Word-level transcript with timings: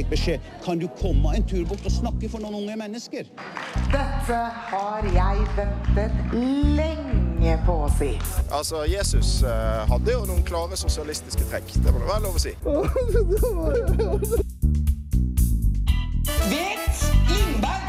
fikk 0.00 0.10
beskjed 0.14 0.40
Kan 0.64 0.80
du 0.80 0.88
komme 1.00 1.34
en 1.36 1.46
tur 1.46 1.64
bort 1.68 1.84
og 1.84 1.92
snakke 1.92 2.28
for 2.32 2.42
noen 2.42 2.54
unge 2.62 2.76
mennesker? 2.80 3.24
Dette 3.90 4.38
har 4.70 5.06
jeg 5.14 5.46
ventet 5.56 6.12
lenge 6.76 7.56
på 7.66 7.74
å 7.86 7.88
si. 7.96 8.12
Altså, 8.52 8.84
Jesus 8.88 9.42
eh, 9.46 9.82
hadde 9.90 10.12
jo 10.12 10.26
noen 10.28 10.44
klare 10.46 10.76
sosialistiske 10.78 11.44
trekk. 11.50 11.72
Det 11.80 11.92
må 11.92 11.98
det 12.02 12.08
være 12.10 12.24
lov 12.26 12.34
å 12.36 12.42
si. 12.42 12.52
Vet 16.50 16.96
Lindberg 17.30 17.86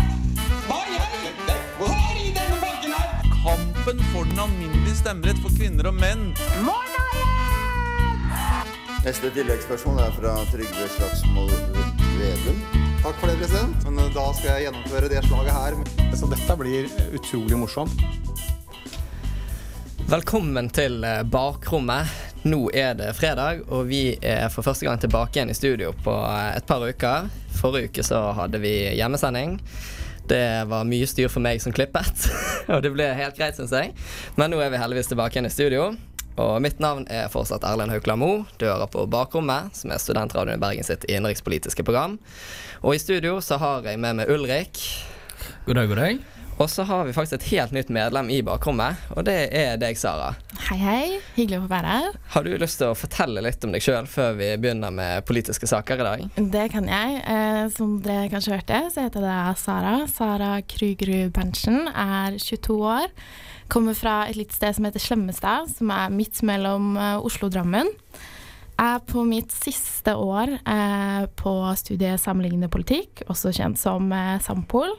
hva 0.69 0.79
i 0.87 0.95
helvete 0.95 1.53
har 1.81 2.15
i 2.15 2.31
denne 2.37 2.57
banken 2.63 2.91
her? 2.95 3.07
Kampen 3.41 3.97
for 4.13 4.23
den 4.31 4.39
alminnelige 4.47 4.97
stemmerett 5.03 5.39
for 5.43 5.51
kvinner 5.59 5.85
og 5.91 5.95
menn. 5.99 6.23
Neste 9.01 9.31
tilleggsspørsmål 9.33 9.97
er 9.97 10.11
fra 10.13 10.31
Trygve 10.51 10.83
Slagsvold 10.93 11.53
Vedum. 12.19 12.57
Takk 13.01 13.15
for 13.17 13.31
det, 13.31 13.39
president. 13.39 13.79
Men 13.87 13.97
eh, 13.97 14.11
da 14.13 14.25
skal 14.37 14.49
jeg 14.51 14.67
gjennomføre 14.67 15.07
det 15.09 15.23
slaget 15.25 15.55
her. 15.55 15.77
Så 16.19 16.29
dette 16.29 16.57
blir 16.59 16.85
utrolig 17.17 17.57
morsomt. 17.57 18.03
Velkommen 20.05 20.69
til 20.69 20.99
eh, 21.01 21.23
bakrommet. 21.25 22.13
Nå 22.45 22.67
er 22.77 22.93
det 22.99 23.09
fredag, 23.17 23.63
og 23.73 23.89
vi 23.89 24.03
er 24.21 24.45
for 24.53 24.69
første 24.69 24.85
gang 24.85 25.01
tilbake 25.01 25.33
igjen 25.39 25.49
i 25.49 25.57
studio 25.57 25.95
på 26.05 26.13
eh, 26.21 26.59
et 26.59 26.69
par 26.69 26.85
uker. 26.85 27.33
Forrige 27.57 27.89
uke 27.89 28.05
så 28.05 28.21
hadde 28.37 28.61
vi 28.61 28.75
hjemmesending. 28.99 29.57
Det 30.29 30.45
var 30.69 30.85
mye 30.85 31.09
styr 31.09 31.33
for 31.33 31.41
meg 31.41 31.57
som 31.65 31.73
klippet, 31.73 32.29
og 32.71 32.85
det 32.85 32.93
ble 32.93 33.09
helt 33.17 33.33
greit, 33.33 33.57
syns 33.57 33.73
jeg. 33.73 33.97
Men 34.37 34.53
nå 34.53 34.61
er 34.61 34.69
vi 34.69 34.85
heldigvis 34.85 35.09
tilbake 35.09 35.39
igjen 35.39 35.49
i 35.49 35.55
studio. 35.57 35.89
Og 36.41 36.57
mitt 36.63 36.81
navn 36.81 37.05
er 37.11 37.29
fortsatt 37.31 37.65
Erlend 37.67 37.93
Haukland 37.93 38.21
Moe. 38.21 38.43
Du 38.57 38.65
hører 38.65 38.89
på 38.89 39.05
Bakrommet, 39.11 39.75
som 39.77 39.93
er 39.93 40.01
studentradioen 40.01 40.57
i 40.57 40.61
Bergen 40.61 40.87
sitt 40.87 41.05
innenrikspolitiske 41.09 41.85
program. 41.85 42.17
Og 42.81 42.97
i 42.97 43.01
studio 43.01 43.37
så 43.45 43.59
har 43.61 43.85
jeg 43.85 44.01
med 44.01 44.21
meg 44.21 44.31
Ulrik. 44.31 44.81
God 45.67 45.77
dag, 45.77 45.91
god 45.91 46.01
dag. 46.01 46.21
Og 46.61 46.69
så 46.69 46.83
har 46.85 47.07
vi 47.07 47.13
faktisk 47.13 47.39
et 47.39 47.47
helt 47.55 47.71
nytt 47.73 47.89
medlem 47.89 48.27
i 48.29 48.41
bakrommet, 48.45 48.99
og 49.15 49.23
det 49.25 49.37
er 49.57 49.79
deg, 49.81 49.97
Sara. 49.97 50.35
Hei, 50.67 50.77
hei. 50.77 51.05
Hyggelig 51.33 51.57
å 51.57 51.63
få 51.63 51.71
være 51.71 51.93
her. 51.95 52.17
Har 52.35 52.45
du 52.45 52.51
lyst 52.61 52.77
til 52.81 52.91
å 52.91 52.97
fortelle 52.97 53.41
litt 53.41 53.65
om 53.65 53.73
deg 53.73 53.81
sjøl 53.81 54.09
før 54.09 54.35
vi 54.37 54.51
begynner 54.61 54.93
med 54.93 55.25
politiske 55.25 55.69
saker 55.69 56.03
i 56.03 56.05
dag? 56.05 56.25
Det 56.53 56.67
kan 56.73 56.89
jeg. 56.91 57.21
Eh, 57.33 57.63
som 57.73 57.95
dere 58.05 58.29
kanskje 58.29 58.59
hørte, 58.59 58.83
så 58.93 59.07
heter 59.07 59.25
jeg 59.25 59.61
Sara. 59.63 59.95
Sara 60.11 60.51
Krugerud 60.75 61.33
Berntsen. 61.33 61.87
Er 61.89 62.37
22 62.37 62.77
år. 62.91 63.09
Kommer 63.71 63.95
fra 63.95 64.25
et 64.27 64.35
lite 64.35 64.55
sted 64.57 64.75
som 64.75 64.87
heter 64.87 64.99
Slemmestad, 64.99 65.69
som 65.71 65.91
er 65.95 66.11
midt 66.11 66.41
mellom 66.43 66.95
eh, 66.99 67.23
Oslo 67.23 67.47
og 67.47 67.55
Drammen. 67.55 67.87
Er 68.81 68.99
på 69.07 69.23
mitt 69.27 69.53
siste 69.55 70.17
år 70.17 70.57
eh, 70.59 71.23
på 71.39 71.53
studiet 71.79 72.19
sammenlignende 72.19 72.71
politikk, 72.73 73.23
også 73.31 73.53
kjent 73.55 73.79
som 73.79 74.11
eh, 74.11 74.41
Sampol. 74.43 74.91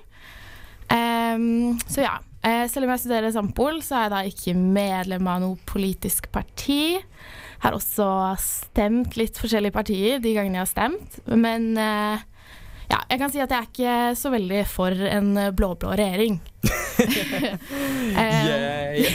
Um, 0.92 1.78
så 1.88 2.06
ja. 2.06 2.18
Eh, 2.42 2.64
selv 2.66 2.88
om 2.88 2.90
jeg 2.90 3.04
studerer 3.04 3.30
Sampol, 3.30 3.76
så 3.86 3.94
er 4.00 4.06
jeg 4.08 4.12
da 4.12 4.20
ikke 4.26 4.54
medlem 4.58 5.28
av 5.30 5.44
noe 5.44 5.58
politisk 5.68 6.26
parti. 6.34 6.96
Har 7.62 7.76
også 7.76 8.08
stemt 8.42 9.14
litt 9.20 9.38
forskjellige 9.38 9.76
partier 9.76 10.18
de 10.18 10.32
gangene 10.34 10.58
jeg 10.58 10.64
har 10.64 10.72
stemt. 10.72 11.20
Men 11.30 11.68
eh, 11.78 12.24
ja, 12.90 12.98
jeg 13.08 13.20
kan 13.20 13.30
si 13.32 13.40
at 13.42 13.52
jeg 13.52 13.58
er 13.58 13.68
ikke 13.68 13.94
så 14.18 14.32
veldig 14.32 14.62
for 14.70 15.06
en 15.08 15.34
blå-blå 15.56 15.94
regjering. 15.98 16.40
Yay. 18.22 19.06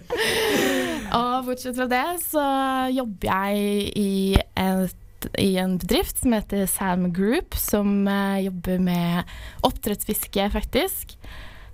Og 1.18 1.46
bortsett 1.46 1.76
fra 1.76 1.86
det 1.90 2.06
så 2.22 2.46
jobber 2.94 3.30
jeg 3.30 3.92
i, 3.98 4.38
et, 4.38 5.28
i 5.40 5.52
en 5.60 5.76
bedrift 5.80 6.22
som 6.22 6.34
heter 6.36 6.66
Sam 6.70 7.08
Group, 7.14 7.56
som 7.58 8.02
uh, 8.08 8.38
jobber 8.42 8.82
med 8.82 9.32
oppdrettsfiske, 9.66 10.50
faktisk. 10.54 11.16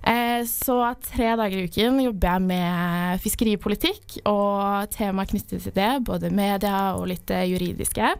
Eh, 0.07 0.45
så 0.47 0.77
tre 1.03 1.33
dager 1.35 1.57
i 1.57 1.65
uken 1.67 1.97
jobber 1.99 2.37
jeg 2.37 2.45
med 2.47 3.23
fiskeripolitikk 3.23 4.19
og 4.29 4.87
tema 4.93 5.25
knyttet 5.27 5.65
til 5.65 5.75
det, 5.75 5.89
både 6.07 6.31
media 6.31 6.93
og 6.95 7.09
litt 7.11 7.33
juridiske. 7.33 8.13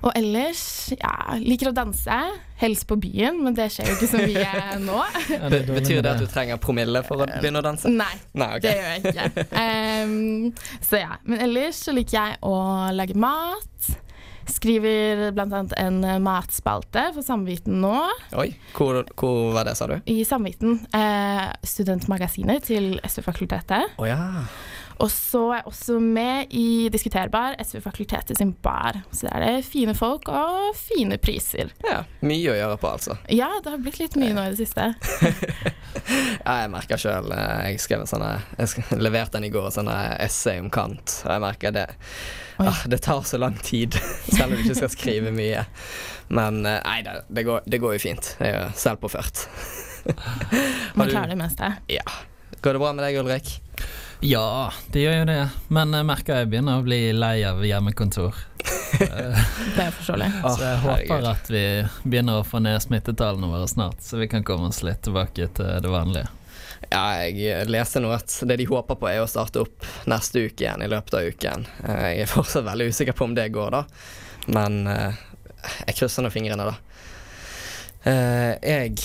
Og 0.00 0.14
ellers, 0.16 0.62
ja, 0.96 1.14
liker 1.40 1.70
å 1.70 1.74
danse. 1.76 2.18
Helst 2.60 2.86
på 2.88 2.96
byen, 3.00 3.38
men 3.44 3.56
det 3.56 3.70
skjer 3.72 3.88
jo 3.88 3.96
ikke 3.96 4.08
så 4.10 4.20
mye 4.20 4.50
nå. 4.88 4.98
Be 5.52 5.62
betyr 5.68 6.02
det 6.04 6.12
at 6.14 6.20
du 6.20 6.28
trenger 6.28 6.60
promille 6.60 7.02
for 7.06 7.24
å 7.24 7.28
begynne 7.28 7.62
å 7.62 7.64
danse? 7.64 7.88
Nei, 7.92 8.12
Nei 8.36 8.50
okay. 8.58 8.68
det 8.68 8.76
gjør 8.76 8.92
jeg 8.92 9.14
ikke. 9.14 9.48
Um, 9.60 10.52
så 10.84 11.00
ja. 11.00 11.16
Men 11.28 11.42
ellers 11.44 11.80
så 11.84 11.92
liker 11.94 12.16
jeg 12.16 12.38
å 12.46 12.54
lage 12.96 13.16
mat. 13.18 13.90
Skriver 14.50 15.28
annet 15.38 15.74
en 15.78 16.00
matspalte 16.24 17.04
for 17.14 17.24
Samviten 17.24 17.78
nå. 17.82 17.94
Oi, 18.40 18.48
hvor, 18.76 19.02
hvor 19.18 19.52
var 19.54 19.68
det, 19.68 19.76
sa 19.78 19.86
du? 19.90 19.98
I 20.10 20.22
Samviten. 20.26 20.80
Eh, 20.96 21.46
studentmagasinet 21.66 22.66
til 22.70 22.92
SV-fakultetet. 23.06 23.94
Oh, 24.00 24.08
ja. 24.08 24.18
Og 25.00 25.08
så 25.12 25.40
er 25.50 25.60
jeg 25.60 25.66
også 25.70 25.98
med 26.02 26.52
i 26.56 26.88
Diskuterbar, 26.92 27.56
SV-fakultetet 27.64 28.38
sin 28.38 28.52
bar. 28.62 28.98
Så 29.12 29.26
der 29.28 29.44
er 29.46 29.56
det 29.56 29.64
fine 29.68 29.94
folk 29.96 30.28
og 30.28 30.74
fine 30.76 31.16
priser. 31.22 31.72
ja. 31.86 32.02
Mye 32.20 32.52
å 32.52 32.56
gjøre 32.58 32.76
på, 32.80 32.90
altså. 32.98 33.16
Ja, 33.32 33.48
det 33.64 33.72
har 33.72 33.80
blitt 33.80 33.98
litt 34.00 34.16
mye 34.20 34.34
nå 34.36 34.44
i 34.48 34.52
det 34.54 34.60
siste. 34.60 34.90
Ja, 36.10 36.54
jeg 36.62 36.70
merker 36.72 36.98
sjøl 37.00 37.28
Jeg 37.34 37.80
skrev 37.82 38.02
en 38.04 38.08
sånn 38.08 38.22
Jeg 38.22 38.84
leverte 39.04 39.36
den 39.36 39.48
i 39.48 39.50
går, 39.52 39.68
sånn 39.74 39.90
essay 39.90 40.60
om 40.62 40.70
Kant, 40.72 41.16
og 41.26 41.32
jeg 41.34 41.42
merker 41.42 41.74
det 41.74 41.84
ah, 42.62 42.80
Det 42.90 43.00
tar 43.04 43.24
så 43.26 43.40
lang 43.42 43.58
tid, 43.62 43.98
selv 44.30 44.48
om 44.48 44.54
du 44.56 44.62
ikke 44.64 44.78
skal 44.78 44.92
skrive 44.94 45.32
mye. 45.34 45.64
Men 46.30 46.62
eh, 46.62 46.78
nei, 46.86 46.98
det, 47.06 47.16
det, 47.28 47.44
går, 47.46 47.66
det 47.66 47.80
går 47.82 47.96
jo 47.96 48.02
fint. 48.06 48.32
Jeg 48.38 48.54
er 48.54 48.58
jo 48.62 48.68
selvpåført. 48.78 49.44
Man 50.98 51.10
klarer 51.10 51.34
det 51.34 51.40
meste. 51.42 51.72
Ja. 51.90 52.06
Går 52.62 52.76
det 52.78 52.82
bra 52.82 52.92
med 52.94 53.04
deg, 53.06 53.18
Ulrik? 53.20 53.52
Ja, 54.20 54.72
det 54.92 55.00
gjør 55.06 55.14
jo 55.22 55.24
det. 55.30 55.42
Men 55.72 55.94
jeg 55.96 56.04
merker 56.08 56.42
jeg 56.42 56.50
begynner 56.52 56.80
å 56.80 56.84
bli 56.84 56.98
lei 57.16 57.38
av 57.48 57.62
hjemmekontor. 57.64 58.36
Det 59.00 59.80
er 59.80 59.94
forståelig. 59.96 60.26
Så 60.42 60.64
jeg 60.66 60.80
herregud. 60.82 61.12
håper 61.14 61.28
at 61.30 61.48
vi 61.54 61.62
begynner 62.04 62.40
å 62.42 62.44
få 62.44 62.60
ned 62.60 62.82
smittetallene 62.84 63.48
våre 63.48 63.68
snart, 63.70 64.02
så 64.04 64.18
vi 64.20 64.26
kan 64.28 64.44
komme 64.44 64.68
oss 64.68 64.82
litt 64.84 65.00
tilbake 65.06 65.46
til 65.56 65.70
det 65.80 65.92
vanlige. 65.92 66.28
Ja, 66.90 67.04
jeg 67.22 67.68
leser 67.70 68.02
nå 68.04 68.10
at 68.12 68.34
det 68.50 68.58
de 68.60 68.66
håper 68.68 68.98
på 69.00 69.08
er 69.08 69.22
å 69.22 69.28
starte 69.30 69.62
opp 69.62 69.86
neste 70.10 70.42
uke 70.48 70.64
igjen, 70.66 70.82
i 70.84 70.90
løpet 70.90 71.16
av 71.16 71.28
uken. 71.30 71.64
Eh, 71.86 72.04
Jeg 72.18 72.26
er 72.26 72.30
fortsatt 72.34 72.66
veldig 72.66 72.90
usikker 72.90 73.16
på 73.16 73.28
om 73.30 73.36
det 73.38 73.48
går, 73.54 73.76
da. 73.78 73.82
Men 74.52 74.80
eh, 74.90 75.20
jeg 75.86 75.96
krysser 76.02 76.26
nå 76.26 76.32
fingrene, 76.34 76.66
da. 76.68 76.76
Eh, 78.10 78.52
Jeg 78.64 78.98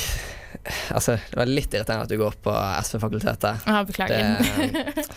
Altså, 0.95 1.17
det 1.29 1.37
var 1.39 1.45
litt 1.49 1.73
irriterende 1.73 2.07
at 2.07 2.09
du 2.09 2.17
går 2.17 2.37
på 2.45 2.53
SV-fakultetet. 2.81 3.65
Ja, 3.67 3.83
beklager. 3.85 4.37
Det- 4.41 5.15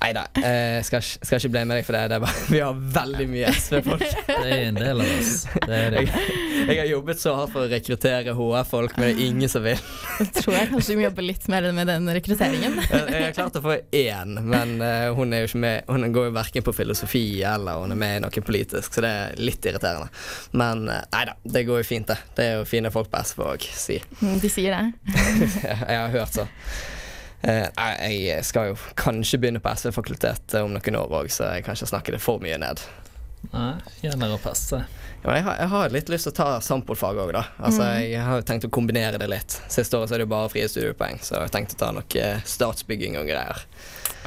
Nei 0.00 0.10
da, 0.16 0.24
jeg 0.36 0.84
skal, 0.88 1.00
ikke- 1.04 1.26
skal 1.28 1.38
ikke 1.40 1.50
bli 1.54 1.64
med 1.64 1.78
deg 1.78 1.86
for 1.86 1.96
det. 1.96 2.02
det 2.10 2.16
er 2.18 2.22
bare, 2.24 2.42
vi 2.50 2.60
har 2.60 2.80
veldig 2.98 3.26
mye 3.30 3.52
SV-folk. 3.54 4.02
Det 4.44 4.50
er 4.50 4.64
en 4.68 4.78
del 4.78 5.00
av 5.00 5.12
oss. 5.14 5.32
Det 5.54 5.78
er 5.78 5.94
det. 5.94 6.02
Jeg, 6.04 6.34
jeg 6.68 6.78
har 6.80 6.88
jobbet 6.90 7.20
så 7.20 7.34
hardt 7.38 7.52
for 7.54 7.64
å 7.64 7.70
rekruttere 7.70 8.34
HR-folk, 8.36 8.96
men 8.98 9.08
det 9.08 9.14
er 9.14 9.22
ingen 9.28 9.50
som 9.52 9.64
vil. 9.64 9.80
Jeg 10.18 10.30
tror 10.36 10.56
jeg 10.58 10.70
kanskje 10.72 10.92
vi 10.94 10.98
må 11.00 11.04
jobbe 11.06 11.24
litt 11.24 11.46
mer 11.52 11.68
med 11.76 11.88
den 11.90 12.08
rekrutteringen. 12.16 12.76
Jeg 12.82 13.04
jeg 13.14 13.22
har 13.28 13.34
klart 13.36 13.58
å 13.58 13.62
få 13.64 13.76
én, 13.94 14.34
men 14.44 14.74
eh, 14.84 15.08
hun 15.16 15.32
er 15.34 15.44
jo 15.44 15.48
ikke 15.50 15.60
med 15.64 15.88
Hun 15.90 16.06
går 16.14 16.28
jo 16.28 16.34
verken 16.36 16.64
på 16.66 16.74
filosofi 16.76 17.24
eller 17.46 17.80
hun 17.82 17.94
er 17.94 18.00
med 18.00 18.16
i 18.18 18.22
noe 18.24 18.44
politisk, 18.44 18.94
så 18.96 19.04
det 19.04 19.12
er 19.20 19.38
litt 19.40 19.64
irriterende. 19.68 20.10
Men 20.52 20.84
uh, 20.90 21.00
nei 21.14 21.24
da, 21.30 21.36
det 21.56 21.64
går 21.68 21.82
jo 21.82 21.88
fint, 21.88 22.10
det. 22.10 22.18
Det 22.36 22.48
er 22.50 22.58
jo 22.60 22.66
fine 22.68 22.90
folk 22.94 23.10
på 23.12 23.22
SV 23.24 23.44
òg, 23.46 23.68
si. 23.78 24.00
De 24.42 24.50
sier 24.52 24.74
det. 24.74 25.14
jeg 25.54 25.98
har 25.98 26.12
hørt 26.14 26.34
så. 26.40 26.46
Eh, 27.44 28.12
jeg 28.14 28.44
skal 28.48 28.70
jo 28.72 28.76
kanskje 28.96 29.40
begynne 29.42 29.60
på 29.60 29.72
SV-fakultetet 29.76 30.62
om 30.62 30.72
noen 30.72 30.96
år 31.00 31.18
òg, 31.20 31.32
så 31.32 31.50
jeg 31.52 31.66
kan 31.66 31.76
ikke 31.76 31.90
snakke 31.90 32.14
det 32.16 32.22
for 32.24 32.40
mye 32.44 32.56
ned. 32.60 32.80
Nei, 33.52 33.74
gjelder 34.00 34.38
å 34.38 34.40
passe. 34.40 34.78
Ja, 35.24 35.34
jeg, 35.36 35.44
har, 35.44 35.58
jeg 35.60 35.70
har 35.72 35.92
litt 35.92 36.10
lyst 36.12 36.28
til 36.28 36.32
å 36.32 36.36
ta 36.38 36.48
sampolfag 36.64 37.20
òg, 37.20 37.34
da. 37.36 37.44
Altså, 37.60 37.84
Jeg 38.00 38.24
har 38.24 38.44
tenkt 38.48 38.66
å 38.68 38.72
kombinere 38.72 39.20
det 39.20 39.28
litt. 39.28 39.58
Siste 39.72 39.98
året 39.98 40.08
så 40.08 40.16
er 40.16 40.22
det 40.22 40.28
jo 40.28 40.32
bare 40.32 40.50
frie 40.52 40.68
studiepoeng, 40.68 41.20
så 41.20 41.36
jeg 41.36 41.46
har 41.46 41.52
tenkt 41.52 41.76
å 41.76 41.80
ta 41.80 41.90
noe 41.96 42.20
eh, 42.20 42.40
statsbygging 42.48 43.18
og 43.20 43.28
greier. 43.28 43.64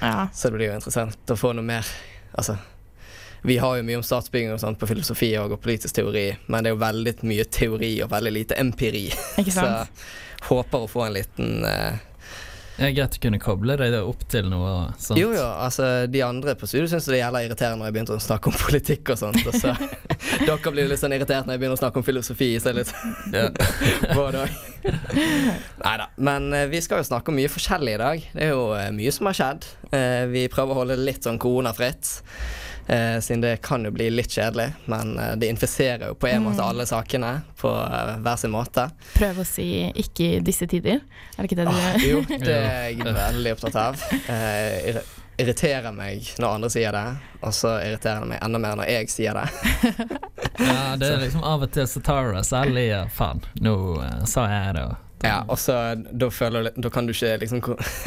Ja. 0.02 0.28
Så 0.34 0.50
det 0.50 0.58
blir 0.60 0.72
jo 0.72 0.78
interessant 0.78 1.34
å 1.34 1.40
få 1.40 1.56
noe 1.58 1.66
mer 1.66 1.88
Altså, 2.38 2.54
vi 3.48 3.56
har 3.58 3.78
jo 3.80 3.86
mye 3.88 3.98
om 3.98 4.04
statsbygging 4.06 4.52
og 4.54 4.60
sånt 4.62 4.78
på 4.78 4.86
filosofi 4.90 5.32
og, 5.40 5.56
og 5.56 5.62
politisk 5.64 5.96
teori, 5.96 6.28
men 6.52 6.62
det 6.62 6.70
er 6.70 6.76
jo 6.76 6.82
veldig 6.84 7.14
mye 7.26 7.46
teori 7.50 7.92
og 8.06 8.12
veldig 8.12 8.34
lite 8.36 8.60
empiri. 8.62 9.08
Ikke 9.42 9.54
sant? 9.56 10.04
Så 10.44 10.52
håper 10.52 10.86
å 10.86 10.90
få 10.92 11.08
en 11.08 11.16
liten 11.16 11.66
eh, 11.66 11.98
Det 12.78 12.86
er 12.86 12.94
greit 12.94 13.16
å 13.18 13.22
kunne 13.22 13.40
koble 13.42 13.74
deg 13.80 13.96
opp 13.98 14.22
til 14.30 14.50
noe 14.52 14.92
sånt. 15.02 15.18
Jo, 15.18 15.32
jo, 15.34 15.44
altså 15.44 16.06
de 16.14 16.22
andre 16.22 16.54
på 16.60 16.70
studio 16.70 16.86
syns 16.92 17.08
det 17.10 17.22
gjelder 17.24 17.48
irriterende 17.48 17.82
når 17.82 17.90
jeg 17.90 17.96
begynte 17.96 18.18
å 18.18 18.22
snakke 18.22 18.52
om 18.52 18.58
politikk 18.62 19.14
og 19.16 19.22
sånt. 19.24 19.42
Og 19.50 19.58
så 19.58 19.74
dere 20.48 20.74
blir 20.76 20.92
litt 20.92 21.02
sånn 21.02 21.16
irritert 21.18 21.50
når 21.50 21.58
jeg 21.58 21.64
begynner 21.64 21.80
å 21.80 21.82
snakke 21.82 22.02
om 22.02 22.06
filosofi. 22.06 22.52
Så 22.62 22.68
stedet 22.68 22.94
Ja 23.34 24.14
Både. 24.14 24.46
Nei 25.82 25.96
da. 26.04 26.08
Men 26.22 26.52
eh, 26.54 26.68
vi 26.72 26.82
skal 26.84 27.02
jo 27.02 27.10
snakke 27.10 27.34
om 27.34 27.38
mye 27.40 27.52
forskjellig 27.52 27.98
i 27.98 28.02
dag. 28.02 28.30
Det 28.34 28.46
er 28.46 28.54
jo 28.54 28.70
eh, 28.78 28.92
mye 28.96 29.14
som 29.16 29.30
har 29.30 29.38
skjedd. 29.38 29.68
Eh, 29.92 30.24
vi 30.32 30.48
prøver 30.52 30.74
å 30.76 30.82
holde 30.84 30.98
det 31.00 31.08
litt 31.08 31.28
sånn 31.28 31.42
koronafritt. 31.42 32.14
Eh, 32.88 33.20
siden 33.20 33.42
det 33.44 33.62
kan 33.62 33.84
jo 33.84 33.92
bli 33.92 34.10
litt 34.10 34.32
kjedelig, 34.32 34.70
men 34.88 35.18
eh, 35.20 35.34
det 35.36 35.50
infiserer 35.52 36.08
jo 36.08 36.14
på 36.16 36.28
en 36.30 36.42
Mm. 36.44 36.50
måte 36.52 36.64
alle 36.64 36.86
sakene 36.88 37.42
på 37.60 37.68
eh, 37.84 38.14
hver 38.24 38.38
sin 38.40 38.52
måte. 38.54 38.86
Prøv 39.18 39.42
å 39.44 39.46
si 39.46 39.92
'ikke 39.92 40.38
i 40.38 40.40
disse 40.40 40.68
tider'. 40.68 41.02
Er 41.38 41.42
det 41.42 41.50
ikke 41.52 41.56
det 41.60 41.66
du 41.68 41.72
Ah, 41.72 41.98
jo, 42.00 42.22
det 42.22 42.48
er 42.56 42.90
jeg 42.90 43.04
veldig 43.04 43.52
opptatt 43.58 43.76
av. 43.76 44.04
Eh, 44.30 45.02
irriterer 45.38 45.92
meg 45.94 46.24
når 46.40 46.54
andre 46.56 46.70
sier 46.70 46.92
det, 46.92 47.18
og 47.44 47.52
så 47.54 47.76
irriterer 47.84 48.22
det 48.24 48.28
meg 48.32 48.40
enda 48.42 48.58
mer 48.60 48.76
når 48.80 48.88
jeg 48.90 49.10
sier 49.10 49.34
det. 49.34 49.50
Ja, 50.60 50.96
det 50.98 51.08
er 51.12 51.20
liksom 51.22 51.44
Av 51.44 51.62
og 51.62 51.72
til 51.72 51.86
så 51.86 52.02
tar 52.02 52.24
du 52.32 52.34
deg 52.34 52.46
selv 52.46 52.78
i 52.82 52.88
Faen, 53.14 53.44
nå 53.62 54.02
eh, 54.02 54.24
sa 54.26 54.48
jeg 54.50 54.74
det. 54.80 54.88
Ja, 55.24 55.42
og 55.48 55.58
så 55.60 55.96
da, 55.96 56.30
føler, 56.30 56.70
da 56.76 56.90
kan 56.94 57.08
du 57.08 57.14
ikke 57.14 57.38
liksom 57.42 57.62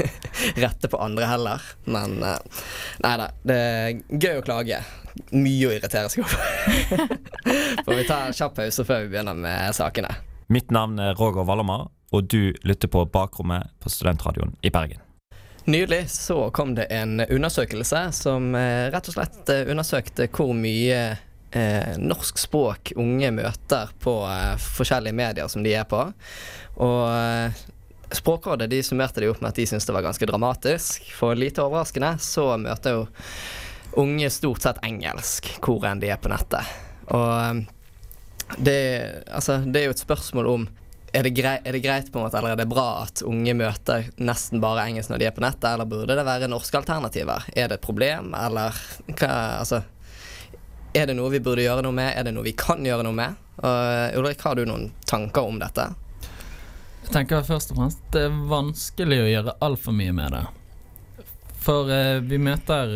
rette 0.64 0.90
på 0.90 1.00
andre 1.02 1.26
heller. 1.26 1.64
Men 1.90 2.20
eh, 2.22 2.64
nei 3.04 3.14
da, 3.18 3.28
det 3.42 3.58
er 3.58 4.00
gøy 4.14 4.40
å 4.40 4.46
klage. 4.46 4.80
Mye 5.34 5.68
å 5.68 5.74
irritere 5.74 6.10
seg 6.12 6.24
over. 6.24 7.14
Får 7.84 7.94
vi 7.98 8.06
ta 8.08 8.24
en 8.28 8.36
kjapp 8.36 8.58
pause 8.60 8.86
før 8.86 9.04
vi 9.04 9.14
begynner 9.14 9.38
med 9.38 9.74
sakene. 9.76 10.14
Mitt 10.50 10.70
navn 10.74 10.98
er 11.02 11.18
Roger 11.18 11.46
Wallomar, 11.46 11.88
og 12.14 12.30
du 12.30 12.54
lytter 12.66 12.90
på 12.90 13.04
Bakrommet 13.10 13.70
på 13.82 13.90
Studentradioen 13.90 14.56
i 14.66 14.70
Bergen. 14.74 15.02
Nylig 15.70 16.08
så 16.10 16.48
kom 16.50 16.72
det 16.74 16.88
en 16.94 17.20
undersøkelse 17.20 18.06
som 18.16 18.54
eh, 18.58 18.88
rett 18.90 19.10
og 19.10 19.14
slett 19.14 19.52
eh, 19.52 19.66
undersøkte 19.70 20.30
hvor 20.32 20.54
mye 20.56 21.02
eh, 21.56 21.96
norsk 21.98 22.38
språk 22.38 22.92
unge 22.96 23.30
møter 23.34 23.92
på 24.02 24.14
eh, 24.28 24.54
forskjellige 24.60 25.16
medier 25.16 25.50
som 25.50 25.64
de 25.66 25.74
er 25.76 25.86
på. 25.90 26.06
Og 26.80 27.04
eh, 27.10 27.60
Språkrådet 28.10 28.66
de 28.70 28.82
summerte 28.82 29.22
det 29.22 29.28
opp 29.30 29.38
med 29.38 29.52
at 29.52 29.58
de 29.60 29.68
syntes 29.70 29.84
det 29.86 29.94
var 29.94 30.02
ganske 30.02 30.26
dramatisk. 30.26 31.04
For 31.14 31.38
lite 31.38 31.62
overraskende 31.62 32.16
så 32.18 32.56
møter 32.58 32.96
jo 32.96 33.04
unge 34.02 34.30
stort 34.34 34.64
sett 34.64 34.80
engelsk 34.86 35.46
hvor 35.62 35.86
enn 35.86 36.02
de 36.02 36.10
er 36.10 36.18
på 36.18 36.32
nettet. 36.32 36.66
Og 37.14 37.30
eh, 37.30 37.60
det, 38.58 38.80
altså, 39.30 39.60
det 39.62 39.82
er 39.82 39.90
jo 39.90 39.94
et 39.94 40.02
spørsmål 40.02 40.50
om 40.50 40.68
er 41.10 41.26
det, 41.26 41.32
greit, 41.34 41.64
er 41.66 41.74
det 41.74 41.82
greit 41.82 42.10
på 42.12 42.20
en 42.20 42.26
måte, 42.26 42.38
eller 42.38 42.54
er 42.54 42.60
det 42.60 42.68
bra 42.70 43.02
at 43.02 43.22
unge 43.26 43.54
møter 43.58 44.10
nesten 44.22 44.60
bare 44.62 44.84
engelsk 44.86 45.10
når 45.10 45.22
de 45.22 45.26
er 45.26 45.34
på 45.34 45.42
nettet, 45.42 45.66
eller 45.72 45.88
burde 45.90 46.14
det 46.14 46.26
være 46.26 46.50
norske 46.50 46.78
alternativer? 46.78 47.48
Er 47.50 47.70
det 47.70 47.80
et 47.80 47.86
problem, 47.86 48.30
eller 48.38 48.78
hva 49.16 49.32
Altså, 49.58 49.82
er 50.92 51.06
det 51.06 51.14
noe 51.14 51.30
vi 51.30 51.40
burde 51.40 51.62
gjøre 51.62 51.84
noe 51.86 51.94
med? 51.94 52.12
Er 52.16 52.26
det 52.26 52.34
noe 52.34 52.46
vi 52.46 52.54
kan 52.58 52.82
gjøre 52.86 53.04
noe 53.06 53.14
med? 53.14 53.38
Uh, 53.62 54.18
Ulrik, 54.18 54.40
har 54.42 54.56
du 54.58 54.64
noen 54.66 54.88
tanker 55.06 55.46
om 55.46 55.60
dette? 55.60 55.90
Jeg 57.04 57.12
tenker 57.14 57.44
først 57.46 57.72
og 57.72 57.80
fremst 57.80 58.00
det 58.14 58.24
er 58.26 58.40
vanskelig 58.50 59.20
å 59.22 59.28
gjøre 59.30 59.56
altfor 59.66 59.94
mye 59.96 60.14
med 60.16 60.34
det. 60.34 60.42
For 61.60 61.90
uh, 61.90 62.18
vi 62.26 62.40
møter 62.42 62.94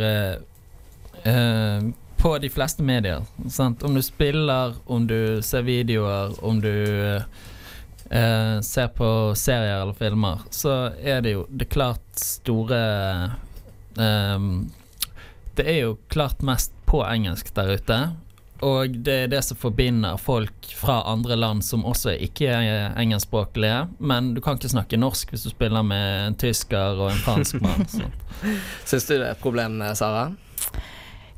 uh, 1.27 1.87
på 2.19 2.37
de 2.43 2.51
fleste 2.51 2.83
medier. 2.83 3.23
Sant? 3.53 3.85
Om 3.87 3.99
du 3.99 4.03
spiller, 4.03 4.75
om 4.87 5.07
du 5.07 5.43
ser 5.45 5.67
videoer, 5.67 6.35
om 6.45 6.63
du 6.65 6.75
ser 8.63 8.91
på 8.95 9.07
serier 9.35 9.81
eller 9.81 9.97
filmer, 9.97 10.43
så 10.53 10.93
er 11.01 11.23
det 11.25 11.33
jo 11.33 11.47
det 11.49 11.67
klart 11.73 12.21
store 12.21 12.81
Det 15.57 15.65
er 15.65 15.79
jo 15.81 15.95
klart 16.13 16.45
mest 16.45 16.74
på 16.95 17.03
engelsk 17.09 17.51
der 17.57 17.75
ute. 17.75 17.99
Og 18.65 18.95
det 19.05 19.15
er 19.25 19.33
det 19.33 19.43
som 19.45 19.59
forbinder 19.59 20.17
folk 20.21 20.69
fra 20.79 21.01
andre 21.11 21.37
land 21.37 21.65
som 21.67 21.83
også 21.85 22.15
ikke 22.23 22.49
er 22.49 22.95
engelskspråklige. 23.01 23.81
Men 23.99 24.33
du 24.37 24.41
kan 24.45 24.57
ikke 24.57 24.71
snakke 24.73 25.01
norsk 25.01 25.35
hvis 25.35 25.45
du 25.45 25.51
spiller 25.51 25.85
med 25.85 26.29
en 26.29 26.39
tysker 26.39 27.01
og 27.03 27.11
en 27.11 27.25
franskmann. 27.27 27.85
så. 27.97 28.07
Syns 28.87 29.09
du 29.09 29.17
det 29.17 29.27
er 29.27 29.35
et 29.35 29.43
problem, 29.43 29.83
Sara? 29.99 30.29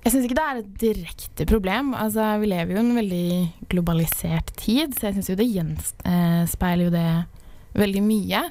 Jeg 0.05 0.13
syns 0.13 0.29
ikke 0.29 0.37
det 0.39 0.45
er 0.45 0.61
et 0.61 0.75
direkte 0.79 1.47
problem. 1.51 1.95
Altså, 1.99 2.29
vi 2.39 2.53
lever 2.53 2.77
jo 2.77 2.79
i 2.79 2.85
en 2.85 3.01
veldig 3.01 3.31
globalisert 3.73 4.53
tid, 4.61 4.95
så 4.95 5.09
jeg 5.09 5.17
syns 5.17 5.33
jo 5.33 5.39
det 5.41 5.49
gjenspeiler 5.51 6.87
jo 6.87 6.93
det 6.95 7.09
veldig 7.81 8.05
mye. 8.07 8.45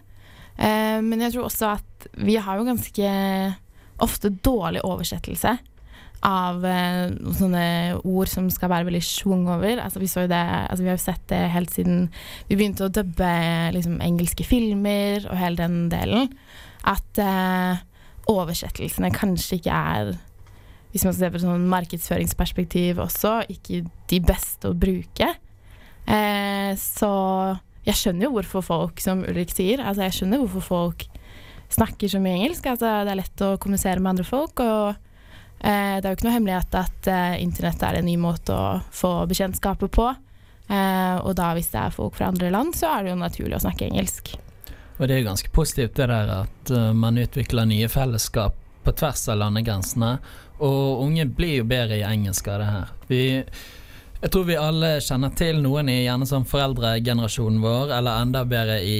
Eh, 0.58 0.98
men 1.06 1.24
jeg 1.24 1.36
tror 1.36 1.48
også 1.48 1.70
at 1.78 2.10
vi 2.26 2.36
har 2.42 2.60
jo 2.60 2.68
ganske 2.68 3.14
ofte 4.04 4.34
dårlig 4.44 4.84
oversettelse 4.84 5.56
av 6.26 6.64
eh, 6.66 7.12
sånne 7.38 7.66
ord 8.02 8.30
som 8.32 8.48
skal 8.54 8.72
være 8.72 8.88
veldig 8.90 9.02
schwung 9.06 9.48
over. 9.52 9.82
Altså, 9.84 10.02
vi, 10.02 10.10
det, 10.32 10.42
altså, 10.42 10.84
vi 10.84 10.92
har 10.92 10.98
jo 10.98 11.06
sett 11.06 11.26
det 11.32 11.42
helt 11.54 11.74
siden 11.74 12.08
vi 12.50 12.58
begynte 12.58 12.88
å 12.88 12.94
dubbe 12.94 13.32
liksom, 13.76 14.00
engelske 14.06 14.48
filmer 14.48 15.28
og 15.30 15.38
hele 15.40 15.60
den 15.60 15.90
delen. 15.94 16.32
At 16.86 17.22
eh, 17.22 17.84
oversettelsene 18.32 19.14
kanskje 19.14 19.60
ikke 19.60 19.82
er 19.98 20.16
hvis 20.96 21.04
man 21.04 21.12
ser 21.12 21.34
på 21.34 21.42
sånn 21.44 21.66
markedsføringsperspektiv 21.68 23.02
også, 23.04 23.42
ikke 23.52 23.82
de 24.08 24.20
beste 24.24 24.70
å 24.72 24.78
bruke. 24.80 25.28
Eh, 26.08 26.72
så 26.80 27.10
jeg 27.86 28.00
skjønner 28.00 28.30
jo 28.30 28.36
hvorfor 28.38 28.64
folk, 28.64 29.02
som 29.04 29.26
Ulrik 29.28 29.52
sier, 29.52 29.84
altså 29.84 30.06
jeg 30.06 30.16
skjønner 30.16 30.40
hvorfor 30.40 30.64
folk 30.64 31.04
snakker 31.76 32.10
så 32.10 32.22
mye 32.24 32.38
engelsk. 32.40 32.70
Altså 32.72 32.94
det 33.04 33.12
er 33.12 33.20
lett 33.20 33.44
å 33.44 33.58
kommunisere 33.60 34.00
med 34.00 34.14
andre 34.16 34.28
folk, 34.30 34.64
og 34.64 34.94
eh, 34.94 35.02
det 35.66 36.06
er 36.06 36.14
jo 36.14 36.18
ikke 36.20 36.28
noe 36.28 36.36
hemmelighet 36.36 36.78
at 36.78 37.10
eh, 37.10 37.38
internett 37.42 37.84
er 37.86 38.00
en 38.00 38.06
ny 38.06 38.16
måte 38.22 38.54
å 38.54 38.80
få 38.94 39.14
bekjentskapet 39.30 39.94
på. 39.96 40.10
Eh, 40.68 41.16
og 41.22 41.34
da 41.38 41.52
hvis 41.58 41.72
det 41.74 41.82
er 41.82 41.96
folk 41.96 42.18
fra 42.18 42.30
andre 42.34 42.52
land, 42.54 42.76
så 42.78 42.92
er 42.92 43.06
det 43.06 43.16
jo 43.16 43.22
naturlig 43.22 43.58
å 43.58 43.64
snakke 43.66 43.88
engelsk. 43.90 44.36
Og 44.96 45.08
det 45.08 45.16
er 45.16 45.24
jo 45.24 45.30
ganske 45.32 45.52
positivt 45.56 45.98
det 45.98 46.08
der 46.12 46.30
at 46.38 46.72
man 46.96 47.18
utvikler 47.20 47.68
nye 47.68 47.90
fellesskap 47.92 48.62
på 48.86 48.94
tvers 48.96 49.26
av 49.34 49.42
landegrensene. 49.42 50.12
Og 50.64 51.02
unge 51.04 51.26
blir 51.26 51.60
jo 51.60 51.66
bedre 51.68 52.00
i 52.00 52.06
engelsk 52.08 52.48
av 52.48 52.62
det 52.62 52.70
her. 52.70 52.94
Vi, 53.10 53.24
jeg 54.22 54.32
tror 54.32 54.46
vi 54.48 54.56
alle 54.60 54.92
kjenner 55.04 55.34
til 55.36 55.60
noen 55.64 55.90
i 55.92 56.04
gjerne 56.06 56.28
sånn 56.30 56.48
foreldregenerasjonen 56.48 57.60
vår, 57.64 57.92
eller 57.98 58.24
enda 58.24 58.46
bedre 58.48 58.80
i 58.86 59.00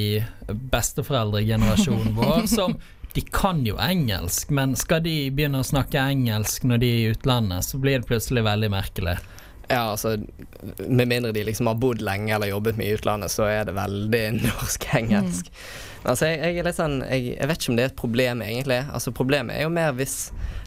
besteforeldregenerasjonen 0.50 2.12
vår, 2.18 2.44
som 2.58 2.76
de 3.16 3.22
kan 3.22 3.62
jo 3.66 3.78
engelsk, 3.80 4.50
men 4.52 4.76
skal 4.76 5.04
de 5.06 5.30
begynne 5.32 5.62
å 5.64 5.68
snakke 5.68 6.02
engelsk 6.04 6.66
når 6.68 6.82
de 6.82 6.92
er 6.92 6.98
i 7.00 7.12
utlandet, 7.14 7.64
så 7.64 7.80
blir 7.80 8.02
det 8.02 8.10
plutselig 8.10 8.44
veldig 8.44 8.70
merkelig. 8.74 9.16
Ja, 9.70 9.92
altså 9.96 10.18
Med 10.88 11.08
mindre 11.08 11.32
de 11.32 11.44
liksom 11.48 11.68
har 11.68 11.80
bodd 11.82 12.04
lenge 12.06 12.36
eller 12.36 12.52
jobbet 12.52 12.78
mye 12.78 12.92
i 12.92 12.98
utlandet, 13.00 13.32
så 13.34 13.48
er 13.50 13.66
det 13.66 13.78
veldig 13.78 14.24
norsk-engelsk. 14.44 15.50
Mm. 15.50 16.12
altså, 16.12 16.28
jeg, 16.30 16.42
jeg 16.44 16.60
er 16.60 16.68
litt 16.68 16.80
sånn 16.82 17.00
jeg, 17.08 17.32
jeg 17.32 17.50
vet 17.50 17.62
ikke 17.64 17.72
om 17.72 17.80
det 17.80 17.86
er 17.86 17.94
et 17.94 18.04
problem, 18.04 18.44
egentlig. 18.46 18.82
Altså 18.92 19.16
Problemet 19.16 19.56
er 19.58 19.66
jo 19.66 19.74
mer 19.74 19.96
hvis 19.98 20.20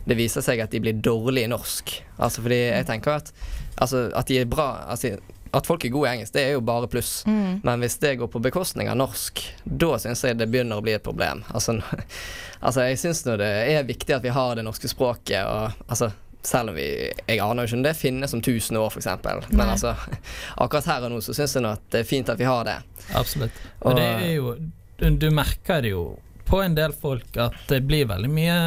det 0.08 0.16
viser 0.18 0.44
seg 0.44 0.64
at 0.64 0.72
de 0.72 0.80
blir 0.82 0.98
dårlige 1.04 1.50
i 1.50 1.52
norsk. 1.52 1.94
Altså 2.16 2.44
fordi 2.46 2.62
jeg 2.64 2.88
tenker 2.88 3.20
at 3.20 3.32
Altså 3.78 4.08
at 4.18 4.26
de 4.26 4.40
er 4.40 4.48
bra 4.50 4.72
altså, 4.90 5.12
At 5.56 5.66
folk 5.66 5.84
er 5.84 5.92
gode 5.94 6.10
i 6.10 6.18
engelsk, 6.18 6.34
det 6.34 6.44
er 6.44 6.56
jo 6.56 6.62
bare 6.64 6.88
pluss. 6.90 7.22
Mm. 7.26 7.60
Men 7.64 7.82
hvis 7.82 7.98
det 8.02 8.17
går 8.20 8.31
på 8.32 8.43
bekostning 8.44 8.90
av 8.90 8.98
norsk, 9.00 9.43
da 9.64 9.96
syns 10.00 10.24
jeg 10.24 10.38
det 10.38 10.48
begynner 10.50 10.81
å 10.81 10.84
bli 10.84 10.94
et 10.96 11.05
problem. 11.05 11.44
Altså, 11.55 11.78
altså 12.67 12.88
jeg 12.88 13.00
syns 13.00 13.24
nå 13.26 13.38
det 13.40 13.50
er 13.72 13.88
viktig 13.88 14.19
at 14.19 14.24
vi 14.24 14.34
har 14.34 14.56
det 14.58 14.67
norske 14.67 14.90
språket, 14.90 15.44
og 15.44 15.88
altså 15.88 16.12
selv 16.48 16.70
om 16.70 16.76
vi 16.76 16.86
Jeg 17.26 17.40
aner 17.43 17.64
jo 17.64 17.67
ikke 17.67 17.76
om 17.76 17.82
det 17.82 17.94
finnes 17.98 18.32
om 18.32 18.40
1000 18.40 18.78
år, 18.78 18.93
f.eks. 18.94 19.08
Men 19.50 19.58
Nei. 19.58 19.72
altså 19.74 19.94
akkurat 20.62 20.86
her 20.93 21.08
og 21.08 21.12
nå 21.12 21.20
så 21.24 21.34
syns 21.36 21.56
jeg 21.58 21.64
nå 21.64 21.74
at 21.76 21.84
det 21.93 22.05
er 22.05 22.08
fint 22.08 22.31
at 22.31 22.38
vi 22.40 22.46
har 22.48 22.64
det. 22.69 22.78
Absolutt. 23.19 23.62
Og 23.82 23.98
det 23.98 24.06
er 24.06 24.32
jo 24.36 24.55
du, 24.98 25.10
du 25.14 25.28
merker 25.31 25.82
det 25.84 25.93
jo 25.94 26.06
på 26.48 26.62
en 26.62 26.74
del 26.74 26.93
folk 26.96 27.36
at 27.40 27.56
det 27.69 27.82
blir 27.88 28.08
veldig 28.08 28.31
mye 28.32 28.58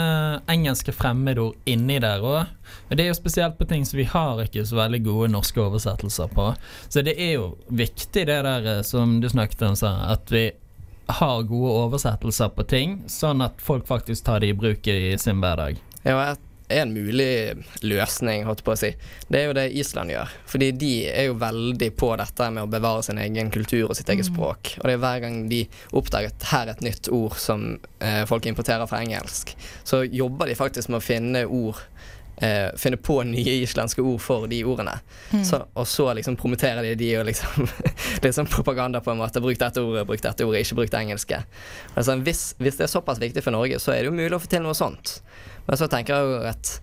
engelske 0.51 0.93
fremmedord 0.93 1.57
inni 1.69 1.97
der 2.03 2.21
òg. 2.21 2.51
Det 2.91 3.03
er 3.03 3.09
jo 3.09 3.17
spesielt 3.17 3.57
på 3.57 3.67
ting 3.69 3.85
som 3.87 3.99
vi 3.99 4.07
har 4.09 4.43
ikke 4.43 4.65
så 4.67 4.77
veldig 4.77 5.01
gode 5.05 5.31
norske 5.33 5.61
oversettelser 5.63 6.29
på. 6.35 6.51
Så 6.89 7.03
det 7.05 7.15
er 7.17 7.33
jo 7.39 7.47
viktig 7.67 8.27
det 8.29 8.41
der 8.45 8.69
eh, 8.77 8.83
som 8.87 9.19
du 9.23 9.29
snakket 9.31 9.65
om, 9.67 9.77
at 9.81 10.31
vi 10.31 10.51
har 11.11 11.43
gode 11.49 11.73
oversettelser 11.87 12.53
på 12.55 12.67
ting, 12.69 13.01
sånn 13.11 13.43
at 13.43 13.59
folk 13.61 13.87
faktisk 13.89 14.25
tar 14.27 14.43
det 14.43 14.53
i 14.53 14.57
bruk 14.57 14.87
i 14.87 15.17
sin 15.19 15.41
hverdag. 15.43 15.81
Ja, 16.05 16.31
et- 16.71 16.81
en 16.81 16.93
mulig 16.93 17.63
løsning, 17.83 18.45
holdt 18.47 18.63
på 18.65 18.73
å 18.73 18.77
si, 18.79 18.93
det 19.29 19.39
er 19.41 19.47
jo 19.49 19.53
det 19.57 19.65
Island 19.77 20.11
gjør. 20.13 20.29
Fordi 20.51 20.71
de 20.77 20.91
er 21.11 21.27
jo 21.29 21.35
veldig 21.41 21.91
på 21.99 22.11
dette 22.17 22.49
med 22.51 22.63
å 22.63 22.71
bevare 22.71 23.03
sin 23.03 23.17
egen 23.21 23.51
kultur 23.51 23.89
og 23.89 23.95
sitt 23.95 24.09
eget 24.09 24.25
språk. 24.29 24.75
Og 24.79 24.83
det 24.89 24.93
er 24.95 25.03
hver 25.03 25.21
gang 25.21 25.37
de 25.51 25.67
oppdager 25.93 26.31
her 26.51 26.67
er 26.67 26.71
et 26.75 26.81
nytt 26.81 27.09
ord 27.11 27.35
som 27.37 27.79
eh, 27.99 28.23
folk 28.25 28.45
importerer 28.49 28.87
fra 28.89 29.01
engelsk, 29.03 29.55
så 29.83 30.03
jobber 30.09 30.47
de 30.47 30.55
faktisk 30.55 30.89
med 30.89 31.01
å 31.01 31.05
finne 31.05 31.45
ord 31.47 31.77
eh, 32.37 32.69
finne 32.77 32.97
på 32.97 33.17
nye 33.27 33.57
islandske 33.61 34.01
ord 34.01 34.21
for 34.21 34.47
de 34.51 34.61
ordene. 34.65 34.97
Mm. 35.31 35.43
Så, 35.45 35.61
og 35.73 35.87
så 35.87 36.07
liksom 36.17 36.37
promoterer 36.39 36.85
de 36.85 36.95
de 36.99 37.11
og 37.19 37.27
liksom 37.29 37.67
Litt 38.23 38.37
sånn 38.37 38.49
propaganda 38.49 39.01
på 39.01 39.13
en 39.13 39.21
måte. 39.21 39.41
Bruk 39.43 39.59
dette 39.59 39.81
ordet, 39.81 40.05
bruk 40.09 40.21
dette 40.23 40.45
ordet, 40.45 40.65
ikke 40.65 40.81
bruk 40.81 40.91
det 40.93 40.99
engelske. 40.99 41.43
Sånn, 41.97 42.25
hvis, 42.27 42.51
hvis 42.61 42.77
det 42.79 42.85
er 42.87 42.91
såpass 42.91 43.21
viktig 43.21 43.43
for 43.45 43.55
Norge, 43.55 43.79
så 43.81 43.95
er 43.95 44.03
det 44.03 44.11
jo 44.11 44.17
mulig 44.17 44.35
å 44.37 44.41
få 44.41 44.51
til 44.51 44.65
noe 44.65 44.77
sånt. 44.77 45.19
Men 45.67 45.79
så 45.79 45.89
tenker 45.91 46.17
jeg 46.17 46.27
jo 46.27 46.43
at 46.51 46.75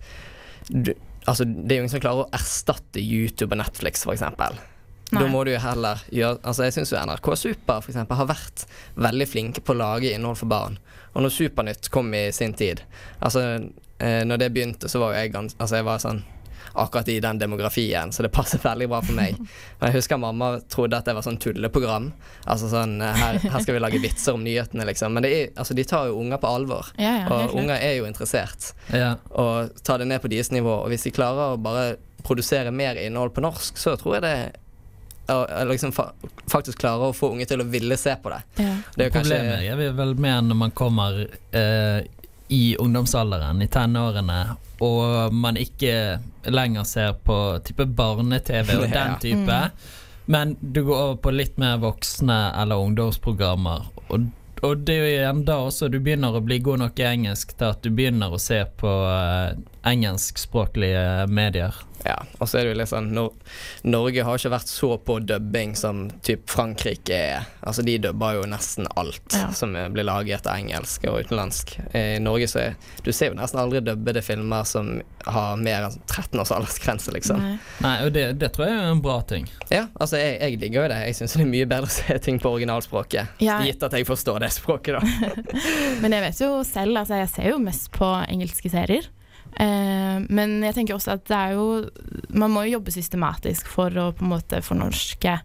du, 0.69 0.91
altså, 1.25 1.45
det 1.45 1.71
er 1.71 1.79
jo 1.79 1.85
ingen 1.85 1.93
som 1.93 2.03
klarer 2.03 2.25
å 2.25 2.33
erstatte 2.35 3.01
YouTube 3.01 3.53
og 3.55 3.61
Netflix, 3.63 4.03
f.eks. 4.05 4.25
Da 5.09 5.25
må 5.25 5.41
du 5.45 5.53
jo 5.55 5.61
heller 5.63 6.03
gjøre 6.13 6.37
Altså 6.45 6.67
Jeg 6.67 6.75
syns 6.75 6.91
NRK 6.93 7.31
Super 7.39 7.79
for 7.81 7.89
eksempel, 7.89 8.19
har 8.19 8.27
vært 8.29 8.65
veldig 8.93 9.25
flinke 9.25 9.63
på 9.65 9.73
å 9.73 9.79
lage 9.79 10.11
innhold 10.13 10.37
for 10.37 10.51
barn. 10.51 10.77
Og 11.15 11.25
når 11.25 11.33
Supernytt 11.33 11.89
kom 11.93 12.11
i 12.13 12.27
sin 12.35 12.53
tid 12.53 12.83
Altså 13.17 13.41
eh, 13.99 14.25
Når 14.25 14.43
det 14.43 14.51
begynte, 14.55 14.89
så 14.89 15.01
var 15.03 15.15
jeg 15.17 15.33
gans, 15.33 15.55
Altså 15.59 15.79
jeg 15.79 15.87
var 15.87 16.03
sånn 16.03 16.23
akkurat 16.79 17.07
i 17.09 17.19
den 17.19 17.39
demografien, 17.39 18.11
så 18.11 18.23
det 18.23 18.29
passer 18.29 18.59
veldig 18.63 18.87
bra 18.91 19.01
for 19.01 19.17
meg. 19.17 19.37
Men 19.79 19.89
jeg 19.89 19.99
husker 19.99 20.19
mamma 20.21 20.51
trodde 20.69 20.99
at 20.99 21.07
det 21.09 21.15
var 21.17 21.25
sånn 21.25 21.39
tulleprogram. 21.41 22.11
Altså 22.45 22.69
sånn 22.71 22.99
eh, 23.01 23.23
her, 23.23 23.39
her 23.41 23.63
skal 23.63 23.75
vi 23.77 23.81
lage 23.81 24.01
vitser 24.03 24.37
om 24.37 24.45
nyhetene, 24.45 24.85
liksom. 24.89 25.15
Men 25.15 25.25
det 25.25 25.33
er, 25.35 25.49
altså, 25.59 25.75
de 25.77 25.85
tar 25.89 26.11
jo 26.11 26.19
unger 26.21 26.41
på 26.41 26.53
alvor. 26.59 26.91
Ja, 27.01 27.15
ja, 27.23 27.27
og 27.33 27.57
unger 27.59 27.75
er 27.77 27.97
jo 27.97 28.07
interessert. 28.09 28.71
Ja. 28.93 29.15
Og 29.31 29.73
tar 29.83 30.01
det 30.03 30.09
ned 30.11 30.21
på 30.23 30.31
deres 30.31 30.53
nivå. 30.55 30.81
Og 30.83 30.93
hvis 30.93 31.07
de 31.07 31.15
klarer 31.15 31.55
å 31.55 31.61
bare 31.61 31.97
produsere 32.25 32.71
mer 32.75 32.99
innhold 32.99 33.33
på 33.35 33.43
norsk, 33.43 33.79
så 33.79 33.95
tror 33.99 34.19
jeg 34.19 34.27
det 34.27 34.35
å 35.29 35.65
liksom 35.69 35.91
fa 35.93 36.07
faktisk 36.49 36.79
klarer 36.81 37.11
å 37.11 37.13
få 37.13 37.27
unge 37.35 37.45
til 37.45 37.61
å 37.61 37.67
ville 37.69 37.97
se 38.01 38.15
på 38.17 38.31
det. 38.33 38.39
Ja. 38.57 38.71
Det 38.95 39.03
er 39.03 39.09
jo 39.09 39.13
kanskje 39.13 39.35
Problemet 39.37 39.83
er 39.85 39.97
vel 39.99 40.15
mer 40.17 40.39
når 40.41 40.57
man 40.57 40.73
kommer 40.73 41.19
eh, 41.53 42.07
i 42.49 42.75
ungdomsalderen, 42.81 43.61
i 43.61 43.67
tenårene, 43.69 44.39
og 44.81 45.33
man 45.33 45.57
ikke 45.59 46.19
lenger 46.49 46.83
ser 46.87 47.13
på 47.25 47.35
type 47.67 47.85
barne-TV 47.85 48.75
og 48.79 48.87
den 48.97 49.15
Ja. 49.15 49.17
type, 49.21 49.59
men 50.25 50.55
du 50.61 50.83
går 50.87 50.97
over 51.03 51.15
på 51.23 51.31
litt 51.33 51.57
mer 51.61 51.77
voksne 51.81 52.39
eller 52.61 52.81
ungdomsprogrammer. 52.81 53.87
Og, 54.09 54.27
og 54.61 54.77
det 54.85 54.95
er 54.95 54.99
jo 55.03 55.11
igjen 55.13 55.43
da 55.45 55.59
også 55.67 55.89
du 55.93 55.99
begynner 55.99 56.35
å 56.37 56.41
bli 56.45 56.57
god 56.65 56.79
nok 56.83 56.99
i 56.99 57.07
engelsk 57.11 57.53
til 57.57 57.69
at 57.73 57.81
du 57.85 57.89
begynner 57.93 58.33
å 58.33 58.41
se 58.41 58.63
på 58.81 58.89
uh, 58.89 59.53
engelskspråklige 59.89 61.27
medier. 61.29 61.73
Ja, 62.05 62.15
og 62.39 62.47
så 62.47 62.59
er 62.59 62.63
det 62.67 62.73
jo 62.73 62.77
litt 62.79 62.89
sånn 62.91 63.09
Nor 63.13 63.33
Norge 63.83 64.23
har 64.23 64.37
ikke 64.39 64.51
vært 64.53 64.69
så 64.71 64.93
på 65.03 65.17
dubbing 65.27 65.73
som 65.75 66.05
typ 66.23 66.45
Frankrike 66.49 67.15
er. 67.15 67.47
Altså 67.67 67.83
De 67.83 67.97
dubber 68.01 68.37
jo 68.39 68.45
nesten 68.47 68.87
alt 68.99 69.35
Ja. 69.35 69.49
som 69.51 69.73
blir 69.73 70.07
laget 70.07 70.47
av 70.47 70.55
engelsk 70.61 71.03
og 71.11 71.25
utenlandsk. 71.25 71.75
Eh, 71.91 72.15
I 72.15 72.21
Norge 72.23 72.47
så 72.47 72.59
er 72.63 72.75
Du 73.03 73.11
ser 73.11 73.33
jo 73.33 73.37
nesten 73.39 73.59
aldri 73.59 73.81
dubbede 73.83 74.21
filmer 74.23 74.63
som 74.67 75.01
har 75.27 75.57
mer 75.59 75.89
enn 75.89 75.97
13 76.07 76.39
års 76.39 76.51
aldersgrense, 76.55 77.11
liksom. 77.11 77.41
Nei. 77.43 77.57
Nei, 77.83 77.95
og 78.05 78.13
det, 78.15 78.25
det 78.39 78.53
tror 78.55 78.69
jeg 78.69 78.77
er 78.79 78.91
en 78.93 79.01
bra 79.03 79.19
ting. 79.27 79.49
Ja, 79.69 79.87
altså 79.99 80.17
jeg, 80.17 80.39
jeg 80.39 80.59
digger 80.63 80.83
jo 80.85 80.89
det. 80.93 81.01
Jeg 81.09 81.17
syns 81.19 81.35
det 81.35 81.43
er 81.43 81.51
mye 81.51 81.67
bedre 81.69 81.89
å 81.89 81.93
se 81.93 82.17
ting 82.23 82.39
på 82.39 82.49
originalspråket. 82.55 83.35
Ja. 83.43 83.59
Gitt 83.67 83.83
at 83.83 83.93
jeg 83.99 84.07
forstår 84.07 84.39
det 84.45 84.51
språket, 84.55 84.95
da. 84.95 85.03
Men 86.01 86.15
jeg 86.15 86.23
vet 86.29 86.39
jo 86.41 86.51
selv, 86.67 86.95
altså 87.03 87.19
jeg 87.19 87.29
ser 87.35 87.49
jo 87.51 87.59
mest 87.61 87.91
på 87.95 88.07
engelske 88.31 88.71
serier. 88.71 89.07
Eh, 89.57 90.17
men 90.29 90.59
jeg 90.63 90.75
tenker 90.75 90.95
også 90.95 91.15
at 91.17 91.23
det 91.25 91.35
er 91.35 91.55
jo 91.57 91.89
Man 92.37 92.51
må 92.53 92.61
jo 92.67 92.75
jobbe 92.77 92.91
systematisk 92.93 93.67
for 93.67 93.89
å 93.97 94.11
på 94.13 94.21
en 94.23 94.29
måte 94.35 94.59
fornorske 94.61 95.39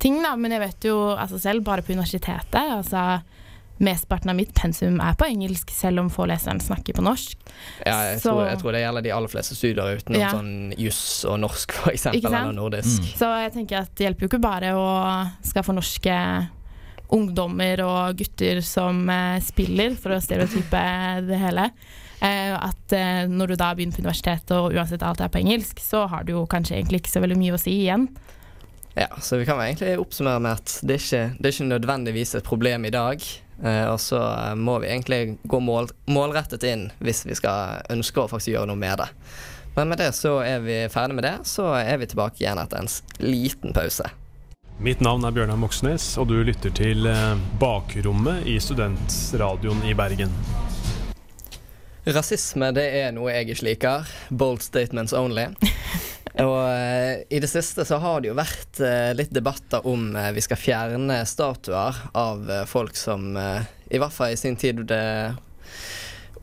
ting, 0.00 0.16
da. 0.22 0.32
Men 0.36 0.54
jeg 0.56 0.60
vet 0.62 0.86
jo 0.88 0.94
altså 1.12 1.38
selv, 1.42 1.64
bare 1.66 1.82
på 1.82 1.92
universitetet 1.92 2.54
altså 2.56 3.20
Mesteparten 3.78 4.30
av 4.32 4.34
mitt 4.34 4.50
pensum 4.58 4.96
er 4.98 5.14
på 5.14 5.26
engelsk, 5.28 5.70
selv 5.70 6.00
om 6.02 6.08
foreleseren 6.10 6.58
snakker 6.58 6.96
på 6.98 7.02
norsk. 7.06 7.36
Ja, 7.86 7.92
jeg, 8.10 8.20
Så- 8.24 8.32
tror, 8.32 8.48
jeg 8.48 8.58
tror 8.58 8.72
det 8.74 8.80
gjelder 8.82 9.02
de 9.06 9.12
aller 9.14 9.28
fleste 9.30 9.54
studier 9.54 10.00
utenom 10.00 10.18
Ja. 10.20 10.30
sånn 10.34 10.74
juss 10.76 11.24
og 11.30 11.38
norsk, 11.38 11.72
for 11.72 11.92
eksempel, 11.92 12.26
eller 12.26 12.52
nordisk. 12.56 13.02
Så 13.14 13.28
jeg 13.44 13.52
tenker 13.54 13.78
at 13.84 13.94
det 13.94 14.08
hjelper 14.08 14.26
jo 14.26 14.28
ikke 14.32 14.40
bare 14.42 14.72
å 14.74 15.30
skal 15.46 15.62
fornorske 15.62 16.48
ungdommer 17.14 17.80
og 17.86 18.16
gutter 18.18 18.60
som 18.66 19.08
eh, 19.08 19.38
spiller, 19.46 19.94
for 19.94 20.10
å 20.16 20.20
stereotype 20.20 20.82
det 21.28 21.38
hele. 21.38 21.70
Eh, 22.20 22.54
at 22.54 22.92
eh, 22.92 23.28
når 23.30 23.52
du 23.52 23.58
da 23.58 23.70
begynner 23.76 23.94
på 23.94 24.02
universitetet, 24.02 24.54
og 24.56 24.74
uansett 24.74 25.04
alt 25.06 25.22
er 25.22 25.30
på 25.30 25.38
engelsk, 25.38 25.78
så 25.82 26.06
har 26.10 26.26
du 26.26 26.34
jo 26.34 26.46
kanskje 26.50 26.78
egentlig 26.80 27.04
ikke 27.04 27.14
så 27.14 27.22
veldig 27.22 27.38
mye 27.38 27.54
å 27.54 27.60
si 27.62 27.76
igjen. 27.84 28.08
Ja, 28.98 29.12
så 29.22 29.38
vi 29.38 29.46
kan 29.46 29.60
egentlig 29.62 29.94
oppsummere 30.02 30.42
med 30.42 30.58
at 30.58 30.80
det 30.82 30.96
er 30.96 31.04
ikke, 31.04 31.22
det 31.38 31.46
er 31.46 31.54
ikke 31.54 31.68
nødvendigvis 31.68 32.34
et 32.34 32.48
problem 32.48 32.88
i 32.88 32.94
dag. 32.94 33.22
Eh, 33.62 33.84
og 33.86 34.00
så 34.02 34.18
må 34.58 34.80
vi 34.82 34.90
egentlig 34.90 35.38
gå 35.46 35.62
mål, 35.62 35.92
målrettet 36.10 36.66
inn 36.66 36.88
hvis 37.02 37.24
vi 37.26 37.38
skal 37.38 37.84
ønske 37.94 38.24
å 38.24 38.30
faktisk 38.30 38.56
gjøre 38.56 38.72
noe 38.72 38.80
med 38.80 38.98
det. 38.98 39.10
Men 39.76 39.92
med 39.92 40.02
det 40.02 40.10
så 40.18 40.40
er 40.42 40.64
vi 40.64 40.80
ferdig 40.90 41.20
med 41.20 41.26
det, 41.26 41.36
så 41.46 41.70
er 41.78 42.00
vi 42.00 42.08
tilbake 42.10 42.42
igjen 42.42 42.58
etter 42.58 42.82
en 42.82 42.90
liten 43.22 43.76
pause. 43.76 44.10
Mitt 44.82 45.02
navn 45.02 45.26
er 45.26 45.34
Bjørnar 45.34 45.58
Moxnes, 45.58 46.12
og 46.18 46.30
du 46.30 46.38
lytter 46.46 46.74
til 46.74 47.06
Bakrommet 47.62 48.46
i 48.46 48.58
Studentradioen 48.62 49.86
i 49.86 49.94
Bergen. 49.98 50.34
Rasisme 52.08 52.70
det 52.72 52.86
er 53.02 53.10
noe 53.12 53.32
jeg 53.34 53.52
ikke 53.52 53.66
liker. 53.66 54.12
Bold 54.30 54.62
statements 54.64 55.12
only. 55.12 55.50
Og 56.38 56.60
eh, 56.70 57.24
i 57.34 57.40
det 57.42 57.50
siste 57.50 57.84
så 57.84 57.98
har 57.98 58.20
det 58.22 58.30
jo 58.30 58.36
vært 58.38 58.80
eh, 58.84 59.10
litt 59.16 59.32
debatter 59.34 59.86
om 59.88 60.12
eh, 60.16 60.30
vi 60.36 60.44
skal 60.44 60.60
fjerne 60.60 61.18
statuer 61.26 61.96
av 62.14 62.52
folk 62.70 62.96
som 62.96 63.32
i 63.34 63.98
hvert 63.98 64.14
fall 64.14 64.34
i 64.34 64.38
sin 64.38 64.56
tid 64.60 64.84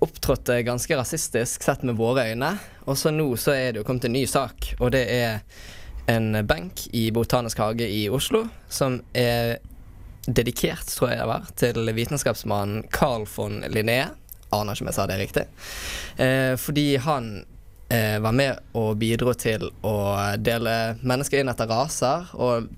opptrådte 0.04 0.60
ganske 0.68 0.98
rasistisk 1.00 1.64
sett 1.64 1.86
med 1.88 1.96
våre 1.96 2.28
øyne. 2.34 2.52
Og 2.90 3.00
så 3.00 3.14
nå 3.14 3.30
så 3.40 3.56
er 3.56 3.72
det 3.72 3.82
jo 3.82 3.88
kommet 3.88 4.10
en 4.10 4.18
ny 4.18 4.26
sak, 4.28 4.74
og 4.80 4.92
det 4.94 5.06
er 5.14 5.40
en 6.12 6.42
benk 6.46 6.84
i 6.94 7.08
Botanisk 7.16 7.64
hage 7.64 7.88
i 7.90 8.04
Oslo 8.14 8.44
som 8.70 9.00
er 9.16 9.58
dedikert, 10.28 10.90
tror 10.92 11.14
jeg 11.14 11.22
det 11.22 11.30
var, 11.30 11.50
til 11.58 11.96
vitenskapsmannen 11.96 12.86
Carl 12.94 13.26
von 13.30 13.64
Linné. 13.72 14.10
Aner 14.56 14.76
ikke 14.76 14.86
om 14.86 14.92
jeg 14.92 14.98
sa 14.98 15.06
det 15.10 15.20
riktig. 15.20 15.46
Eh, 16.22 16.54
fordi 16.60 16.88
han 17.04 17.30
eh, 17.90 18.18
var 18.24 18.36
med 18.36 18.76
og 18.78 18.96
bidro 19.02 19.34
til 19.38 19.70
å 19.86 19.96
dele 20.40 20.96
mennesker 21.04 21.42
inn 21.42 21.52
etter 21.52 21.70
raser, 21.70 22.30
og 22.34 22.70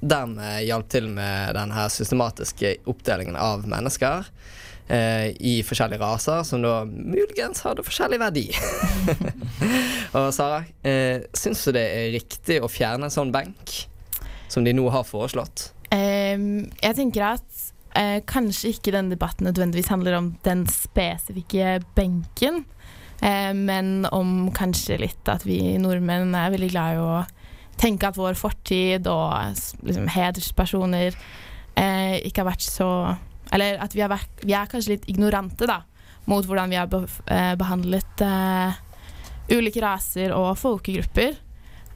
dermed 0.00 0.62
hjalp 0.66 0.88
til 0.92 1.08
med 1.10 1.56
den 1.56 1.72
her 1.74 1.90
systematiske 1.92 2.76
oppdelingen 2.90 3.38
av 3.40 3.64
mennesker 3.68 4.26
eh, 4.92 5.32
i 5.40 5.58
forskjellige 5.66 6.02
raser, 6.02 6.42
som 6.46 6.62
da 6.64 6.80
muligens 6.86 7.64
hadde 7.66 7.84
forskjellig 7.86 8.20
verdi. 8.22 8.46
og 10.16 10.30
Sara, 10.36 10.62
eh, 10.86 11.26
syns 11.36 11.64
du 11.64 11.72
det 11.76 11.86
er 11.96 12.12
riktig 12.18 12.60
å 12.62 12.70
fjerne 12.70 13.08
en 13.08 13.14
sånn 13.14 13.32
benk, 13.34 13.78
som 14.52 14.66
de 14.66 14.76
nå 14.76 14.86
har 14.94 15.06
foreslått? 15.08 15.70
Jeg 15.96 16.96
tenker 16.98 17.22
at 17.36 17.55
eh, 17.96 18.20
kanskje 18.28 18.74
ikke 18.74 18.92
denne 18.94 19.14
debatten 19.14 19.48
nødvendigvis 19.48 19.90
handler 19.92 20.18
om 20.18 20.30
den 20.44 20.66
spesifikke 20.70 21.80
benken, 21.96 22.64
eh, 23.22 23.52
men 23.56 24.06
om 24.12 24.50
kanskje 24.56 25.00
litt 25.02 25.32
at 25.32 25.46
vi 25.48 25.78
nordmenn 25.82 26.34
er 26.36 26.52
veldig 26.54 26.70
glad 26.72 26.96
i 26.96 27.02
å 27.02 27.24
tenke 27.80 28.08
at 28.08 28.18
vår 28.18 28.36
fortid 28.38 29.08
og 29.10 29.56
liksom, 29.84 30.08
hederspersoner 30.12 31.16
eh, 31.76 32.16
ikke 32.24 32.42
har 32.42 32.52
vært 32.52 32.64
så 32.64 32.90
Eller 33.54 33.78
at 33.78 33.92
vi, 33.94 34.00
har 34.02 34.10
vært, 34.10 34.40
vi 34.42 34.56
er 34.58 34.66
kanskje 34.66 34.96
litt 34.96 35.04
ignorante 35.06 35.68
da, 35.70 35.84
mot 36.26 36.42
hvordan 36.42 36.72
vi 36.72 36.78
har 36.80 36.88
be, 36.90 37.04
eh, 37.30 37.52
behandlet 37.54 38.22
eh, 38.26 38.80
ulike 39.54 39.78
raser 39.84 40.34
og 40.34 40.56
folkegrupper. 40.58 41.36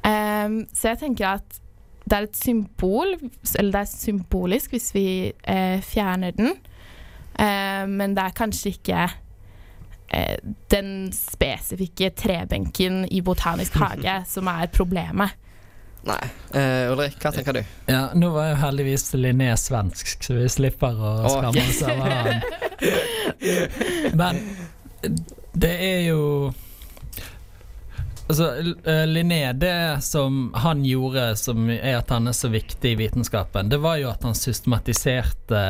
Ehm, 0.07 0.61
så 0.71 0.93
jeg 0.93 1.01
tenker 1.01 1.27
at 1.33 1.60
det 2.11 2.19
er 2.19 2.27
et 2.27 2.37
symbol, 2.37 3.13
eller 3.59 3.73
det 3.73 3.81
er 3.81 3.91
symbolisk 3.91 4.75
hvis 4.75 4.89
vi 4.97 5.07
eh, 5.31 5.83
fjerner 5.87 6.35
den. 6.37 6.57
Eh, 7.39 7.85
men 7.89 8.17
det 8.17 8.25
er 8.25 8.37
kanskje 8.37 8.73
ikke 8.75 9.05
eh, 10.11 10.41
den 10.73 11.13
spesifikke 11.15 12.11
trebenken 12.19 13.05
i 13.11 13.23
Botanisk 13.23 13.79
hage 13.81 14.23
som 14.35 14.51
er 14.51 14.67
problemet. 14.75 15.37
Nei. 16.09 16.23
Eh, 16.57 16.89
Ulrik, 16.91 17.19
hva 17.21 17.31
tenker 17.35 17.59
du? 17.59 17.61
Ja, 17.91 18.07
nå 18.17 18.31
var 18.33 18.55
jo 18.55 18.59
heldigvis 18.63 19.11
Linné 19.21 19.53
svensk, 19.61 20.17
så 20.25 20.39
vi 20.39 20.49
slipper 20.49 20.97
å 20.97 21.13
Å, 21.29 21.33
skamme 21.37 21.67
oss 21.69 21.83
over 21.85 22.07
han. 22.17 22.29
Men 24.21 24.41
det 25.53 25.75
er 25.85 26.01
jo 26.09 26.23
Altså, 28.31 28.75
eh, 28.85 29.07
Linné, 29.07 29.53
det 29.53 30.03
som 30.03 30.55
han 30.55 30.85
gjorde 30.85 31.37
som 31.37 31.65
er 31.71 31.97
at 31.99 32.13
han 32.15 32.31
er 32.31 32.37
så 32.39 32.47
viktig 32.49 32.93
i 32.93 32.95
vitenskapen, 32.95 33.67
det 33.69 33.81
var 33.83 33.97
jo 33.99 34.07
at 34.13 34.23
han 34.23 34.39
systematiserte 34.39 35.63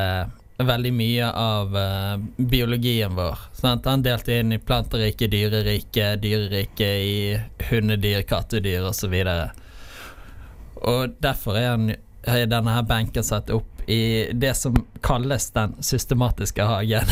veldig 0.60 0.92
mye 0.92 1.30
av 1.32 1.72
uh, 1.72 2.20
biologien 2.36 3.16
vår. 3.16 3.40
Sant? 3.56 3.88
Han 3.88 4.04
delte 4.04 4.36
inn 4.42 4.52
i 4.52 4.60
planterike, 4.60 5.30
dyrerike, 5.32 6.12
dyrerike 6.20 6.92
i 7.00 7.40
hundedyr, 7.70 8.28
kattedyr 8.28 8.84
osv. 8.92 9.16
Og 10.84 11.16
derfor 11.16 11.56
er, 11.56 11.70
han, 11.70 11.94
er 12.28 12.44
denne 12.44 12.76
her 12.76 12.84
benken 12.84 13.24
satt 13.24 13.48
opp 13.56 13.88
i 13.88 14.28
det 14.36 14.52
som 14.60 14.76
kalles 15.00 15.48
den 15.56 15.78
systematiske 15.80 16.68
hagen 16.68 17.08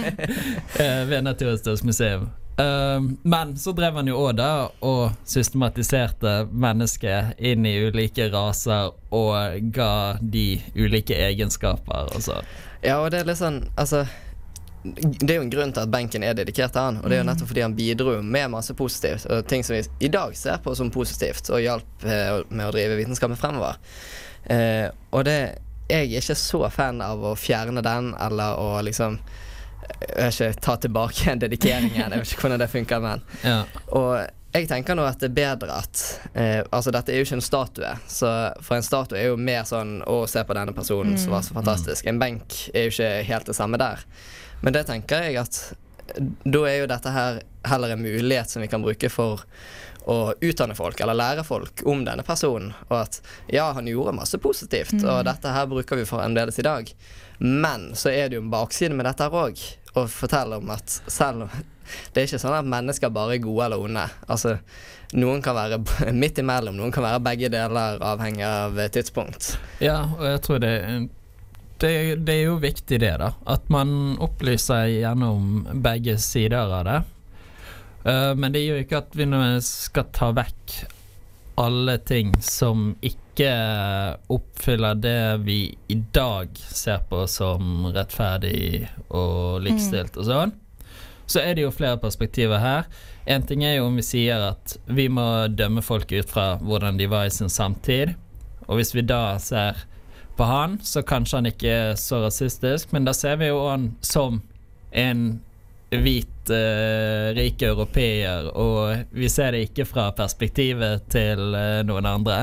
eh, 0.80 1.02
ved 1.12 1.28
Naturhistorisk 1.28 1.84
museum. 1.84 2.30
Um, 2.56 3.18
men 3.22 3.56
så 3.56 3.72
drev 3.72 3.96
han 3.96 4.08
jo 4.10 4.18
òg 4.20 4.34
da 4.36 4.50
og 4.84 5.14
systematiserte 5.24 6.42
mennesket 6.52 7.40
inn 7.40 7.64
i 7.64 7.78
ulike 7.86 8.26
raser 8.32 8.90
og 9.08 9.70
ga 9.72 10.18
de 10.20 10.60
ulike 10.76 11.16
egenskaper 11.16 12.12
sånn. 12.20 12.50
Ja, 12.84 12.98
og 13.00 13.08
det 13.14 13.22
er 13.22 13.30
litt 13.30 13.40
sånn 13.40 13.62
Altså 13.78 14.02
det 14.82 15.30
er 15.30 15.36
jo 15.38 15.44
en 15.44 15.52
grunn 15.52 15.70
til 15.70 15.84
at 15.84 15.90
benken 15.92 16.24
er 16.26 16.34
dedikert 16.34 16.72
til 16.74 16.82
han, 16.82 16.96
og 16.98 17.06
det 17.06 17.14
er 17.14 17.20
jo 17.20 17.26
nettopp 17.28 17.50
fordi 17.52 17.62
han 17.62 17.74
bidro 17.78 18.16
med 18.18 18.50
masse 18.50 18.74
positivt, 18.74 19.28
og 19.30 19.44
ting 19.46 19.62
som 19.62 19.76
vi 19.76 19.82
i 20.02 20.10
dag 20.10 20.34
ser 20.34 20.58
på 20.64 20.74
som 20.74 20.90
positivt, 20.90 21.52
og 21.54 21.62
hjalp 21.62 22.02
eh, 22.02 22.40
med 22.50 22.66
å 22.66 22.72
drive 22.74 22.96
vitenskapen 22.98 23.38
fremover. 23.38 23.78
Eh, 24.50 24.88
og 25.12 25.28
det 25.28 25.38
Jeg 25.92 26.08
er 26.08 26.22
ikke 26.22 26.34
så 26.38 26.68
fan 26.72 27.02
av 27.04 27.20
å 27.20 27.34
fjerne 27.36 27.82
den, 27.84 28.14
eller 28.18 28.56
å 28.56 28.80
liksom 28.82 29.18
jeg 29.82 30.16
vet 30.16 30.34
ikke, 30.40 30.60
ta 30.64 30.76
tilbake 30.76 31.24
igjen 31.24 31.42
dedikeringen. 31.42 31.98
Jeg 32.12 32.22
vet 32.22 32.32
ikke 32.36 32.46
hvordan 32.46 32.62
det 32.62 32.70
funker, 32.72 33.00
men 33.04 33.22
Ja. 33.42 33.58
Og 33.98 34.14
jeg 34.52 34.68
tenker 34.68 34.94
nå 34.98 35.04
at 35.08 35.18
det 35.22 35.30
er 35.30 35.36
bedre 35.56 35.78
at 35.80 36.00
eh, 36.36 36.60
Altså, 36.72 36.92
dette 36.92 37.08
er 37.14 37.22
jo 37.22 37.24
ikke 37.24 37.38
en 37.38 37.44
statue, 37.44 37.92
så 38.06 38.32
for 38.60 38.76
en 38.76 38.84
statue 38.84 39.16
er 39.18 39.30
jo 39.30 39.38
mer 39.40 39.62
sånn 39.64 40.02
Å, 40.04 40.18
se 40.28 40.42
på 40.44 40.56
denne 40.58 40.74
personen 40.76 41.16
som 41.18 41.32
var 41.32 41.42
så 41.46 41.54
fantastisk. 41.56 42.06
En 42.10 42.18
benk 42.20 42.58
er 42.74 42.84
jo 42.88 42.92
ikke 42.92 43.12
helt 43.30 43.48
det 43.48 43.56
samme 43.56 43.80
der. 43.80 44.04
Men 44.60 44.76
det 44.76 44.84
tenker 44.90 45.24
jeg 45.30 45.40
at 45.40 45.62
da 46.44 46.60
er 46.68 46.82
jo 46.82 46.90
dette 46.90 47.10
her 47.14 47.38
heller 47.64 47.94
en 47.94 48.02
mulighet 48.04 48.50
som 48.50 48.60
vi 48.60 48.68
kan 48.68 48.82
bruke 48.84 49.08
for 49.08 49.46
å 50.10 50.16
utdanne 50.42 50.74
folk, 50.74 50.98
eller 51.00 51.14
lære 51.14 51.44
folk 51.46 51.84
om 51.88 52.00
denne 52.04 52.24
personen. 52.26 52.72
Og 52.90 52.96
at 53.04 53.20
ja, 53.54 53.68
han 53.72 53.86
gjorde 53.86 54.12
masse 54.18 54.36
positivt, 54.42 54.92
Mm. 54.98 55.04
og 55.08 55.24
dette 55.30 55.48
her 55.54 55.68
bruker 55.70 55.96
vi 55.96 56.04
fremdeles 56.04 56.58
i 56.58 56.64
dag. 56.66 56.90
Men 57.42 57.90
så 57.98 58.12
er 58.12 58.28
det 58.28 58.38
jo 58.38 58.44
en 58.44 58.52
bakside 58.52 58.94
med 58.94 59.08
dette 59.08 59.26
her 59.26 59.34
òg. 59.34 59.60
Å 59.98 60.06
fortelle 60.08 60.60
om 60.62 60.70
at 60.72 61.00
selv 61.10 61.44
om 61.44 61.62
Det 62.14 62.22
er 62.22 62.28
ikke 62.28 62.38
sånn 62.40 62.54
at 62.54 62.68
mennesker 62.70 63.10
bare 63.12 63.34
er 63.36 63.42
gode 63.42 63.64
eller 63.66 63.82
onde. 63.82 64.04
Altså, 64.30 64.54
noen 65.18 65.42
kan 65.44 65.56
være 65.58 65.80
midt 66.22 66.38
imellom, 66.40 66.78
noen 66.78 66.94
kan 66.94 67.04
være 67.04 67.24
begge 67.26 67.50
deler, 67.52 67.98
avhengig 68.00 68.46
av 68.46 68.78
eh, 68.80 68.88
tidspunkt. 68.94 69.56
Ja, 69.82 69.98
og 70.16 70.24
jeg 70.24 70.44
tror 70.46 70.62
det 70.62 70.76
det, 71.82 71.90
det 72.22 72.36
er 72.36 72.44
jo 72.46 72.60
viktig 72.62 73.00
det, 73.02 73.16
da. 73.18 73.32
At 73.50 73.66
man 73.72 74.14
opplyser 74.22 74.86
gjennom 74.92 75.66
begge 75.82 76.14
sider 76.22 76.70
av 76.78 76.84
det. 76.86 77.00
Uh, 78.06 78.32
men 78.38 78.54
det 78.54 78.62
gjør 78.62 78.84
ikke 78.84 79.00
at 79.02 79.16
vi 79.18 79.26
nå 79.26 79.42
skal 79.66 80.06
ta 80.14 80.30
vekk 80.36 80.76
alle 81.62 81.98
ting 82.06 82.32
som 82.42 82.92
ikke 83.02 83.21
oppfyller 83.40 84.94
det 85.00 85.36
vi 85.46 85.74
i 85.88 85.94
dag 86.12 86.48
ser 86.58 86.98
på 87.08 87.24
som 87.26 87.86
rettferdig 87.94 88.88
og 89.08 89.62
likestilt 89.64 90.18
og 90.20 90.28
sånn. 90.28 90.52
Så 91.26 91.40
er 91.40 91.54
det 91.56 91.64
jo 91.64 91.72
flere 91.72 91.96
perspektiver 91.96 92.60
her. 92.60 92.88
En 93.24 93.44
ting 93.46 93.64
er 93.64 93.78
jo 93.78 93.86
om 93.86 93.96
vi 93.96 94.04
sier 94.04 94.42
at 94.50 94.76
vi 94.84 95.06
må 95.08 95.46
dømme 95.48 95.80
folk 95.82 96.12
ut 96.12 96.28
fra 96.28 96.58
hvordan 96.60 96.98
de 97.00 97.08
var 97.08 97.28
i 97.28 97.32
sin 97.32 97.48
samtid. 97.48 98.12
Og 98.66 98.76
hvis 98.78 98.92
vi 98.94 99.06
da 99.06 99.38
ser 99.40 99.86
på 100.36 100.48
han, 100.48 100.78
så 100.82 101.02
kanskje 101.06 101.38
han 101.38 101.48
ikke 101.48 101.72
er 101.72 101.94
så 102.00 102.22
rasistisk, 102.24 102.92
men 102.92 103.08
da 103.08 103.14
ser 103.16 103.38
vi 103.40 103.48
jo 103.48 103.62
han 103.68 103.92
som 104.04 104.42
en 104.92 105.40
hvit, 105.92 106.48
uh, 106.48 107.32
rik 107.36 107.62
europeer, 107.62 108.48
og 108.56 109.12
vi 109.12 109.28
ser 109.28 109.52
det 109.52 109.66
ikke 109.68 109.86
fra 109.88 110.08
perspektivet 110.16 111.04
til 111.12 111.52
uh, 111.52 111.82
noen 111.84 112.08
andre. 112.08 112.38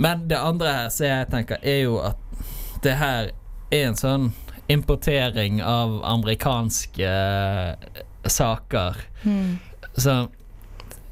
Men 0.00 0.28
det 0.28 0.38
andre 0.40 0.68
her 0.72 0.86
som 0.88 1.06
jeg 1.06 1.28
tenker, 1.28 1.58
er 1.60 1.82
jo 1.82 1.98
at 2.00 2.44
det 2.80 2.94
her 2.96 3.26
er 3.68 3.82
en 3.84 3.98
sånn 3.98 4.30
importering 4.72 5.58
av 5.60 5.98
amerikanske 6.08 7.10
uh, 7.10 8.00
saker. 8.24 8.96
Mm. 9.22 9.58
Så 9.92 10.14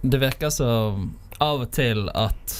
det 0.00 0.22
virker 0.22 0.54
som 0.54 1.10
av 1.36 1.66
og 1.66 1.72
til 1.76 2.06
at 2.16 2.56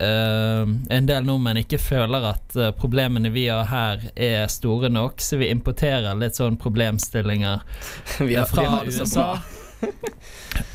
uh, 0.00 0.64
en 0.64 1.10
del 1.10 1.28
nordmenn 1.28 1.60
ikke 1.60 1.82
føler 1.82 2.30
at 2.30 2.56
uh, 2.56 2.70
problemene 2.72 3.28
vi 3.36 3.50
har 3.52 3.68
her 3.68 4.08
er 4.16 4.48
store 4.48 4.88
nok, 4.88 5.20
så 5.20 5.36
vi 5.36 5.52
importerer 5.52 6.16
litt 6.16 6.40
sånn 6.40 6.56
problemstillinger 6.56 7.60
Vi 8.24 8.40
har, 8.40 8.48
fra 8.48 8.64
vi 8.64 8.72
har 8.72 8.88
USA. 8.88 9.30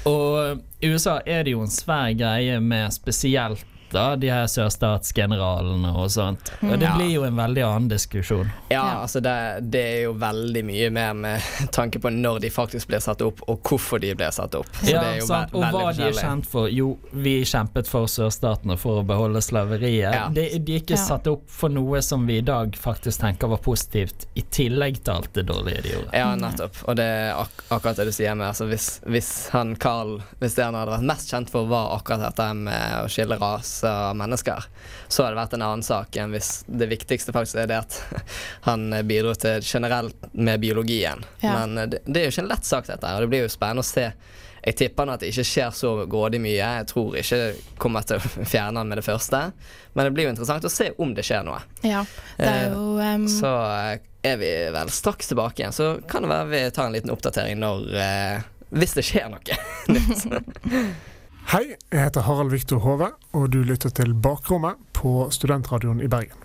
Og 0.06 0.62
i 0.86 0.94
USA 0.94 1.18
er 1.26 1.48
det 1.48 1.58
jo 1.58 1.66
en 1.66 1.72
svær 1.82 2.14
greie 2.14 2.62
med 2.62 2.94
spesielt 2.94 3.66
da, 3.94 4.16
de 4.20 4.30
her 4.34 4.48
sørstatsgeneralene 4.52 5.92
og 5.98 6.10
sånt. 6.12 6.52
Og 6.64 6.76
det 6.82 6.90
blir 6.98 7.12
jo 7.16 7.24
en 7.28 7.38
veldig 7.38 7.64
annen 7.68 7.90
diskusjon. 7.92 8.50
Ja, 8.72 8.84
altså 9.04 9.22
det, 9.24 9.34
det 9.74 9.84
er 9.84 10.02
jo 10.08 10.14
veldig 10.22 10.64
mye 10.68 10.90
mer 10.94 11.14
med 11.18 11.48
tanke 11.78 12.00
på 12.04 12.12
når 12.14 12.40
de 12.44 12.52
faktisk 12.54 12.90
ble 12.92 13.00
satt 13.04 13.22
opp, 13.26 13.44
og 13.50 13.62
hvorfor 13.68 14.02
de 14.04 14.14
ble 14.18 14.30
satt 14.34 14.56
opp. 14.60 14.70
Så 14.82 14.90
Ja, 14.94 15.02
det 15.04 15.12
er 15.14 15.20
jo 15.22 15.28
sant? 15.30 15.54
Og 15.56 15.66
hva 15.74 15.86
de 15.96 16.08
er 16.10 16.18
kjent 16.18 16.48
for? 16.50 16.70
Jo, 16.74 16.94
vi 17.12 17.36
kjempet 17.48 17.90
for 17.90 18.10
sørstatene 18.12 18.78
for 18.80 19.02
å 19.02 19.06
beholde 19.08 19.42
slaveriet. 19.44 20.14
Ja. 20.14 20.28
De, 20.34 20.48
de 20.60 20.78
er 20.80 20.84
ikke 20.84 20.98
Ja. 20.98 21.04
satt 21.04 21.28
opp 21.32 21.46
for 21.52 21.70
noe 21.74 22.02
som 22.06 22.26
vi 22.28 22.38
i 22.40 22.46
dag 22.46 22.76
faktisk 22.80 23.22
tenker 23.24 23.50
var 23.52 23.62
positivt, 23.64 24.28
i 24.40 24.44
tillegg 24.54 25.02
til 25.04 25.14
alt 25.18 25.34
det 25.36 25.46
dårlige 25.50 25.82
de 25.86 25.94
gjorde. 25.96 26.12
Ja, 26.18 26.30
nettopp. 26.40 26.78
Og 26.88 26.96
det 27.00 27.06
er 27.06 27.32
ak 27.38 27.64
akkurat 27.74 27.98
det 28.00 28.06
du 28.10 28.14
sier 28.16 28.36
med 28.38 28.48
altså 28.52 28.68
hvis, 28.70 28.88
hvis 29.10 29.30
han 29.54 29.76
Carl 29.82 30.16
Hvis 30.40 30.56
det 30.58 30.64
han 30.66 30.76
hadde 30.78 30.94
vært 30.94 31.06
mest 31.10 31.32
kjent 31.34 31.50
for, 31.52 31.66
var 31.70 31.96
akkurat 31.98 32.22
dette 32.28 32.46
med 32.58 32.94
å 33.04 33.10
skille 33.12 33.38
rase 33.42 33.83
av 33.90 34.16
mennesker, 34.20 34.68
så 35.08 35.24
hadde 35.24 35.36
det 35.36 35.42
vært 35.42 35.58
en 35.58 35.66
annen 35.66 35.86
sak 35.86 36.18
enn 36.20 36.34
hvis 36.36 36.52
det 36.68 36.90
viktigste 36.92 37.36
faktisk 37.36 37.62
er 37.64 37.70
det 37.72 37.82
at 37.84 38.00
han 38.68 38.88
bidro 39.08 39.36
til 39.40 39.64
generelt 39.66 40.30
med 40.34 40.62
biologien. 40.64 41.26
Ja. 41.42 41.58
Men 41.60 41.78
eh, 41.78 41.90
det, 41.96 42.04
det 42.06 42.22
er 42.22 42.30
jo 42.30 42.36
ikke 42.36 42.46
en 42.46 42.54
lett 42.54 42.70
sak, 42.70 42.88
dette 42.90 43.08
her, 43.08 43.20
og 43.20 43.26
det 43.28 43.34
blir 43.34 43.46
jo 43.46 43.52
spennende 43.54 43.86
å 43.86 43.92
se. 43.94 44.10
Jeg 44.64 44.78
tipper 44.80 45.10
at 45.12 45.20
det 45.20 45.34
ikke 45.34 45.44
skjer 45.44 45.74
så 45.76 45.92
grådig 46.08 46.40
mye. 46.40 46.56
Jeg 46.56 46.88
tror 46.88 47.18
ikke 47.20 47.40
det 47.42 47.80
kommer 47.82 48.06
til 48.08 48.20
å 48.20 48.32
fjerne 48.54 48.80
han 48.80 48.90
med 48.90 49.02
det 49.02 49.06
første. 49.06 49.42
Men 49.94 50.08
det 50.08 50.16
blir 50.16 50.30
jo 50.30 50.34
interessant 50.34 50.68
å 50.68 50.72
se 50.72 50.92
om 51.04 51.12
det 51.16 51.26
skjer 51.28 51.44
noe. 51.48 51.60
Ja, 51.84 52.06
det 52.40 52.50
er 52.50 52.72
jo 52.72 52.96
um, 52.96 53.28
Så 53.30 53.52
eh, 53.52 53.98
er 54.24 54.40
vi 54.40 54.52
vel 54.74 54.92
straks 54.94 55.34
tilbake 55.34 55.62
igjen. 55.62 55.76
Så 55.76 55.98
kan 56.10 56.24
det 56.24 56.32
være 56.32 56.52
vi 56.54 56.64
tar 56.72 56.88
en 56.88 56.96
liten 56.96 57.12
oppdatering 57.14 57.60
når 57.60 57.98
eh, 58.00 58.46
Hvis 58.74 58.96
det 58.98 59.04
skjer 59.06 59.34
noe 59.34 59.60
nytt. 59.94 61.12
Hei, 61.52 61.76
jeg 61.92 62.00
heter 62.00 62.24
Harald 62.24 62.54
Viktor 62.54 62.80
Hove, 62.82 63.10
og 63.36 63.50
du 63.52 63.60
lytter 63.68 63.92
til 63.94 64.14
Bakrommet 64.16 64.80
på 64.96 65.28
Studentradioen 65.34 66.00
i 66.02 66.08
Bergen. 66.10 66.40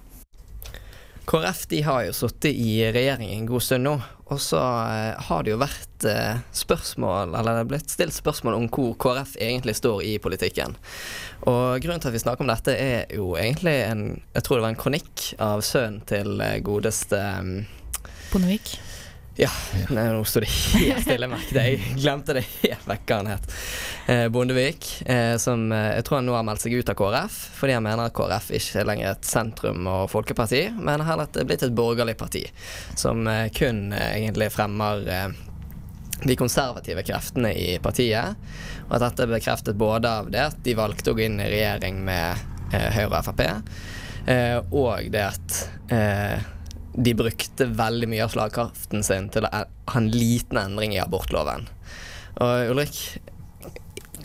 KrF 1.29 1.63
de 1.71 1.83
har 1.85 2.03
jo 2.07 2.15
sittet 2.17 2.57
i 2.57 2.81
regjering 2.89 3.31
en 3.31 3.47
god 3.49 3.63
stund 3.63 3.87
nå, 3.87 3.93
og 4.33 4.41
så 4.43 4.59
eh, 4.59 5.23
har 5.29 5.45
det 5.45 5.53
jo 5.53 5.61
vært 5.61 6.07
eh, 6.09 6.41
spørsmål, 6.57 7.37
eller 7.37 7.59
det 7.59 7.63
er 7.63 7.71
blitt 7.71 7.95
stilt 7.95 8.17
spørsmål 8.17 8.57
om 8.59 8.67
hvor 8.73 8.97
KrF 9.05 9.37
egentlig 9.37 9.77
står 9.79 10.03
i 10.09 10.17
politikken. 10.25 10.77
Og 11.47 11.79
grunnen 11.85 12.03
til 12.03 12.11
at 12.11 12.17
vi 12.17 12.25
snakker 12.25 12.45
om 12.45 12.53
dette, 12.53 12.75
er 12.75 13.07
jo 13.15 13.35
egentlig 13.39 13.77
en 13.87 14.05
Jeg 14.35 14.45
tror 14.45 14.59
det 14.59 14.67
var 14.67 14.75
en 14.75 14.83
kronikk 14.83 15.29
av 15.39 15.63
sønnen 15.65 16.03
til 16.11 16.41
eh, 16.43 16.59
godeste 16.65 17.23
eh, 17.23 18.15
Bondevik. 18.33 18.75
Ja, 19.38 19.51
Nei, 19.94 20.09
nå 20.11 20.24
sto 20.27 20.40
det 20.42 20.48
helt 20.51 21.05
stille, 21.05 21.29
merket 21.31 21.55
jeg. 21.55 21.77
Jeg 21.79 21.98
glemte 22.01 22.35
det 22.35 22.40
helt 22.59 22.87
vekk 22.90 23.05
hva 23.07 23.18
han 23.20 23.29
het. 23.31 23.44
Eh, 24.11 24.24
Bondevik, 24.35 24.88
eh, 25.07 25.37
som 25.38 25.68
eh, 25.70 25.92
jeg 25.94 26.07
tror 26.09 26.18
han 26.18 26.27
nå 26.27 26.35
har 26.35 26.42
meldt 26.48 26.64
seg 26.64 26.74
ut 26.74 26.90
av 26.90 26.96
KrF, 26.98 27.37
fordi 27.61 27.77
han 27.77 27.85
mener 27.87 28.09
at 28.09 28.16
KrF 28.18 28.48
ikke 28.59 28.81
er 28.83 28.88
lenger 28.88 29.12
et 29.12 29.31
sentrum- 29.31 29.87
og 29.87 30.09
folkeparti, 30.11 30.64
men 30.74 31.07
heller 31.07 31.31
at 31.31 31.38
det 31.38 31.44
er 31.44 31.48
blitt 31.53 31.62
et 31.68 31.79
borgerlig 31.79 32.16
parti, 32.18 32.42
som 32.98 33.22
eh, 33.31 33.44
kun 33.55 33.92
eh, 33.94 34.09
egentlig 34.16 34.51
fremmer 34.57 35.07
eh, 35.07 35.31
de 36.24 36.38
konservative 36.42 37.07
kreftene 37.07 37.55
i 37.55 37.70
partiet. 37.79 38.51
Og 38.88 38.98
at 38.98 39.07
dette 39.07 39.22
er 39.29 39.35
bekreftet 39.37 39.79
både 39.79 40.16
av 40.18 40.35
det 40.35 40.44
at 40.48 40.62
de 40.66 40.74
valgte 40.83 41.14
å 41.14 41.18
gå 41.20 41.29
inn 41.29 41.38
i 41.38 41.51
regjering 41.55 42.03
med 42.11 42.74
Høyre 42.74 43.22
og 43.22 43.31
Frp, 43.31 43.44
og 44.74 45.07
det 45.14 45.22
at 45.24 45.61
de 46.99 47.15
brukte 47.15 47.69
veldig 47.79 48.09
mye 48.11 48.25
av 48.25 48.33
slagkraften 48.35 49.05
sin 49.07 49.29
til 49.31 49.47
å 49.47 49.51
ha 49.55 50.01
en 50.01 50.09
liten 50.11 50.59
endring 50.59 50.97
i 50.97 51.03
abortloven. 51.03 51.69
Og 52.43 52.73
Ulrik, 52.73 52.99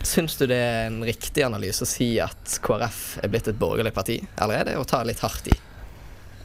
syns 0.02 0.34
du 0.40 0.46
det 0.50 0.58
er 0.58 0.88
en 0.88 0.98
riktig 1.06 1.44
analyse 1.46 1.86
å 1.86 1.88
si 1.88 2.08
at 2.22 2.58
KrF 2.64 3.00
er 3.22 3.30
blitt 3.30 3.50
et 3.50 3.60
borgerlig 3.60 3.94
parti, 3.94 4.18
eller 4.34 4.58
er 4.58 4.70
det 4.70 4.76
å 4.80 4.88
ta 4.88 5.04
litt 5.06 5.22
hardt 5.22 5.52
i? 5.52 5.56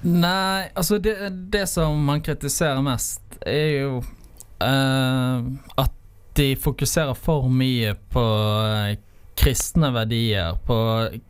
Nei, 0.05 0.69
altså 0.79 0.99
det, 1.03 1.17
det 1.51 1.65
som 1.67 1.97
man 2.07 2.21
kritiserer 2.23 2.81
mest, 2.85 3.23
er 3.41 3.73
jo 3.81 3.97
uh, 3.99 5.39
at 5.81 5.95
de 6.39 6.53
fokuserer 6.61 7.17
for 7.19 7.49
mye 7.51 7.97
på 8.13 8.23
eh, 8.63 8.99
kristne 9.39 9.91
verdier, 9.95 10.57
på 10.67 10.77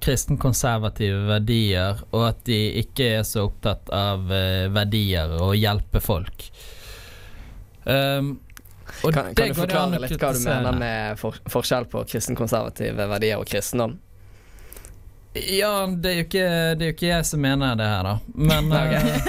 kristenkonservative 0.02 1.28
verdier, 1.30 2.00
og 2.10 2.30
at 2.32 2.43
de 2.50 2.58
ikke 2.82 3.10
er 3.19 3.26
så 3.28 3.45
opptatt 3.45 3.91
av 3.93 4.32
eh, 4.34 4.65
verdier 4.74 5.36
og 5.38 5.54
hjelpe 5.54 6.02
folk. 6.02 6.48
Um, 7.86 8.39
og 9.06 9.13
Kan, 9.13 9.34
kan 9.38 9.54
du 9.54 9.58
forklare 9.60 10.00
litt 10.02 10.17
hva 10.17 10.32
du 10.34 10.39
mener 10.41 10.78
med 10.82 11.19
for, 11.22 11.38
forskjell 11.50 11.86
på 11.91 12.02
kristenkonservative 12.10 13.06
verdier 13.12 13.39
og 13.39 13.48
kristendom? 13.48 14.00
Ja, 15.38 15.86
det 15.86 16.10
er 16.10 16.17
jo 16.17 16.24
ikke, 16.26 16.48
det 16.80 16.86
er 16.86 16.89
jo 16.89 16.95
ikke 16.95 17.12
jeg 17.12 17.28
som 17.30 17.43
mener 17.45 17.78
det 17.78 17.89
her, 17.91 18.08
da. 18.08 18.15
Men, 18.34 18.72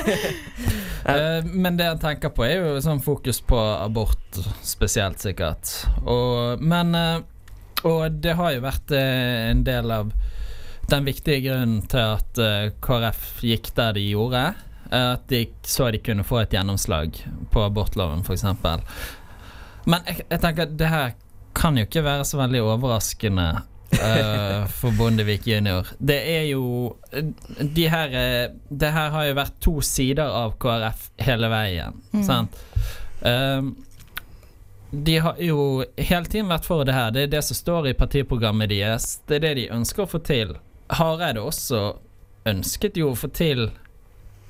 eh, 1.13 1.51
men 1.53 1.77
det 1.77 1.91
jeg 1.91 2.01
tenker 2.07 2.33
på, 2.33 2.47
er 2.49 2.65
jo 2.65 2.81
sånn 2.81 3.05
fokus 3.05 3.43
på 3.45 3.61
abort 3.61 4.41
spesielt, 4.65 5.21
sikkert. 5.21 5.75
Og, 6.01 6.65
men 6.65 6.97
eh, 6.97 7.21
Og 7.89 8.19
det 8.23 8.35
har 8.39 8.53
jo 8.57 8.65
vært 8.65 8.93
eh, 8.97 9.51
en 9.51 9.63
del 9.67 9.91
av 9.95 10.13
den 10.91 11.07
viktige 11.07 11.41
grunnen 11.45 11.85
til 11.91 12.03
at 12.19 12.41
eh, 12.43 12.73
KrF 12.83 13.41
gikk 13.47 13.71
der 13.79 13.95
de 13.97 14.05
gjorde. 14.11 14.45
At 14.91 15.29
de 15.31 15.45
så 15.63 15.87
de 15.95 16.01
kunne 16.03 16.25
få 16.27 16.41
et 16.43 16.55
gjennomslag 16.57 17.15
på 17.55 17.63
abortloven, 17.63 18.25
f.eks. 18.27 18.43
Men 19.87 20.01
jeg, 20.09 20.25
jeg 20.27 20.41
tenker 20.43 20.73
det 20.75 20.89
her 20.91 21.13
kan 21.55 21.79
jo 21.79 21.85
ikke 21.87 22.03
være 22.03 22.25
så 22.27 22.41
veldig 22.41 22.63
overraskende 22.73 23.45
uh, 23.95 24.67
for 24.81 24.91
Bondevik 24.99 25.47
junior. 25.47 25.87
Det 25.99 26.19
er 26.33 26.49
jo 26.51 26.97
de 27.15 27.87
her, 27.91 28.17
Det 28.67 28.91
her 28.95 29.15
har 29.15 29.29
jo 29.29 29.39
vært 29.39 29.61
to 29.63 29.77
sider 29.87 30.27
av 30.27 30.57
KrF 30.63 31.07
hele 31.23 31.53
veien, 31.55 32.03
Mm. 32.11 32.25
sant? 32.27 32.59
Um, 33.23 33.71
de 34.91 35.19
har 35.19 35.37
jo 35.39 35.85
hele 35.97 36.27
tiden 36.27 36.51
vært 36.51 36.67
for 36.67 36.85
det 36.85 36.95
her. 36.95 37.11
Det 37.15 37.23
er 37.23 37.35
det 37.37 37.43
som 37.47 37.59
står 37.59 37.91
i 37.91 37.97
partiprogrammet 37.99 38.73
deres. 38.73 39.21
Det 39.27 39.39
er 39.39 39.45
det 39.45 39.55
de 39.61 39.69
ønsker 39.75 40.05
å 40.05 40.11
få 40.11 40.23
til. 40.27 40.57
Hareide 40.91 41.43
også 41.47 41.83
ønsket 42.51 42.99
jo 42.99 43.13
å 43.13 43.19
få 43.19 43.31
til 43.35 43.69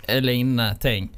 lignende 0.09 0.73
ting. 0.81 1.11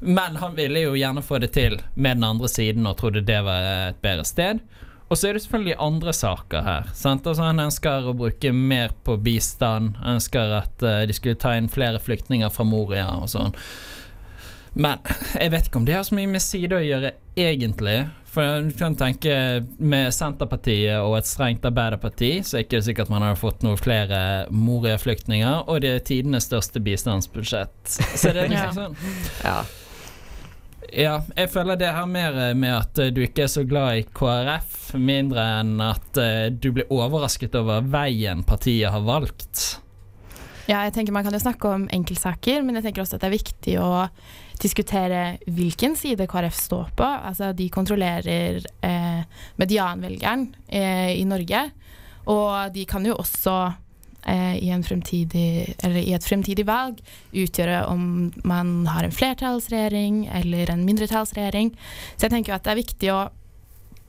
Men 0.00 0.36
han 0.36 0.56
ville 0.58 0.82
jo 0.82 0.96
gjerne 0.98 1.22
få 1.24 1.38
det 1.40 1.52
til 1.54 1.78
med 1.94 2.18
den 2.18 2.26
andre 2.26 2.50
siden 2.50 2.88
og 2.88 2.98
trodde 3.00 3.24
det 3.24 3.38
var 3.46 3.70
et 3.90 4.02
bedre 4.02 4.26
sted. 4.28 4.60
Og 5.06 5.14
så 5.18 5.28
er 5.28 5.36
det 5.36 5.44
selvfølgelig 5.44 5.76
andre 5.78 6.12
saker 6.12 6.64
her. 6.66 6.88
Altså 6.90 7.42
Han 7.42 7.62
ønsker 7.62 8.08
å 8.10 8.16
bruke 8.18 8.50
mer 8.52 8.90
på 9.06 9.16
bistand. 9.22 9.94
Han 10.02 10.18
ønsker 10.18 10.56
at 10.58 10.82
uh, 10.82 11.04
de 11.06 11.14
skulle 11.14 11.38
ta 11.38 11.54
inn 11.56 11.70
flere 11.70 12.02
flyktninger 12.02 12.50
fra 12.50 12.66
Moria 12.66 13.06
og 13.20 13.30
sånn. 13.30 13.54
Men 14.76 15.00
jeg 15.40 15.52
vet 15.54 15.68
ikke 15.68 15.80
om 15.80 15.88
det 15.88 15.96
har 15.96 16.04
så 16.04 16.16
mye 16.18 16.28
med 16.28 16.42
side 16.44 16.76
å 16.76 16.84
gjøre, 16.84 17.14
egentlig. 17.40 17.96
For 18.28 18.66
du 18.66 18.74
kan 18.76 18.92
tenke 18.98 19.32
med 19.80 20.12
Senterpartiet 20.12 21.00
og 21.00 21.14
et 21.16 21.28
strengt 21.28 21.64
Arbeiderparti, 21.64 22.42
så 22.44 22.58
er 22.58 22.60
det 22.60 22.66
ikke 22.66 22.82
sikkert 22.90 23.12
man 23.12 23.24
har 23.24 23.38
fått 23.40 23.64
noen 23.64 23.80
flere 23.80 24.18
Moria-flyktninger, 24.52 25.64
og 25.64 25.80
det 25.80 25.94
er 25.94 26.04
tidenes 26.04 26.50
største 26.50 26.82
bistandsbudsjett. 26.84 27.80
Så 27.88 28.34
det 28.36 28.44
er 28.44 28.52
liksom 28.52 28.76
sånn. 28.76 29.00
Ja. 29.46 29.58
Ja, 30.92 31.16
jeg 31.34 31.50
føler 31.50 31.80
det 31.80 31.88
har 31.96 32.06
mer 32.06 32.36
med 32.54 32.70
at 32.76 33.00
du 33.16 33.18
ikke 33.24 33.46
er 33.46 33.50
så 33.50 33.64
glad 33.66 34.02
i 34.02 34.04
KrF, 34.16 34.92
mindre 35.00 35.42
enn 35.56 35.80
at 35.82 36.20
uh, 36.20 36.46
du 36.52 36.70
blir 36.76 36.92
overrasket 36.92 37.56
over 37.58 37.88
veien 37.90 38.44
partiet 38.46 38.92
har 38.92 39.02
valgt. 39.08 39.80
Ja, 40.66 40.82
jeg 40.82 40.96
tenker 40.96 41.14
Man 41.14 41.24
kan 41.26 41.34
jo 41.34 41.40
snakke 41.42 41.70
om 41.72 41.88
enkeltsaker, 41.94 42.62
men 42.66 42.78
jeg 42.78 42.88
tenker 42.88 43.04
også 43.04 43.18
at 43.18 43.24
det 43.24 43.30
er 43.30 43.38
viktig 43.38 43.76
å 43.82 43.90
diskutere 44.62 45.38
hvilken 45.52 45.96
side 45.98 46.26
KrF 46.30 46.56
står 46.56 46.92
på. 46.96 47.06
Altså, 47.06 47.52
de 47.56 47.68
kontrollerer 47.72 48.60
eh, 48.84 49.24
medianvelgeren 49.60 50.48
eh, 50.68 51.12
i 51.16 51.24
Norge, 51.28 51.66
og 52.32 52.72
de 52.74 52.84
kan 52.88 53.06
jo 53.06 53.14
også 53.20 53.56
eh, 54.26 54.56
i, 54.58 54.70
fremtidig, 54.82 55.48
i, 55.76 56.12
et 56.16 56.26
fremtidig 56.26 56.66
valg 56.66 57.00
utgjøre 57.32 57.84
om 57.92 58.30
man 58.44 58.86
har 58.90 59.06
en 59.06 59.14
flertallsregjering 59.14 60.26
eller 60.40 60.72
en 60.72 60.86
mindretallsregjering. 60.88 61.74
Så 62.16 62.26
jeg 62.26 62.36
tenker 62.36 62.52
jo 62.52 62.58
at 62.58 62.66
det 62.66 62.74
er 62.74 62.82
viktig 62.84 63.12
å 63.14 63.24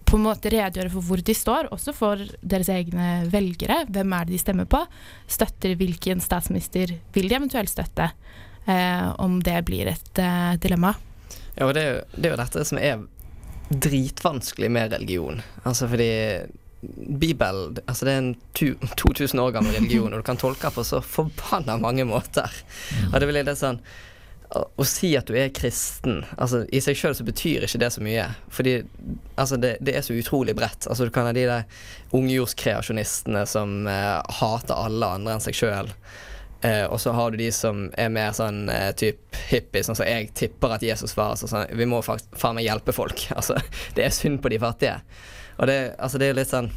på 0.07 0.15
en 0.15 0.23
måte 0.23 0.47
redegjøre 0.53 0.91
for 0.93 1.03
hvor 1.03 1.19
de 1.19 1.33
står, 1.35 1.67
også 1.75 1.91
for 1.91 2.21
deres 2.39 2.69
egne 2.71 3.27
velgere. 3.31 3.81
Hvem 3.91 4.13
er 4.15 4.27
det 4.27 4.37
de 4.37 4.39
stemmer 4.39 4.67
på? 4.71 4.79
Støtter 5.27 5.75
hvilken 5.75 6.23
statsminister 6.23 6.93
vil 7.15 7.27
de 7.27 7.35
eventuelt 7.35 7.71
støtte? 7.71 8.07
Eh, 8.67 9.09
om 9.17 9.43
det 9.43 9.61
blir 9.65 9.87
et 9.87 10.19
eh, 10.19 10.53
dilemma. 10.59 10.93
Ja, 11.55 11.65
og 11.65 11.73
det 11.73 11.83
er, 11.83 11.93
jo, 11.93 12.01
det 12.17 12.27
er 12.27 12.33
jo 12.33 12.39
dette 12.41 12.65
som 12.67 12.79
er 12.81 13.05
dritvanskelig 13.69 14.69
med 14.71 14.91
religion. 14.93 15.39
Altså 15.63 15.87
fordi 15.87 16.09
Bibelen 16.81 17.79
altså 17.85 18.05
det 18.05 18.11
er 18.13 18.19
en 18.21 18.35
2000 18.53 19.39
år 19.43 19.55
gammel 19.55 19.73
religion, 19.75 20.11
og 20.11 20.19
du 20.19 20.27
kan 20.27 20.39
tolke 20.39 20.67
den 20.67 20.75
på 20.75 20.83
så 20.83 20.99
forbanna 21.01 21.77
mange 21.79 22.05
måter. 22.07 22.51
Mm. 22.91 23.07
Og 23.13 23.17
det 23.19 23.31
blir 23.31 23.39
litt 23.47 23.63
sånn 23.63 23.81
å 24.47 24.83
si 24.87 25.09
at 25.19 25.27
du 25.27 25.35
er 25.35 25.49
kristen 25.51 26.21
altså 26.37 26.61
I 26.71 26.79
seg 26.79 26.95
sjøl 26.95 27.15
så 27.17 27.25
betyr 27.27 27.65
ikke 27.67 27.81
det 27.81 27.89
så 27.95 28.03
mye. 28.03 28.29
Fordi 28.53 28.77
altså 29.35 29.57
det, 29.59 29.73
det, 29.83 29.97
er 29.97 30.05
så 30.05 30.15
utrolig 30.15 30.55
bredt. 30.55 30.87
Altså 30.87 31.07
Du 31.07 31.11
kan 31.11 31.27
ha 31.27 31.33
de 31.35 31.47
der 31.49 31.65
ungjordskreasjonistene 32.15 33.43
som 33.49 33.87
eh, 33.91 34.15
hater 34.39 34.75
alle 34.75 35.11
andre 35.17 35.35
enn 35.35 35.43
seg 35.43 35.57
sjøl. 35.57 35.91
Eh, 36.61 36.85
og 36.85 36.99
så 37.01 37.11
har 37.13 37.31
du 37.31 37.37
de 37.37 37.51
som 37.53 37.85
er 37.97 38.09
mer 38.09 38.33
sånn 38.33 38.65
eh, 38.73 38.89
typ 38.97 39.37
hippie, 39.51 39.83
sånn 39.85 39.97
som 39.99 40.07
jeg 40.09 40.31
tipper 40.37 40.73
at 40.77 40.85
Jesus 40.85 41.13
var. 41.17 41.35
Altså, 41.35 41.49
sånn, 41.51 41.69
vi 41.77 41.85
må 41.89 42.01
faen 42.01 42.57
meg 42.57 42.67
hjelpe 42.67 42.95
folk. 42.95 43.27
Altså, 43.37 43.59
det 43.95 44.07
er 44.07 44.15
synd 44.15 44.41
på 44.41 44.49
de 44.49 44.59
fattige. 44.61 44.97
Og 45.57 45.69
det, 45.69 45.77
altså, 46.01 46.21
det 46.21 46.31
er 46.31 46.37
litt 46.37 46.53
sånn 46.53 46.73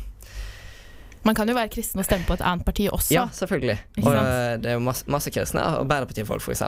man 1.21 1.37
kan 1.37 1.51
jo 1.51 1.53
være 1.53 1.69
kristen 1.69 2.01
og 2.01 2.07
stemme 2.07 2.25
på 2.25 2.33
et 2.33 2.43
annet 2.49 2.65
parti 2.65 2.87
også. 2.89 3.13
Ja, 3.13 3.27
selvfølgelig. 3.37 3.75
Og 4.01 4.07
uh, 4.09 4.55
det 4.57 4.71
er 4.71 4.79
jo 4.79 4.85
masse, 4.87 5.05
masse 5.05 5.29
kristne 5.29 5.61
Arbeiderpartifolk, 5.61 6.41
f.eks. 6.41 6.63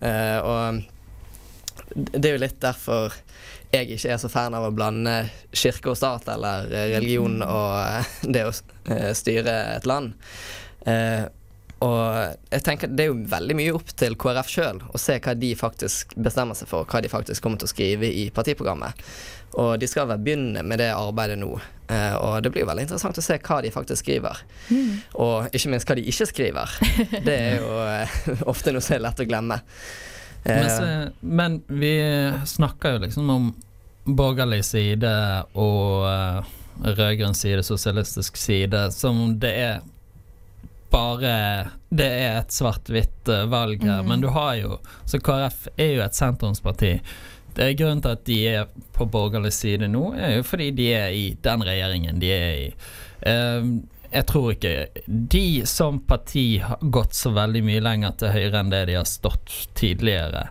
Uh, 0.00 0.38
og 0.40 1.98
det 2.16 2.30
er 2.30 2.38
jo 2.38 2.40
litt 2.40 2.56
derfor 2.62 3.12
jeg 3.70 3.90
ikke 3.94 4.14
er 4.14 4.22
så 4.22 4.30
fan 4.32 4.56
av 4.56 4.64
å 4.66 4.72
blande 4.74 5.12
kirke 5.52 5.92
og 5.92 5.98
stat, 6.00 6.30
eller 6.32 6.70
religion 6.94 7.42
mm. 7.42 7.44
og 7.44 7.74
uh, 7.76 8.14
det 8.34 8.46
å 8.48 8.54
uh, 8.54 9.10
styre 9.16 9.56
et 9.76 9.90
land. 9.90 10.16
Uh, 10.86 11.28
og 11.80 12.36
jeg 12.52 12.64
tenker 12.64 12.90
Det 12.92 13.06
er 13.06 13.08
jo 13.08 13.20
veldig 13.30 13.56
mye 13.56 13.74
opp 13.76 13.92
til 13.96 14.16
KrF 14.20 14.48
sjøl 14.52 14.80
å 14.92 15.00
se 15.00 15.16
hva 15.24 15.32
de 15.38 15.50
faktisk 15.56 16.12
bestemmer 16.20 16.58
seg 16.58 16.68
for, 16.68 16.84
hva 16.84 17.00
de 17.00 17.08
faktisk 17.12 17.44
kommer 17.44 17.60
til 17.60 17.70
å 17.70 17.72
skrive 17.72 18.10
i 18.10 18.26
partiprogrammet. 18.34 19.00
Og 19.60 19.72
de 19.80 19.88
skal 19.90 20.06
vel 20.10 20.20
begynne 20.22 20.62
med 20.62 20.78
det 20.78 20.90
arbeidet 20.94 21.38
nå. 21.40 21.54
Eh, 21.90 22.14
og 22.20 22.44
det 22.44 22.52
blir 22.54 22.68
veldig 22.68 22.84
interessant 22.86 23.18
å 23.18 23.24
se 23.24 23.38
hva 23.40 23.58
de 23.64 23.72
faktisk 23.74 24.04
skriver. 24.04 24.44
Mm. 24.68 24.92
Og 25.24 25.56
ikke 25.56 25.72
minst 25.72 25.88
hva 25.88 25.96
de 25.98 26.04
ikke 26.12 26.28
skriver. 26.30 26.76
Det 27.26 27.34
er 27.34 27.56
jo 27.58 27.72
eh, 27.82 28.20
ofte 28.52 28.74
noe 28.76 28.84
som 28.84 28.98
er 28.98 29.04
lett 29.08 29.24
å 29.24 29.26
glemme. 29.26 29.58
Men, 30.44 30.70
så, 30.72 30.84
men, 31.20 31.58
vi 31.68 31.94
snakker 32.48 32.94
jo 32.94 33.02
liksom 33.02 33.32
om 33.32 33.48
borgerlig 34.08 34.62
side 34.64 35.10
og 35.52 36.06
uh, 36.08 36.46
rød-grønn 36.80 37.36
side, 37.36 37.60
sosialistisk 37.66 38.38
side, 38.40 38.86
som 38.96 39.34
det 39.42 39.50
er 39.60 39.82
bare 40.90 41.34
Det 41.90 42.06
er 42.06 42.38
et 42.40 42.54
svart-hvitt 42.54 43.30
valg 43.50 43.82
her, 43.84 44.02
mm. 44.02 44.08
men 44.08 44.24
du 44.24 44.28
har 44.34 44.54
jo 44.60 44.78
Så 45.06 45.20
KrF 45.20 45.68
er 45.76 45.94
jo 45.96 46.02
et 46.04 46.18
sentrumsparti. 46.18 46.92
Det 47.54 47.66
er 47.66 47.78
Grunnen 47.78 48.02
til 48.02 48.14
at 48.14 48.26
de 48.26 48.40
er 48.46 48.68
på 48.94 49.06
borgerlig 49.10 49.52
side 49.54 49.88
nå, 49.90 50.12
er 50.14 50.36
jo 50.38 50.44
fordi 50.46 50.70
de 50.76 50.90
er 50.94 51.14
i 51.14 51.24
den 51.42 51.64
regjeringen 51.66 52.20
de 52.22 52.30
er 52.34 52.52
i. 52.60 52.68
Uh, 53.26 53.80
jeg 54.10 54.26
tror 54.26 54.52
ikke 54.54 55.04
de 55.06 55.62
som 55.70 56.00
parti 56.06 56.58
har 56.62 56.80
gått 56.82 57.14
så 57.14 57.30
veldig 57.34 57.62
mye 57.66 57.82
lenger 57.84 58.16
til 58.18 58.34
høyre 58.34 58.62
enn 58.62 58.72
det 58.72 58.84
de 58.90 58.96
har 58.98 59.06
stått 59.06 59.52
tidligere. 59.78 60.48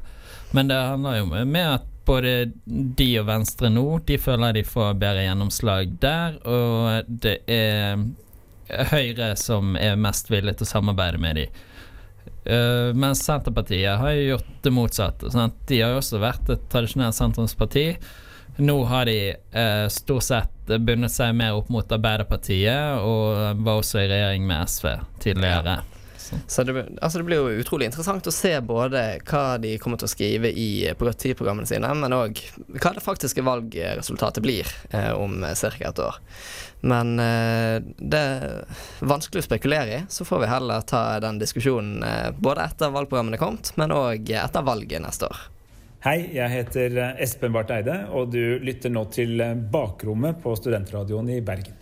Men 0.56 0.71
det 0.71 0.80
handler 0.80 1.19
jo 1.19 1.25
med 1.30 1.65
at 1.65 1.88
både 2.08 2.52
de 2.65 3.10
og 3.19 3.28
Venstre 3.28 3.69
nå, 3.69 3.86
de 4.08 4.17
føler 4.17 4.56
de 4.56 4.63
får 4.65 4.95
bedre 5.02 5.28
gjennomslag 5.28 5.91
der, 6.02 6.39
og 6.47 7.12
det 7.21 7.36
er 7.52 7.99
Høyre 8.91 9.34
som 9.39 9.75
er 9.79 9.99
mest 9.99 10.32
villig 10.32 10.58
til 10.60 10.67
å 10.67 10.71
samarbeide 10.73 11.21
med 11.21 11.39
de. 11.41 11.45
Uh, 12.49 12.95
mens 12.97 13.21
Senterpartiet 13.25 13.99
har 13.99 14.15
jo 14.15 14.34
gjort 14.34 14.49
det 14.63 14.73
motsatte. 14.73 15.32
Sant? 15.34 15.60
De 15.69 15.82
har 15.82 15.93
jo 15.93 16.01
også 16.01 16.21
vært 16.21 16.49
et 16.53 16.65
tradisjonelt 16.71 17.17
sentrumsparti. 17.17 17.86
Nå 18.60 18.75
har 18.89 19.08
de 19.08 19.19
uh, 19.55 19.86
stort 19.91 20.27
sett 20.27 20.73
bundet 20.79 21.13
seg 21.13 21.36
mer 21.38 21.58
opp 21.58 21.69
mot 21.73 21.95
Arbeiderpartiet, 21.95 22.99
og 23.03 23.63
var 23.63 23.79
også 23.79 24.03
i 24.03 24.10
regjering 24.12 24.45
med 24.49 24.67
SV 24.69 24.91
tidligere. 25.23 25.79
Så 26.47 26.63
det, 26.63 26.86
altså 27.01 27.17
det, 27.17 27.25
blir 27.25 27.39
jo 27.39 27.62
utrolig 27.63 27.88
interessant 27.89 28.27
å 28.27 28.34
se 28.34 28.51
både 28.62 29.01
hva 29.25 29.58
de 29.62 29.75
kommer 29.82 29.99
til 29.99 30.10
å 30.10 30.12
skrive 30.12 30.51
i 30.51 30.69
partiprogrammene 30.99 31.69
sine, 31.69 31.89
men 31.97 32.15
òg 32.15 32.41
hva 32.75 32.93
det 32.95 33.03
faktiske 33.03 33.45
valgresultatet 33.45 34.43
blir 34.45 34.69
eh, 34.91 35.12
om 35.17 35.41
ca. 35.41 35.71
et 35.89 36.03
år. 36.03 36.19
Men 36.82 37.20
eh, 37.20 37.82
det 37.98 38.20
er 38.20 38.80
vanskelig 39.04 39.44
å 39.44 39.48
spekulere 39.50 39.98
i. 39.98 40.02
Så 40.10 40.26
får 40.26 40.44
vi 40.46 40.52
heller 40.52 40.86
ta 40.88 41.04
den 41.20 41.39
diskusjonen 41.42 42.04
eh, 42.04 42.30
både 42.38 42.70
etter 42.70 42.94
valgprogrammene 42.96 43.39
er 43.39 43.44
kommet, 43.44 43.74
men 43.76 43.96
òg 43.96 44.32
etter 44.32 44.65
valget 44.65 45.04
neste 45.04 45.28
år. 45.28 45.42
Hei, 46.06 46.30
jeg 46.32 46.52
heter 46.54 46.96
eh, 46.96 47.26
Espen 47.26 47.52
Barth 47.56 47.76
Eide, 47.76 48.06
og 48.15 48.32
du 48.32 48.62
lytter 48.63 48.94
nå 48.94 49.04
til 49.12 49.44
Bakrommet 49.72 50.39
på 50.44 50.56
Studentradioen 50.56 51.36
i 51.36 51.42
Bergen. 51.44 51.76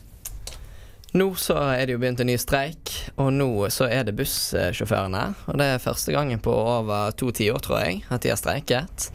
Nå 1.18 1.30
så 1.40 1.56
er 1.72 1.86
det 1.88 1.94
jo 1.96 2.00
begynt 2.02 2.20
en 2.22 2.28
ny 2.30 2.36
streik, 2.42 2.92
og 3.16 3.30
nå 3.34 3.70
så 3.74 3.88
er 3.90 4.04
det 4.06 4.18
bussjåførene. 4.18 5.22
Og 5.48 5.60
det 5.62 5.70
er 5.74 5.82
første 5.82 6.14
gangen 6.14 6.42
på 6.44 6.52
over 6.52 7.14
to 7.18 7.32
tiår, 7.32 7.62
tror 7.64 7.86
jeg, 7.86 8.02
at 8.12 8.26
de 8.26 8.34
har 8.34 8.40
streiket. 8.42 9.08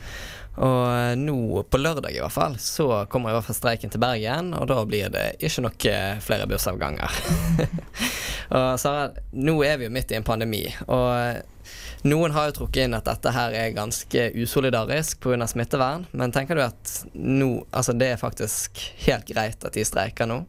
Og 0.60 0.82
eh, 0.92 1.14
nå 1.16 1.62
på 1.64 1.80
lørdag 1.80 2.12
i 2.12 2.20
hvert 2.20 2.34
fall 2.34 2.58
så 2.60 3.06
kommer 3.10 3.32
i 3.32 3.36
hvert 3.36 3.46
fall 3.46 3.56
streiken 3.56 3.92
til 3.92 4.02
Bergen, 4.02 4.52
og 4.56 4.68
da 4.68 4.82
blir 4.88 5.08
det 5.12 5.24
ikke 5.40 5.64
noe 5.64 5.94
flere 6.24 6.48
bussavganger. 6.50 7.22
og 8.58 8.66
Sara, 8.80 9.08
nå 9.32 9.56
er 9.64 9.80
vi 9.80 9.88
jo 9.88 9.94
midt 9.94 10.12
i 10.12 10.18
en 10.18 10.26
pandemi, 10.28 10.66
og 10.88 11.08
eh, 11.16 11.40
noen 12.02 12.34
har 12.34 12.50
jo 12.50 12.56
trukket 12.56 12.88
inn 12.88 12.98
at 12.98 13.06
dette 13.06 13.32
her 13.32 13.54
er 13.54 13.76
ganske 13.76 14.28
usolidarisk 14.42 15.22
pga. 15.22 15.46
smittevern, 15.46 16.04
men 16.12 16.34
tenker 16.34 16.58
du 16.58 16.64
at 16.66 16.94
nå, 17.14 17.64
altså 17.70 17.94
det 17.96 18.12
er 18.12 18.20
faktisk 18.20 18.82
helt 19.06 19.28
greit 19.30 19.64
at 19.64 19.72
de 19.72 19.84
streiker 19.86 20.28
nå? 20.28 20.42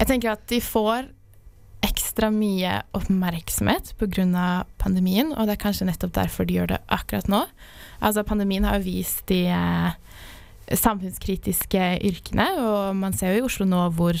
Jeg 0.00 0.08
tenker 0.08 0.32
at 0.32 0.46
de 0.48 0.62
får 0.64 1.10
ekstra 1.84 2.30
mye 2.32 2.80
oppmerksomhet 2.96 3.92
pga. 4.00 4.64
pandemien, 4.80 5.34
og 5.36 5.46
det 5.46 5.58
er 5.58 5.64
kanskje 5.68 5.86
nettopp 5.86 6.16
derfor 6.16 6.48
de 6.48 6.56
gjør 6.58 6.74
det 6.74 6.80
akkurat 6.88 7.28
nå. 7.28 7.44
Altså, 8.00 8.24
pandemien 8.26 8.64
har 8.64 8.78
jo 8.78 8.86
vist 8.88 9.22
de 9.30 9.44
eh, 9.52 9.94
samfunnskritiske 10.70 11.86
yrkene, 12.08 12.46
og 12.64 12.96
man 12.98 13.16
ser 13.16 13.34
jo 13.34 13.42
i 13.42 13.46
Oslo 13.48 13.66
nå 13.68 13.86
hvor 13.96 14.18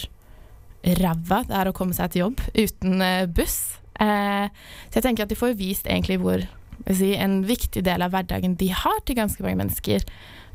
ræva 1.00 1.42
det 1.44 1.56
er 1.58 1.68
å 1.68 1.74
komme 1.76 1.96
seg 1.96 2.12
til 2.12 2.24
jobb 2.26 2.44
uten 2.54 3.04
eh, 3.04 3.26
buss. 3.28 3.58
Eh, 4.00 4.46
så 4.88 5.00
jeg 5.00 5.06
tenker 5.06 5.26
at 5.26 5.32
de 5.32 5.38
får 5.38 5.56
vist 5.58 5.88
egentlig 5.88 6.20
hvor 6.22 6.44
si, 6.88 7.14
en 7.16 7.40
viktig 7.48 7.84
del 7.86 8.04
av 8.04 8.14
hverdagen 8.14 8.56
de 8.60 8.70
har 8.72 9.00
til 9.04 9.18
ganske 9.18 9.44
mange 9.44 9.60
mennesker, 9.64 10.04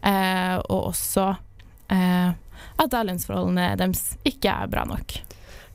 og 0.05 0.91
også 0.91 1.23
at 1.89 2.91
da 2.93 2.99
lønnsforholdene 3.07 3.71
deres 3.79 4.11
ikke 4.27 4.51
er 4.53 4.69
bra 4.69 4.83
nok. 4.85 5.15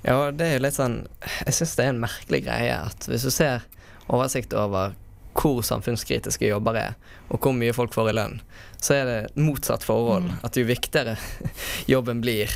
Ja, 0.06 0.30
det 0.30 0.46
er 0.46 0.54
jo 0.54 0.62
litt 0.64 0.76
sånn 0.76 1.00
Jeg 1.44 1.56
syns 1.56 1.74
det 1.76 1.84
er 1.84 1.90
en 1.92 2.02
merkelig 2.04 2.40
greie 2.46 2.76
at 2.78 3.08
hvis 3.10 3.26
du 3.26 3.32
ser 3.34 3.66
oversikt 4.10 4.54
over 4.56 4.94
hvor 5.40 5.62
samfunnskritiske 5.64 6.50
jobber 6.50 6.76
er, 6.76 6.96
og 7.30 7.40
hvor 7.40 7.54
mye 7.56 7.74
folk 7.76 7.94
får 7.96 8.10
i 8.10 8.16
lønn, 8.18 8.40
så 8.80 8.98
er 8.98 9.08
det 9.08 9.40
motsatt 9.40 9.84
forhold. 9.86 10.28
Mm. 10.28 10.38
At 10.46 10.58
jo 10.58 10.66
viktigere 10.68 11.16
jobben 11.94 12.22
blir, 12.24 12.52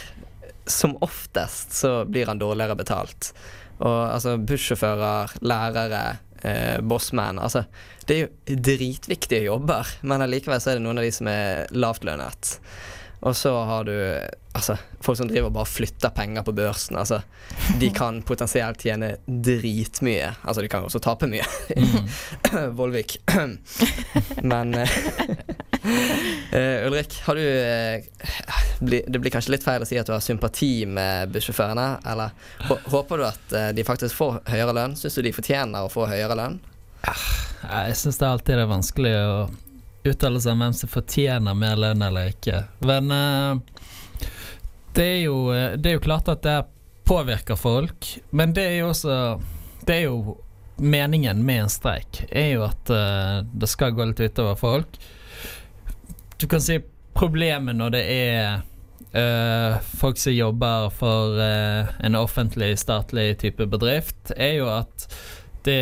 som 0.67 0.97
oftest 1.05 1.77
så 1.77 1.97
blir 2.09 2.29
han 2.31 2.41
dårligere 2.41 2.77
betalt. 2.79 3.33
Og 3.81 3.97
altså 4.13 4.37
bussjåfører, 4.39 5.39
lærere, 5.45 6.03
eh, 6.45 6.81
bossmenn 6.81 7.41
Altså, 7.43 7.65
det 8.07 8.17
er 8.17 8.27
jo 8.27 8.59
dritviktige 8.69 9.49
jobber, 9.49 9.89
men 10.03 10.25
allikevel 10.25 10.61
så 10.61 10.73
er 10.73 10.79
det 10.79 10.85
noen 10.87 11.01
av 11.01 11.09
de 11.09 11.15
som 11.17 11.31
er 11.33 11.65
lavtlønnet. 11.75 12.59
Og 13.25 13.37
så 13.37 13.53
har 13.65 13.87
du 13.89 13.95
altså, 14.53 14.77
folk 15.01 15.19
som 15.19 15.29
driver 15.29 15.49
og 15.49 15.57
bare 15.57 15.69
flytter 15.69 16.13
penger 16.15 16.45
på 16.45 16.53
børsen. 16.57 16.99
Altså, 17.01 17.23
de 17.81 17.89
kan 17.99 18.21
potensielt 18.27 18.85
tjene 18.85 19.15
dritmye. 19.27 20.35
Altså, 20.43 20.63
de 20.63 20.69
kan 20.69 20.85
jo 20.85 20.91
også 20.91 21.01
tape 21.05 21.29
mye. 21.31 21.47
Vollvik. 22.79 23.17
Men 24.53 24.75
eh, 24.77 24.99
eh, 26.53 26.85
Ulrik, 26.87 27.17
har 27.25 27.41
du 27.41 27.45
uh, 27.45 28.61
bli, 28.85 29.03
Det 29.09 29.21
blir 29.21 29.33
kanskje 29.33 29.57
litt 29.57 29.65
feil 29.65 29.85
å 29.85 29.89
si 29.89 29.99
at 30.01 30.09
du 30.09 30.15
har 30.15 30.25
sympati 30.25 30.85
med 30.85 31.33
bussjåførene? 31.33 31.89
Eller 32.13 32.37
håper 32.93 33.21
du 33.21 33.27
at 33.29 33.57
uh, 33.57 33.69
de 33.77 33.89
faktisk 33.89 34.21
får 34.21 34.43
høyere 34.53 34.77
lønn? 34.77 35.01
Syns 35.01 35.17
du 35.17 35.25
de 35.25 35.35
fortjener 35.37 35.85
å 35.85 35.93
få 35.93 36.09
høyere 36.13 36.37
lønn? 36.39 36.61
Jeg 37.05 37.97
syns 38.01 38.21
det 38.21 38.29
alltid 38.29 38.61
er 38.63 38.69
vanskelig 38.69 39.13
å 39.17 39.37
uttale 40.05 40.41
seg 40.41 40.53
om 40.53 40.65
hvem 40.65 40.77
som 40.77 40.91
fortjener 40.93 41.57
mer 41.59 41.79
lønn 41.81 42.05
eller 42.05 42.33
ikke. 42.35 42.63
Men 42.85 43.11
uh, 43.11 43.59
det, 44.95 45.05
er 45.05 45.21
jo, 45.25 45.39
eh, 45.55 45.75
det 45.81 45.91
er 45.91 45.99
jo 45.99 46.05
klart 46.05 46.31
at 46.31 46.45
det 46.45 46.59
påvirker 47.09 47.59
folk, 47.59 48.09
men 48.31 48.55
det 48.57 48.65
er 48.65 48.77
jo 48.79 48.91
også 48.93 49.17
Det 49.85 49.97
er 49.97 50.07
jo 50.07 50.39
meningen 50.81 51.43
med 51.45 51.67
en 51.67 51.73
streik, 51.73 52.23
er 52.31 52.55
jo 52.55 52.65
at 52.67 52.91
uh, 52.91 53.43
det 53.45 53.69
skal 53.71 53.93
gå 53.95 54.07
litt 54.09 54.21
utover 54.21 54.57
folk. 54.59 54.97
Du 56.41 56.47
kan 56.51 56.63
si 56.65 56.81
problemet 57.15 57.77
når 57.81 57.99
det 57.99 58.07
er 58.13 58.63
Uh, 59.15 59.79
folk 59.95 60.19
som 60.19 60.35
jobber 60.35 60.89
for 60.91 61.37
uh, 61.39 61.87
en 62.03 62.17
offentlig, 62.19 62.73
statlig 62.83 63.37
type 63.39 63.63
bedrift, 63.71 64.33
er 64.35 64.57
jo 64.57 64.67
at 64.73 65.05
det 65.63 65.77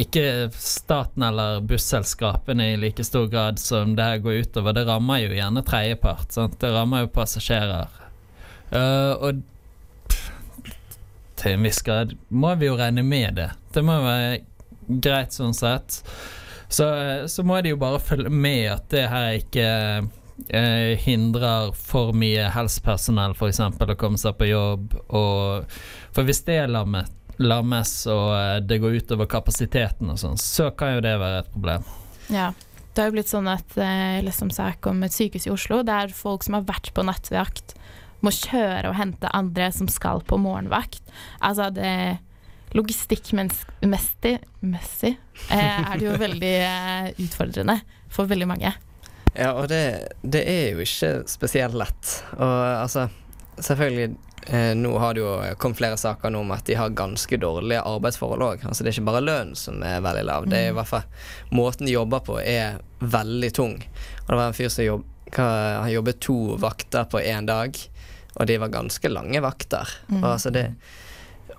ikke 0.00 0.50
staten 0.56 1.22
eller 1.26 1.60
busselskapene 1.68 2.72
i 2.72 2.76
like 2.80 3.04
stor 3.04 3.26
grad 3.30 3.58
som 3.60 3.96
det 3.96 4.06
her 4.06 4.22
går 4.24 4.46
utover. 4.46 4.72
Det 4.76 4.86
rammer 4.88 5.24
jo 5.24 5.34
gjerne 5.36 5.64
tredjepart. 5.66 6.38
Det 6.60 6.70
rammer 6.72 7.04
jo 7.04 7.12
passasjerer. 7.12 7.98
Uh, 8.72 9.12
og 9.20 9.42
til 11.42 11.56
en 11.56 11.66
viss 11.66 11.82
grad 11.84 12.14
må 12.28 12.54
vi 12.56 12.70
jo 12.70 12.78
regne 12.78 13.04
med 13.04 13.36
det. 13.40 13.50
Det 13.74 13.84
må 13.84 13.98
være 14.04 14.40
greit 15.02 15.34
sånn 15.36 15.54
sett. 15.56 16.00
Så, 16.72 16.86
så 17.28 17.44
må 17.44 17.60
de 17.60 17.74
jo 17.74 17.80
bare 17.80 18.00
følge 18.00 18.32
med 18.32 18.64
at 18.72 18.86
det 18.94 19.04
her 19.12 19.34
ikke 19.36 19.66
eh, 20.48 20.92
hindrer 21.04 21.74
for 21.76 22.14
mye 22.16 22.46
helsepersonell 22.54 23.36
f.eks. 23.36 23.60
å 23.60 23.98
komme 24.00 24.20
seg 24.20 24.38
på 24.38 24.48
jobb. 24.48 24.96
Og, 25.12 25.74
for 26.14 26.28
hvis 26.28 26.44
det 26.48 26.62
er 26.62 26.72
lammet, 26.72 27.12
lammes 27.40 27.94
og 28.10 28.28
eh, 28.36 28.58
det 28.64 28.80
går 28.82 28.98
utover 29.00 29.30
kapasiteten 29.30 30.12
og 30.12 30.20
sånn, 30.20 30.40
så 30.40 30.70
kan 30.76 30.96
jo 30.96 31.04
det 31.04 31.16
være 31.22 31.44
et 31.44 31.54
problem. 31.54 31.88
Ja. 32.32 32.52
Det 32.92 33.00
har 33.00 33.08
jo 33.08 33.14
blitt 33.14 33.30
sånn 33.30 33.46
at 33.48 33.72
liksom 34.20 34.50
sak 34.52 34.84
om 34.84 34.98
et 35.06 35.14
sykehus 35.16 35.46
i 35.48 35.52
Oslo 35.54 35.78
der 35.80 36.10
folk 36.12 36.42
som 36.44 36.58
har 36.58 36.66
vært 36.68 36.90
på 36.92 37.00
nattvakt, 37.08 37.72
må 38.20 38.28
kjøre 38.36 38.90
og 38.90 38.98
hente 38.98 39.30
andre 39.32 39.70
som 39.72 39.88
skal 39.88 40.20
på 40.28 40.36
morgenvakt. 40.36 41.00
Altså 41.40 41.70
det 41.72 41.94
Logistikkmessig 42.72 44.38
messig, 44.64 45.16
eh, 45.50 45.80
er 45.92 45.98
det 45.98 46.06
jo 46.06 46.14
veldig 46.16 46.52
eh, 46.64 47.08
utfordrende 47.20 47.76
for 48.08 48.30
veldig 48.30 48.48
mange. 48.48 48.70
Ja, 49.36 49.50
og 49.52 49.66
det, 49.68 49.82
det 50.24 50.40
er 50.48 50.70
jo 50.72 50.84
ikke 50.84 51.10
spesielt 51.28 51.76
lett. 51.76 52.14
Og 52.38 52.54
altså, 52.78 53.10
selvfølgelig 53.58 54.14
Nå 54.74 54.98
har 54.98 55.14
det 55.14 55.20
jo 55.22 55.32
kommet 55.62 55.78
flere 55.78 55.96
saker 55.96 56.34
om 56.36 56.50
at 56.50 56.64
de 56.66 56.74
har 56.74 56.88
ganske 56.98 57.36
dårlige 57.38 57.82
arbeidsforhold 57.86 58.42
òg. 58.42 58.64
Altså, 58.66 58.82
det 58.82 58.90
er 58.90 58.96
ikke 58.96 59.06
bare 59.12 59.22
lønnen 59.22 59.54
som 59.56 59.82
er 59.86 60.00
veldig 60.02 60.24
lav. 60.26 60.46
Det 60.50 60.58
er 60.58 60.66
i 60.66 60.72
Mm. 60.72 60.76
hvert 60.80 60.88
fall 60.88 61.02
Måten 61.52 61.86
de 61.86 61.92
jobber 61.92 62.20
på, 62.26 62.40
er 62.42 62.80
veldig 63.00 63.52
tung. 63.54 63.76
Og 64.24 64.28
det 64.28 64.36
var 64.36 64.46
en 64.48 64.52
fyr 64.58 64.68
som 64.68 64.84
jobb, 64.84 65.04
han 65.36 65.90
jobbet 65.92 66.20
to 66.20 66.56
vakter 66.58 67.04
på 67.04 67.20
én 67.22 67.46
dag, 67.46 67.78
og 68.36 68.46
de 68.46 68.58
var 68.58 68.68
ganske 68.68 69.08
lange 69.08 69.40
vakter. 69.40 69.88
Mm. 70.08 70.22
Og, 70.24 70.32
altså 70.32 70.50
det, 70.52 70.74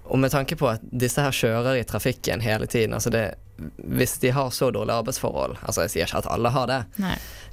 og 0.05 0.19
med 0.19 0.31
tanke 0.31 0.55
på 0.59 0.67
at 0.67 0.81
disse 0.91 1.21
her 1.21 1.31
kjører 1.31 1.79
i 1.79 1.83
trafikken 1.87 2.41
hele 2.41 2.67
tiden 2.67 2.93
altså 2.93 3.09
det, 3.09 3.35
Hvis 3.77 4.17
de 4.23 4.31
har 4.33 4.49
så 4.49 4.71
dårlige 4.73 4.95
arbeidsforhold 5.03 5.59
Altså 5.61 5.83
Jeg 5.83 5.91
sier 5.93 6.07
ikke 6.07 6.23
at 6.23 6.29
alle 6.33 6.49
har 6.55 6.69
det, 6.71 6.79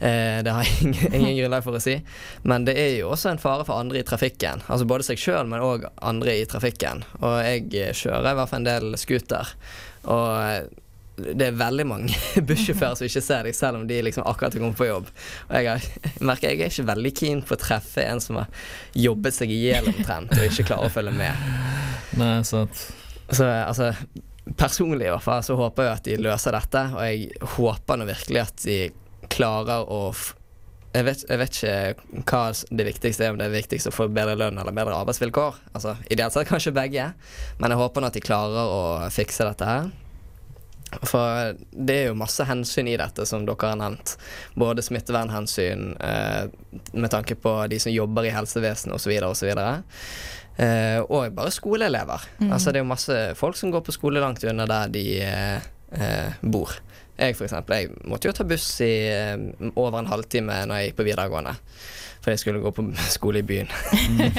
Eh, 0.01 0.43
det 0.45 0.51
har 0.51 0.65
jeg 0.65 0.87
ingen, 0.87 1.15
ingen 1.19 1.37
grunnlag 1.37 1.65
for 1.65 1.77
å 1.77 1.83
si. 1.83 1.99
Men 2.49 2.65
det 2.65 2.77
er 2.81 2.95
jo 2.97 3.11
også 3.13 3.35
en 3.35 3.43
fare 3.43 3.67
for 3.69 3.77
andre 3.77 4.01
i 4.01 4.07
trafikken. 4.07 4.63
Altså 4.67 4.89
Både 4.89 5.05
seg 5.05 5.21
sjøl, 5.21 5.49
men 5.51 5.65
òg 5.65 5.85
andre 6.01 6.39
i 6.41 6.47
trafikken. 6.49 7.05
Og 7.21 7.35
jeg 7.45 7.67
eh, 7.77 7.93
kjører 7.97 8.33
i 8.33 8.39
hvert 8.39 8.53
fall 8.53 8.63
en 8.63 8.71
del 8.71 8.97
scooter. 9.01 9.53
Og 10.09 10.31
eh, 10.41 10.63
det 11.21 11.51
er 11.51 11.59
veldig 11.61 11.85
mange 11.85 12.17
bussjåfører 12.49 12.97
som 12.97 13.11
ikke 13.11 13.25
ser 13.27 13.45
deg, 13.45 13.57
selv 13.57 13.83
om 13.83 13.85
de 13.91 13.99
liksom 14.07 14.25
akkurat 14.25 14.57
har 14.57 14.65
kommet 14.65 14.81
på 14.81 14.89
jobb. 14.89 15.13
Og 15.51 15.53
jeg, 15.59 15.69
har, 15.69 15.85
jeg 16.15 16.31
merker 16.33 16.49
jeg 16.49 16.63
er 16.65 16.73
ikke 16.73 16.89
veldig 16.95 17.15
keen 17.21 17.45
på 17.45 17.59
å 17.59 17.61
treffe 17.61 18.07
en 18.07 18.25
som 18.25 18.41
har 18.41 18.49
jobbet 18.97 19.37
seg 19.37 19.53
i 19.53 19.61
hjel 19.67 19.93
omtrent, 19.93 20.33
og 20.33 20.49
ikke 20.49 20.71
klarer 20.73 20.89
å 20.89 20.97
følge 20.97 21.13
med. 21.21 21.53
Nei, 22.21 22.33
sant. 22.49 22.89
Så 23.31 23.45
altså 23.45 23.93
Personlig 24.59 25.07
i 25.07 25.13
hvert 25.13 25.25
fall 25.25 25.45
så 25.47 25.57
håper 25.59 25.87
jeg 25.87 25.99
at 25.99 26.09
de 26.09 26.19
løser 26.25 26.57
dette, 26.57 26.85
og 26.97 27.07
jeg 27.07 27.49
håper 27.57 28.01
nå 28.01 28.09
virkelig 28.09 28.43
at 28.43 28.67
de 28.67 28.79
klarer 29.31 29.87
å 29.87 30.03
jeg 30.91 31.07
vet, 31.07 31.21
jeg 31.23 31.39
vet 31.39 31.57
ikke 31.57 32.31
hva 32.33 32.41
det 32.75 32.85
viktigste 32.89 33.23
er, 33.23 33.31
om 33.31 33.37
det 33.39 33.47
er 33.47 33.53
viktigst 33.55 33.87
å 33.87 33.95
få 33.95 34.09
bedre 34.11 34.35
lønn 34.35 34.59
eller 34.59 34.75
bedre 34.75 34.97
arbeidsvilkår. 34.99 35.61
Altså, 35.71 35.95
Ideelt 36.11 36.35
sett 36.35 36.49
kanskje 36.51 36.75
begge, 36.75 37.13
men 37.63 37.71
jeg 37.71 37.79
håper 37.79 38.03
nå 38.03 38.11
at 38.11 38.17
de 38.19 38.23
klarer 38.25 38.73
å 38.75 38.81
fikse 39.15 39.47
dette 39.47 39.69
her. 39.69 39.93
For 41.07 41.55
det 41.71 41.95
er 41.95 42.09
jo 42.09 42.19
masse 42.19 42.43
hensyn 42.49 42.89
i 42.91 42.97
dette, 42.99 43.23
som 43.29 43.45
dere 43.47 43.71
har 43.71 43.79
nevnt. 43.79 44.17
Både 44.59 44.83
smittevernhensyn 44.83 45.93
eh, 46.03 46.51
med 46.93 47.13
tanke 47.15 47.37
på 47.39 47.55
de 47.71 47.79
som 47.79 47.95
jobber 47.95 48.27
i 48.27 48.35
helsevesenet 48.35 48.97
osv. 48.97 49.15
osv. 49.31 49.53
Eh, 50.57 50.99
og 51.07 51.33
bare 51.37 51.53
skoleelever. 51.55 52.27
Mm. 52.41 52.53
Altså 52.53 52.71
Det 52.73 52.81
er 52.81 52.85
jo 52.85 52.91
masse 52.91 53.19
folk 53.39 53.57
som 53.57 53.71
går 53.73 53.85
på 53.87 53.95
skole 53.97 54.21
langt 54.21 54.45
unna 54.45 54.67
der 54.69 54.91
de 54.93 55.05
eh, 55.25 55.69
eh, 55.93 56.33
bor. 56.43 56.75
Jeg 57.21 57.37
for 57.37 57.45
eksempel, 57.45 57.77
jeg 57.77 58.09
måtte 58.09 58.29
jo 58.31 58.33
ta 58.37 58.45
buss 58.49 58.67
i 58.85 58.93
eh, 59.13 59.37
over 59.75 59.99
en 60.01 60.09
halvtime 60.09 60.63
når 60.69 60.81
jeg 60.81 60.91
gikk 60.91 61.01
på 61.01 61.09
videregående. 61.11 61.55
For 62.21 62.35
jeg 62.35 62.41
skulle 62.43 62.61
gå 62.61 62.73
på 62.77 62.85
skole 63.17 63.41
i 63.41 63.47
byen. 63.47 63.71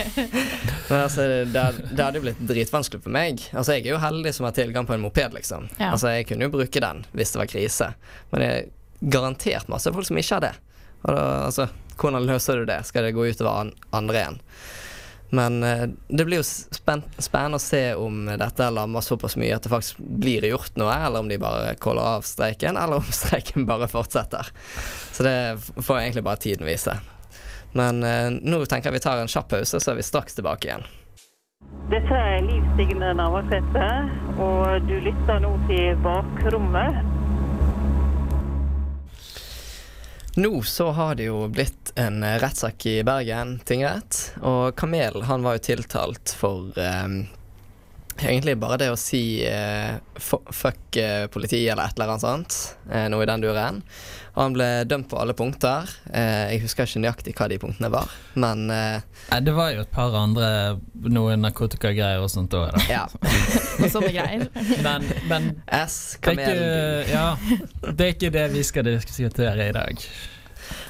Men 0.89 0.97
altså, 0.99 1.25
det, 1.49 1.63
det 1.93 2.03
hadde 2.03 2.19
jo 2.19 2.25
blitt 2.27 2.41
dritvanskelig 2.49 3.01
for 3.05 3.13
meg. 3.13 3.41
Altså, 3.53 3.77
Jeg 3.77 3.87
er 3.87 3.95
jo 3.95 4.01
heldig 4.03 4.33
som 4.37 4.45
har 4.45 4.53
tilgang 4.57 4.85
på 4.89 4.93
en 4.97 5.01
moped, 5.05 5.33
liksom. 5.37 5.69
Ja. 5.79 5.93
Altså, 5.93 6.11
Jeg 6.13 6.27
kunne 6.29 6.45
jo 6.45 6.53
bruke 6.53 6.83
den 6.83 7.05
hvis 7.17 7.33
det 7.33 7.41
var 7.41 7.49
krise. 7.49 7.93
Men 8.31 8.43
det 8.43 8.49
er 8.51 8.69
garantert 9.13 9.71
masse 9.71 9.93
folk 9.93 10.05
som 10.05 10.19
ikke 10.21 10.37
har 10.37 10.45
det. 10.49 10.53
Og 11.07 11.15
da, 11.15 11.23
altså, 11.47 11.69
Hvordan 12.01 12.25
løser 12.25 12.61
du 12.61 12.65
det? 12.65 12.79
Skal 12.87 13.05
det 13.05 13.13
gå 13.13 13.27
utover 13.29 13.59
an 13.61 13.73
andre 13.93 14.21
igjen? 14.23 14.37
Men 15.33 15.63
eh, 15.63 15.85
det 16.07 16.25
blir 16.27 16.41
jo 16.41 16.45
spenn 16.45 17.03
spennende 17.15 17.55
å 17.55 17.63
se 17.63 17.83
om 17.95 18.25
dette 18.27 18.67
lammer 18.73 19.03
såpass 19.05 19.37
mye 19.39 19.55
at 19.55 19.63
det 19.63 19.71
faktisk 19.71 19.99
blir 19.99 20.43
gjort 20.49 20.75
noe, 20.79 20.91
eller 20.91 21.23
om 21.23 21.31
de 21.31 21.39
bare 21.39 21.75
caller 21.79 22.17
av 22.17 22.27
streiken, 22.27 22.75
eller 22.77 22.99
om 22.99 23.13
streiken 23.21 23.67
bare 23.69 23.87
fortsetter. 23.91 24.51
Så 25.11 25.23
det 25.23 25.37
får 25.79 26.01
egentlig 26.01 26.25
bare 26.27 26.43
tiden 26.43 26.67
vise. 26.67 26.97
Men 27.71 28.03
eh, 28.03 28.27
nå 28.27 28.65
tenker 28.65 28.91
jeg 28.91 28.99
vi 28.99 29.05
tar 29.07 29.23
en 29.23 29.31
kjapp 29.31 29.53
pause, 29.55 29.79
så 29.79 29.93
er 29.93 30.01
vi 30.01 30.07
straks 30.09 30.35
tilbake 30.35 30.67
igjen. 30.67 30.83
Dette 31.91 32.17
er 32.17 32.43
Liv 32.43 32.67
Signe 32.75 33.13
Navarsete, 33.15 33.87
og 34.35 34.87
du 34.87 34.97
lytter 35.07 35.41
nå 35.43 35.55
til 35.71 35.95
Bakrommet. 36.03 37.20
Nå 40.41 40.61
så 40.65 40.87
har 40.91 41.15
det 41.19 41.27
jo 41.27 41.43
blitt 41.53 41.91
en 42.01 42.23
rettssak 42.41 42.85
i 42.89 42.95
Bergen 43.05 43.59
tingrett, 43.67 44.31
og 44.41 44.71
Kamel 44.79 45.21
han 45.27 45.43
var 45.45 45.59
jo 45.59 45.63
tiltalt 45.67 46.33
for 46.39 46.79
eh, 46.81 47.05
egentlig 48.23 48.55
bare 48.57 48.79
det 48.81 48.87
å 48.89 48.97
si 48.97 49.43
eh, 49.45 49.99
fuck 50.17 50.97
eh, 50.97 51.27
politi 51.29 51.59
eller 51.67 51.91
et 51.91 51.99
eller 51.99 52.15
annet 52.15 52.25
sånt, 52.25 52.57
eh, 52.89 53.05
noe 53.13 53.21
i 53.21 53.29
den 53.29 53.43
duren. 53.45 53.81
Og 54.33 54.39
han 54.45 54.55
ble 54.55 54.69
dømt 54.89 55.09
på 55.11 55.19
alle 55.21 55.35
punkter. 55.37 55.89
Eh, 56.09 56.55
jeg 56.55 56.63
husker 56.65 56.89
ikke 56.89 57.03
nøyaktig 57.03 57.35
hva 57.37 57.49
de 57.51 57.59
punktene 57.61 57.91
var, 57.93 58.09
men 58.39 58.65
eh, 58.73 59.01
Nei, 59.29 59.41
det 59.45 59.53
var 59.57 59.75
jo 59.75 59.85
et 59.85 59.93
par 59.93 60.15
andre 60.17 60.51
noe 61.05 61.37
narkotikagreier 61.37 62.23
og 62.23 62.31
sånt 62.33 62.57
òg, 62.57 62.71
da. 62.73 62.87
Ja. 62.89 63.05
Og 63.79 63.87
sånne 63.93 64.11
greier. 64.11 64.45
Men, 64.83 65.07
men 65.29 65.49
S, 65.67 66.17
det 66.19 66.35
er, 66.35 66.43
kamel 66.43 66.61
ikke, 66.61 67.15
ja, 67.15 67.25
det 67.87 68.05
er 68.05 68.13
ikke 68.15 68.35
det 68.35 68.45
vi 68.55 68.67
skal 68.67 68.87
diskutere 68.91 69.71
i 69.71 69.73
dag. 69.75 70.05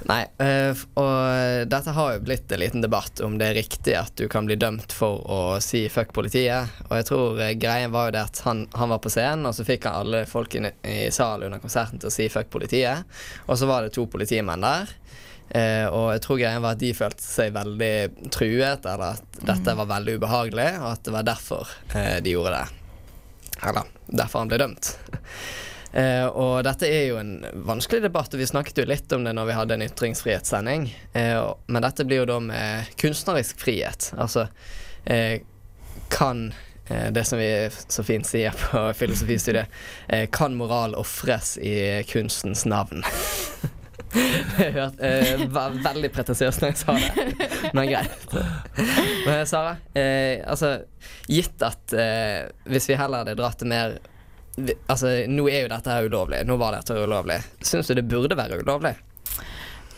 Nei, 0.10 0.22
eh, 0.42 0.78
og 1.00 1.70
dette 1.70 1.94
har 1.96 2.16
jo 2.16 2.24
blitt 2.26 2.52
en 2.52 2.62
liten 2.62 2.84
debatt 2.84 3.22
om 3.26 3.38
det 3.40 3.52
er 3.52 3.58
riktig 3.60 3.96
at 3.98 4.14
du 4.18 4.26
kan 4.32 4.48
bli 4.50 4.58
dømt 4.60 4.94
for 4.96 5.22
å 5.30 5.42
si 5.64 5.84
fuck 5.94 6.14
politiet. 6.16 6.72
Og 6.90 6.96
jeg 7.00 7.08
tror 7.12 7.42
eh, 7.42 7.54
greien 7.60 7.94
var 7.94 8.10
jo 8.10 8.16
det 8.18 8.24
at 8.30 8.42
han, 8.48 8.66
han 8.78 8.94
var 8.94 9.02
på 9.04 9.12
scenen, 9.14 9.48
og 9.50 9.56
så 9.58 9.66
fikk 9.68 9.88
han 9.88 10.02
alle 10.04 10.24
folkene 10.30 10.74
i 10.88 11.04
salen 11.14 11.50
under 11.50 11.64
konserten 11.64 12.02
til 12.02 12.12
å 12.12 12.14
si 12.14 12.30
fuck 12.34 12.50
politiet. 12.54 13.06
Og 13.48 13.60
så 13.62 13.70
var 13.70 13.86
det 13.86 13.94
to 13.98 14.08
politimenn 14.12 14.66
der. 14.66 14.96
Eh, 15.52 15.88
og 15.88 16.14
jeg 16.14 16.22
tror 16.24 16.40
greien 16.40 16.64
var 16.64 16.78
at 16.78 16.84
de 16.84 16.94
følte 16.96 17.26
seg 17.26 17.56
veldig 17.56 17.96
truet, 18.32 18.86
eller 18.86 19.18
at 19.18 19.42
dette 19.44 19.76
var 19.82 19.90
veldig 19.90 20.16
ubehagelig, 20.22 20.70
og 20.80 20.88
at 20.94 21.04
det 21.08 21.16
var 21.16 21.28
derfor 21.28 21.74
eh, 21.96 22.22
de 22.24 22.36
gjorde 22.38 22.54
det. 22.56 22.78
Eller 23.68 23.92
derfor 24.08 24.44
han 24.44 24.54
ble 24.54 24.64
dømt. 24.64 24.96
Eh, 25.92 26.24
og 26.24 26.62
dette 26.64 26.88
er 26.88 27.10
jo 27.10 27.18
en 27.20 27.34
vanskelig 27.68 28.06
debatt, 28.06 28.32
og 28.32 28.40
vi 28.40 28.46
snakket 28.48 28.78
jo 28.80 28.86
litt 28.88 29.12
om 29.12 29.26
det 29.28 29.34
når 29.36 29.50
vi 29.50 29.56
hadde 29.58 29.76
en 29.76 29.84
ytringsfrihetssending. 29.84 30.86
Eh, 31.20 31.40
men 31.68 31.84
dette 31.84 32.06
blir 32.08 32.22
jo 32.22 32.30
da 32.30 32.38
med 32.46 32.94
kunstnerisk 33.02 33.60
frihet. 33.60 34.14
Altså 34.16 34.46
eh, 35.04 35.44
kan 36.16 36.54
eh, 36.88 37.12
det 37.12 37.26
som 37.28 37.44
vi 37.44 37.52
så 37.92 38.08
fint 38.08 38.30
sier 38.30 38.56
på 38.56 38.86
filosofistudiet, 39.02 39.68
eh, 40.08 40.30
kan 40.32 40.56
moral 40.56 40.96
ofres 40.96 41.58
i 41.60 41.76
kunstens 42.08 42.64
navn? 42.64 43.04
Jeg 44.12 44.74
hørte, 44.76 45.08
eh, 45.08 45.44
var 45.54 45.76
veldig 45.84 46.10
pretensiøst 46.12 46.64
når 46.64 46.74
jeg 46.74 46.80
sa 46.82 46.96
det, 47.00 47.50
men 47.76 47.88
greit. 47.88 48.34
Men 49.26 49.46
Sara, 49.48 49.78
eh, 49.96 50.42
altså 50.44 50.74
gitt 51.32 51.64
at 51.64 51.96
eh, 51.96 52.50
hvis 52.68 52.90
vi 52.92 52.98
heller 53.00 53.24
hadde 53.24 53.38
dratt 53.40 53.62
det 53.62 53.70
mer 53.72 54.00
vi, 54.58 54.76
Altså, 54.92 55.14
nå 55.32 55.46
er 55.48 55.64
jo 55.64 55.72
dette 55.72 55.94
her 55.94 56.10
ulovlig. 56.12 56.42
Nå 56.44 56.58
var 56.60 56.76
dette 56.76 56.98
ulovlig. 57.00 57.40
Syns 57.64 57.88
du 57.88 57.96
det 57.96 58.08
burde 58.12 58.36
være 58.36 58.60
ulovlig? 58.60 58.98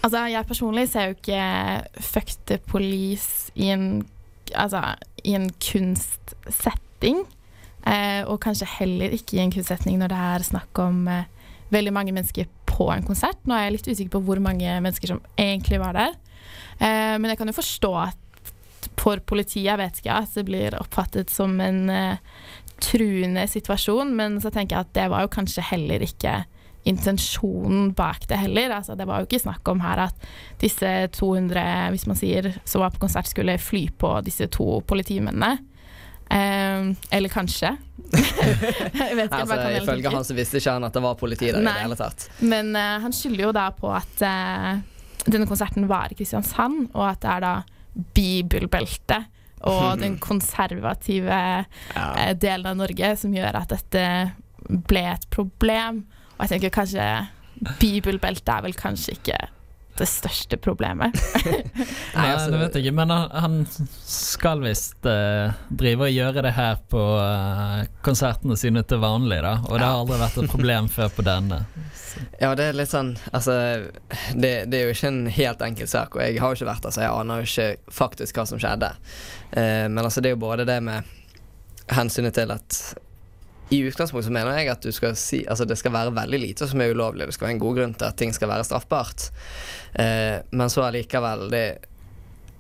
Altså, 0.04 0.28
jeg 0.30 0.46
personlig 0.46 0.90
ser 0.92 1.10
jo 1.10 1.16
ikke 1.18 2.04
Fuck 2.04 2.36
the 2.52 2.60
Police 2.70 3.50
i 3.56 3.72
en, 3.74 4.04
altså, 4.54 4.94
i 5.24 5.34
en 5.40 5.50
kunstsetting. 5.58 7.24
Eh, 7.88 8.22
og 8.30 8.40
kanskje 8.46 8.70
heller 8.78 9.16
ikke 9.16 9.40
i 9.40 9.42
en 9.44 9.52
kunstsetting 9.52 9.98
når 10.00 10.14
det 10.14 10.20
er 10.36 10.46
snakk 10.48 10.80
om 10.80 11.08
eh, 11.12 11.26
veldig 11.74 11.92
mange 11.96 12.14
mennesker 12.16 12.48
på 12.74 12.90
en 12.94 13.06
konsert. 13.06 13.40
Nå 13.46 13.56
er 13.56 13.68
jeg 13.68 13.78
litt 13.78 13.90
usikker 13.92 14.16
på 14.18 14.24
hvor 14.28 14.42
mange 14.44 14.80
mennesker 14.82 15.14
som 15.14 15.22
egentlig 15.40 15.80
var 15.82 15.98
der. 15.98 16.18
Eh, 16.80 17.16
men 17.20 17.32
jeg 17.32 17.40
kan 17.40 17.52
jo 17.52 17.60
forstå 17.60 17.94
at 18.08 18.20
for 19.00 19.20
politiet, 19.28 19.78
vet 19.80 20.00
ikke, 20.00 20.16
at 20.24 20.36
det 20.38 20.46
blir 20.48 20.76
oppfattet 20.80 21.32
som 21.34 21.56
en 21.64 21.86
eh, 21.92 22.22
truende 22.84 23.46
situasjon, 23.50 24.14
men 24.16 24.40
så 24.44 24.52
tenker 24.52 24.78
jeg 24.78 24.88
at 24.88 24.96
det 24.98 25.08
var 25.12 25.26
jo 25.26 25.32
kanskje 25.34 25.66
heller 25.74 26.04
ikke 26.04 26.44
intensjonen 26.90 27.94
bak 27.96 28.26
det 28.28 28.42
heller. 28.42 28.74
Altså, 28.78 28.96
det 29.00 29.08
var 29.08 29.22
jo 29.22 29.30
ikke 29.30 29.44
snakk 29.46 29.68
om 29.72 29.84
her 29.84 30.06
at 30.10 30.26
disse 30.60 30.90
200, 31.16 31.64
hvis 31.96 32.08
man 32.10 32.20
sier, 32.20 32.50
som 32.68 32.84
var 32.84 32.92
på 32.96 33.06
konsert, 33.06 33.30
skulle 33.32 33.56
fly 33.62 33.86
på 34.00 34.18
disse 34.26 34.50
to 34.52 34.82
politimennene. 34.88 35.62
Eh, 36.34 36.96
eller 37.10 37.30
kanskje. 37.30 37.76
jeg 38.14 39.18
vet 39.18 39.28
ikke. 39.28 39.42
Altså, 39.44 39.60
ifølge 39.84 40.14
han 40.14 40.26
så 40.26 40.38
visste 40.38 40.62
ikke 40.62 40.78
han 40.78 40.88
at 40.88 40.96
det 40.96 41.04
var 41.06 41.20
politi 41.20 41.52
der 41.52 41.62
i 41.62 41.68
det 41.68 41.76
hele 41.82 42.00
tatt. 42.00 42.26
Men 42.42 42.74
uh, 42.78 42.98
han 43.04 43.14
skylder 43.16 43.48
jo 43.48 43.52
da 43.56 43.68
på 43.78 43.92
at 43.94 44.26
uh, 44.26 44.72
denne 45.28 45.48
konserten 45.50 45.88
var 45.90 46.14
i 46.14 46.18
Kristiansand, 46.18 46.90
og 46.94 47.06
at 47.12 47.22
det 47.24 47.32
er 47.36 47.46
da 47.46 47.54
bibelbeltet 48.18 49.30
og 49.70 49.98
den 50.04 50.18
konservative 50.22 51.42
uh, 51.96 52.32
delen 52.34 52.72
av 52.74 52.80
Norge 52.82 53.14
som 53.22 53.36
gjør 53.36 53.62
at 53.62 53.76
dette 53.76 54.06
ble 54.90 55.06
et 55.14 55.30
problem. 55.34 56.04
Og 56.38 56.46
jeg 56.46 56.56
tenker 56.56 56.78
kanskje 56.82 57.10
bibelbeltet 57.80 58.50
er 58.50 58.66
vel 58.66 58.76
kanskje 58.78 59.20
ikke 59.20 59.38
det 59.98 60.08
største 60.10 60.58
problemet. 60.58 61.14
Nei, 62.16 62.28
det 62.50 62.60
vet 62.60 62.78
jeg 62.78 62.86
ikke, 62.86 62.96
men 62.98 63.12
han, 63.14 63.28
han 63.44 63.58
skal 64.10 64.64
visst 64.66 65.06
uh, 65.06 65.54
drive 65.70 66.08
og 66.08 66.16
gjøre 66.16 66.44
det 66.48 66.54
her 66.58 66.80
på 66.90 67.04
uh, 67.20 67.84
konsertene 68.06 68.58
sine 68.60 68.82
til 68.90 69.04
vanlig, 69.04 69.40
da. 69.46 69.60
Og 69.70 69.78
det 69.78 69.86
har 69.86 70.00
aldri 70.02 70.20
vært 70.24 70.40
et 70.42 70.52
problem 70.52 70.90
før 70.94 71.14
på 71.14 71.28
denne. 71.28 71.64
Ja, 72.38 72.52
det 72.54 72.68
er 72.70 72.76
litt 72.78 72.92
sånn 72.92 73.16
Altså, 73.34 73.54
det, 74.38 74.50
det 74.70 74.78
er 74.78 74.84
jo 74.84 74.92
ikke 74.94 75.10
en 75.10 75.24
helt 75.34 75.64
enkel 75.66 75.88
sak, 75.90 76.14
og 76.14 76.22
jeg 76.22 76.38
har 76.38 76.52
jo 76.52 76.60
ikke 76.60 76.68
vært 76.70 76.86
der, 76.86 76.94
så 76.94 77.02
jeg 77.02 77.10
aner 77.10 77.42
jo 77.42 77.48
ikke 77.48 77.96
faktisk 77.96 78.38
hva 78.38 78.46
som 78.50 78.62
skjedde. 78.62 78.92
Uh, 79.56 79.90
men 79.90 80.04
altså, 80.04 80.22
det 80.22 80.30
er 80.30 80.38
jo 80.38 80.44
både 80.44 80.68
det 80.70 80.78
med 80.86 81.10
hensynet 81.94 82.38
til 82.38 82.54
at 82.54 82.78
i 83.74 83.80
utgangspunktet 83.88 84.34
mener 84.34 84.60
jeg 84.60 84.72
at 84.74 84.86
du 84.86 84.92
skal 84.94 85.16
si 85.20 85.44
Altså 85.50 85.66
det 85.70 85.78
skal 85.80 85.94
være 85.96 86.14
veldig 86.16 86.40
lite 86.42 86.68
som 86.70 86.82
er 86.84 86.94
ulovlig. 86.94 87.28
Det 87.30 87.38
skal 87.38 87.48
være 87.48 87.56
en 87.58 87.64
god 87.64 87.80
grunn 87.80 87.96
til 87.98 88.10
at 88.10 88.20
ting 88.20 88.36
skal 88.36 88.52
være 88.52 88.68
straffbart. 88.68 89.30
Eh, 89.94 90.38
men 90.52 90.72
så 90.74 90.86
allikevel 90.88 91.50
det 91.54 91.68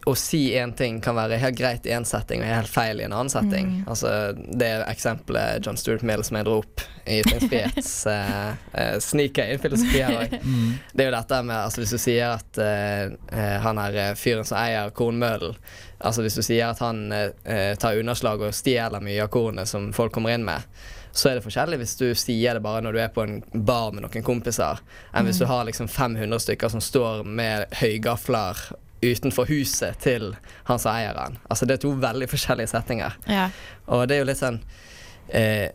å 0.06 0.13
si 0.19 0.52
én 0.58 0.73
ting 0.76 0.99
kan 1.02 1.15
være 1.15 1.38
helt 1.39 1.56
greit 1.56 1.86
i 1.88 1.93
én 1.95 2.06
setting 2.08 2.41
og 2.43 2.49
helt 2.49 2.71
feil 2.71 2.99
i 2.99 3.06
en 3.06 3.13
annen 3.15 3.32
setting. 3.32 3.69
Mm. 3.69 3.84
Altså 3.88 4.10
Det 4.36 4.71
eksempelet 4.89 5.63
John 5.65 5.80
Stuart 5.80 6.04
Mill 6.08 6.23
som 6.28 6.39
jeg 6.39 6.47
dro 6.47 6.58
opp 6.63 6.84
i 7.08 7.21
ytringsfrihets 7.21 7.93
eh, 8.12 8.49
eh, 8.73 8.97
Sniker 9.04 9.54
inn 9.54 9.62
filosofi 9.63 10.02
her 10.04 10.17
òg. 10.26 10.36
Mm. 10.43 10.73
Det 10.91 11.06
er 11.06 11.10
jo 11.12 11.15
dette 11.15 11.41
med 11.47 11.58
altså 11.60 11.84
Hvis 11.84 11.95
du 11.95 12.02
sier 12.02 12.36
at 12.36 12.60
eh, 12.63 13.15
eh, 13.32 13.56
han 13.63 13.80
er 13.86 13.99
eh, 14.08 14.15
fyren 14.19 14.47
som 14.47 14.60
eier 14.60 14.91
kornmøllen 14.95 15.56
Altså 16.04 16.26
Hvis 16.26 16.36
du 16.39 16.43
sier 16.43 16.73
at 16.73 16.84
han 16.84 17.06
eh, 17.15 17.76
tar 17.80 17.99
underslag 17.99 18.43
og 18.43 18.56
stjeler 18.56 19.04
mye 19.04 19.23
av 19.23 19.32
kornet 19.32 19.71
som 19.71 19.91
folk 19.95 20.12
kommer 20.15 20.36
inn 20.36 20.43
med, 20.43 20.67
så 21.13 21.30
er 21.30 21.36
det 21.38 21.43
forskjellig 21.45 21.78
hvis 21.78 21.91
du 21.99 22.08
sier 22.17 22.58
det 22.58 22.63
bare 22.65 22.82
når 22.82 22.95
du 22.95 22.99
er 23.04 23.12
på 23.13 23.21
en 23.23 23.36
bar 23.54 23.91
med 23.93 24.02
noen 24.02 24.23
kompiser, 24.26 24.80
enn 25.13 25.28
hvis 25.28 25.38
Mm. 25.38 25.45
du 25.45 25.52
har 25.52 25.65
liksom 25.67 25.88
500 25.88 26.39
stykker 26.41 26.69
som 26.73 26.82
står 26.82 27.23
med 27.26 27.67
høygafler 27.82 28.58
utenfor 29.04 29.45
huset 29.52 29.99
til 29.99 30.30
han 30.65 30.80
som 30.80 30.95
eier 30.95 31.13
den. 31.13 31.38
Altså 31.52 31.65
Det 31.67 31.73
er 31.78 31.82
to 31.84 31.91
veldig 31.99 32.28
forskjellige 32.32 32.71
settinger. 32.71 33.13
Ja. 33.28 33.49
Og 33.88 34.08
det 34.08 34.15
er 34.15 34.19
jo 34.23 34.26
litt 34.32 34.39
sånn 34.41 34.60
eh, 35.30 35.69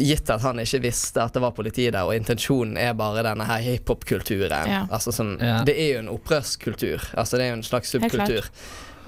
Gitt 0.00 0.30
at 0.32 0.40
han 0.40 0.56
ikke 0.62 0.78
visste 0.80 1.20
at 1.20 1.34
det 1.34 1.42
var 1.44 1.50
politi 1.52 1.90
der, 1.92 2.06
og 2.08 2.14
intensjonen 2.16 2.78
er 2.80 2.94
bare 2.96 3.20
denne 3.26 3.44
her 3.44 3.60
hiphop-kulturen. 3.60 4.70
Ja. 4.70 4.86
Altså 4.90 5.12
som, 5.12 5.34
Ja. 5.40 5.58
Det 5.62 5.74
er 5.76 5.90
jo 5.92 5.98
en 5.98 6.08
opprørskultur. 6.08 7.02
Altså 7.20 7.36
Det 7.36 7.44
er 7.44 7.50
jo 7.50 7.56
en 7.58 7.62
slags 7.62 7.90
subkultur 7.92 8.48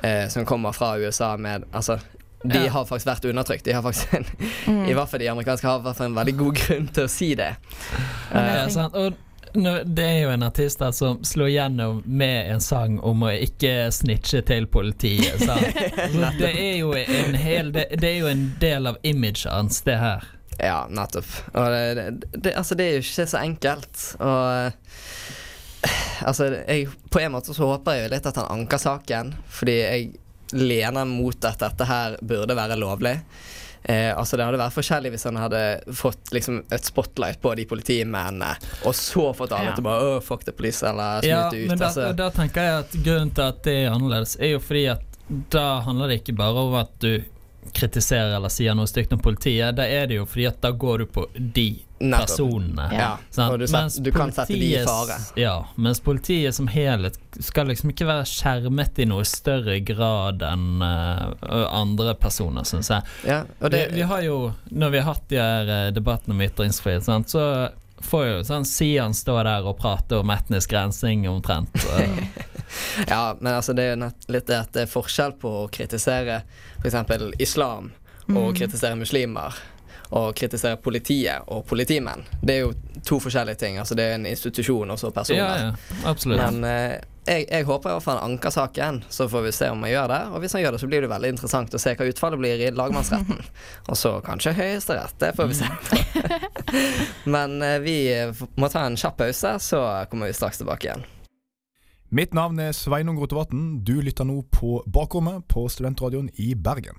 eh, 0.03 0.29
som 0.29 0.45
kommer 0.45 0.73
fra 0.77 0.99
USA 0.99 1.37
med 1.39 1.65
Altså 1.73 1.99
de 2.44 2.62
har 2.68 2.85
faktisk 2.88 3.07
vært 3.07 3.24
undertrykt. 3.31 3.64
De 3.64 3.72
har 3.76 3.83
faktisk 3.85 4.14
en, 4.18 4.24
Mm. 4.66 4.85
I 4.88 4.94
hvert 4.94 5.11
fall 5.11 5.20
de 5.20 5.28
amerikanske 5.31 5.66
har 5.68 5.81
hvert 5.85 6.00
en 6.00 6.14
veldig 6.16 6.37
god 6.38 6.55
grunn 6.59 6.88
til 6.94 7.05
å 7.05 7.11
si 7.11 7.35
det. 7.38 7.50
Eh, 8.33 8.55
Ja, 8.55 8.68
sant? 8.70 8.94
Og 8.94 9.14
det 9.85 10.05
er 10.07 10.20
jo 10.22 10.31
en 10.33 10.42
artist 10.46 10.78
der 10.81 10.92
som 10.96 11.18
slår 11.28 11.50
gjennom 11.52 11.98
med 12.07 12.50
en 12.55 12.61
sang 12.64 12.94
om 13.05 13.22
å 13.26 13.33
ikke 13.37 13.90
snitche 13.92 14.40
til 14.48 14.64
politiet. 14.66 15.38
Det 16.38 16.52
er 16.52 16.78
jo 16.78 16.94
en 16.96 17.35
hel 17.37 17.68
det, 17.74 17.88
det 18.00 18.09
er 18.14 18.18
jo 18.22 18.31
en 18.31 18.46
del 18.62 18.87
av 18.87 18.96
imaget 19.02 19.50
hans, 19.52 19.83
det 19.85 19.98
her. 20.00 20.24
Ja, 20.59 20.87
nettopp. 20.88 21.28
Det, 21.52 22.07
det, 22.33 22.55
altså, 22.57 22.74
det 22.78 22.85
er 22.87 22.96
jo 22.96 23.05
ikke 23.05 23.26
så 23.28 23.38
enkelt. 23.42 24.00
Og 24.20 24.72
altså, 26.24 26.48
jeg, 26.68 26.88
på 27.11 27.20
en 27.20 27.33
måte 27.35 27.55
så 27.57 27.66
håper 27.74 27.96
jeg 27.98 28.07
jo 28.07 28.12
litt 28.14 28.28
at 28.31 28.38
han 28.40 28.50
anker 28.57 28.81
saken, 28.81 29.35
fordi 29.52 29.76
jeg 29.83 30.11
lener 30.53 31.05
mot 31.09 31.45
at 31.45 31.59
dette 31.59 31.85
her 31.88 32.17
burde 32.23 32.57
være 32.57 32.77
lovlig. 32.81 33.19
Eh, 33.85 34.12
altså 34.17 34.37
Det 34.38 34.45
hadde 34.47 34.61
vært 34.61 34.77
forskjellig 34.77 35.11
hvis 35.11 35.25
han 35.27 35.37
hadde 35.43 35.61
fått 35.99 36.31
liksom 36.31 36.61
et 36.71 36.85
spotlight 36.87 37.41
på 37.43 37.55
de 37.59 37.65
politimennene, 37.67 38.53
og 38.87 38.95
så 38.95 39.33
fått 39.35 39.51
alle 39.57 39.73
Ja. 39.73 39.75
til 39.75 39.83
bare 39.83 40.21
fuck 40.23 40.45
the 40.47 40.53
police, 40.53 40.83
eller 40.87 41.25
Ja, 41.27 41.49
ut. 41.49 41.67
men 41.69 41.79
da, 41.79 41.87
altså. 41.88 42.12
da 42.15 42.31
tenker 42.31 42.62
jeg 42.62 42.79
at 42.85 42.93
grunnen 43.05 43.35
til 43.35 43.43
at 43.43 43.62
det 43.65 43.75
er 43.87 43.91
annerledes, 43.91 44.37
er 44.38 44.53
jo 44.53 44.61
fordi 44.61 44.87
at 44.93 45.03
da 45.51 45.81
handler 45.81 46.09
det 46.09 46.21
ikke 46.23 46.37
bare 46.37 46.55
om 46.62 46.75
at 46.79 46.95
du 47.01 47.25
kritiserer 47.75 48.37
eller 48.37 48.49
sier 48.51 48.75
noe 48.75 48.87
stygt 48.91 49.12
om 49.15 49.19
politiet. 49.23 49.75
Da 49.75 49.83
er 49.87 50.07
det 50.11 50.17
jo 50.19 50.25
fordi 50.27 50.47
at 50.49 50.61
da 50.61 50.71
går 50.73 50.99
du 50.99 51.07
på 51.07 51.27
de. 51.35 51.69
Personene. 52.11 52.88
Ja, 52.97 53.11
Sånn. 53.31 53.53
og 53.55 53.59
du, 53.62 53.67
set, 53.71 53.99
du 54.03 54.11
kan 54.15 54.33
sette 54.35 54.57
de 54.59 54.71
i 54.75 54.81
fare. 54.87 55.19
Ja, 55.38 55.55
mens 55.77 56.01
politiet 56.03 56.55
som 56.57 56.67
helhet 56.73 57.19
skal 57.41 57.71
liksom 57.71 57.93
ikke 57.95 58.09
være 58.09 58.25
skjermet 58.29 58.99
i 58.99 59.07
noe 59.09 59.25
større 59.29 59.79
grad 59.87 60.43
enn 60.43 60.83
uh, 60.83 61.31
andre 61.70 62.14
personer, 62.18 62.66
syns 62.68 62.91
jeg. 62.93 63.03
Ja, 63.29 63.43
og 63.61 63.70
det, 63.72 63.87
vi, 63.93 64.01
vi 64.03 64.09
har 64.11 64.24
jo, 64.26 64.41
når 64.70 64.91
vi 64.97 64.99
har 65.05 65.14
hatt 65.14 65.29
de 65.31 65.39
her 65.41 65.70
eh, 65.79 65.87
debattene 65.95 66.35
om 66.37 66.43
ytringsfrihet, 66.45 67.07
sant, 67.07 67.31
så 67.33 67.47
får 68.03 68.24
jo 68.26 68.39
sånn 68.49 68.64
Sian 68.66 69.12
stå 69.14 69.37
der 69.47 69.62
og 69.70 69.76
prate 69.79 70.18
om 70.18 70.31
etnisk 70.35 70.72
rensing 70.74 71.29
omtrent. 71.31 71.70
Ja, 73.09 73.37
men 73.41 73.53
altså 73.55 73.74
det 73.76 73.83
er 73.85 73.91
jo 73.99 74.07
litt 74.33 74.47
det 74.49 74.57
at 74.57 74.70
det 74.72 74.87
er 74.87 74.89
forskjell 74.89 75.35
på 75.43 75.51
å 75.62 75.66
kritisere 75.72 76.39
f.eks. 76.81 76.97
islam 77.39 77.91
og 78.31 78.33
Mm. 78.33 78.55
kritisere 78.57 78.97
muslimer. 78.97 79.53
Og 80.13 80.35
kritisere 80.37 80.77
politiet 80.77 81.47
og 81.49 81.65
politimenn. 81.65 82.27
Det 82.43 82.57
er 82.57 82.67
jo 82.67 82.75
to 83.05 83.17
forskjellige 83.23 83.63
ting. 83.63 83.79
Altså 83.81 83.97
Det 83.97 84.05
er 84.05 84.19
en 84.19 84.29
institusjon 84.29 84.91
og 84.93 84.99
så 85.01 85.11
personer. 85.11 85.39
Ja, 85.41 85.73
ja. 86.05 86.15
Men 86.29 86.65
eh, 86.69 86.99
jeg, 87.27 87.47
jeg 87.49 87.65
håper 87.65 87.91
i 87.91 87.95
hvert 87.95 88.05
fall 88.05 88.19
han 88.19 88.35
anker 88.35 88.51
saken, 88.51 89.01
så 89.09 89.29
får 89.31 89.47
vi 89.47 89.53
se 89.55 89.71
om 89.71 89.85
han 89.87 89.93
gjør 89.93 90.11
det. 90.13 90.21
Og 90.35 90.43
hvis 90.43 90.57
han 90.57 90.65
gjør 90.65 90.77
det, 90.77 90.83
så 90.83 90.91
blir 90.91 91.05
det 91.05 91.11
veldig 91.13 91.33
interessant 91.37 91.75
å 91.75 91.81
se 91.81 91.95
hva 91.99 92.09
utfallet 92.11 92.43
blir 92.43 92.65
i 92.67 92.71
lagmannsretten. 92.75 93.41
og 93.91 93.99
så 93.99 94.17
kanskje 94.27 94.57
Høyesterett. 94.59 95.17
Det 95.23 95.33
får 95.39 95.51
vi 95.53 95.59
se. 95.63 95.71
Men 97.35 97.61
eh, 97.63 97.79
vi 97.85 97.97
må 98.59 98.71
ta 98.73 98.87
en 98.87 98.99
kjapp 98.99 99.21
pause, 99.23 99.57
så 99.63 99.83
kommer 100.11 100.33
vi 100.33 100.39
straks 100.39 100.63
tilbake 100.63 100.91
igjen. 100.91 101.07
Mitt 102.13 102.35
navn 102.37 102.59
er 102.61 102.75
Sveinung 102.77 103.17
Rotevatn. 103.23 103.79
Du 103.87 103.95
lytter 104.05 104.27
nå 104.29 104.43
på 104.53 104.83
Bakrommet 104.85 105.47
på 105.49 105.65
Studentradioen 105.73 106.29
i 106.37 106.53
Bergen. 106.53 106.99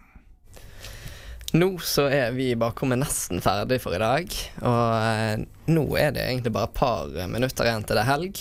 Nå 1.53 1.67
så 1.85 2.07
er 2.09 2.31
vi 2.33 2.47
bare 2.55 2.71
bakrommet 2.71 3.03
nesten 3.03 3.41
ferdig 3.43 3.77
for 3.83 3.93
i 3.93 4.01
dag. 4.01 4.31
Og 4.65 4.93
eh, 4.97 5.43
nå 5.69 5.83
er 6.01 6.15
det 6.15 6.23
egentlig 6.25 6.53
bare 6.55 6.69
et 6.71 6.79
par 6.79 7.11
minutter 7.29 7.69
igjen 7.69 7.85
til 7.85 7.99
det 7.99 8.01
er 8.01 8.09
helg. 8.09 8.39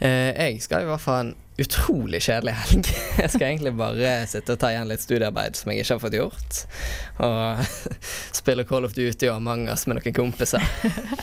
Eh, 0.00 0.30
jeg 0.32 0.62
skal 0.64 0.86
i 0.86 0.88
hvert 0.88 1.02
fall 1.04 1.18
ha 1.18 1.24
en 1.26 1.34
utrolig 1.60 2.22
kjedelig 2.24 2.54
helg. 2.56 2.88
Jeg 3.20 3.32
skal 3.34 3.46
egentlig 3.50 3.74
bare 3.76 4.14
sitte 4.30 4.54
og 4.56 4.62
ta 4.62 4.70
igjen 4.72 4.88
litt 4.88 5.02
studiearbeid 5.04 5.58
som 5.58 5.68
jeg 5.68 5.82
ikke 5.82 5.92
har 5.92 6.00
fått 6.00 6.16
gjort. 6.16 6.60
Og 7.26 7.98
spille 8.40 8.64
Call 8.64 8.88
of 8.88 8.96
Duty 8.96 9.28
og 9.28 9.34
Among 9.34 9.66
med 9.68 9.98
noen 9.98 10.16
kompiser. 10.16 10.64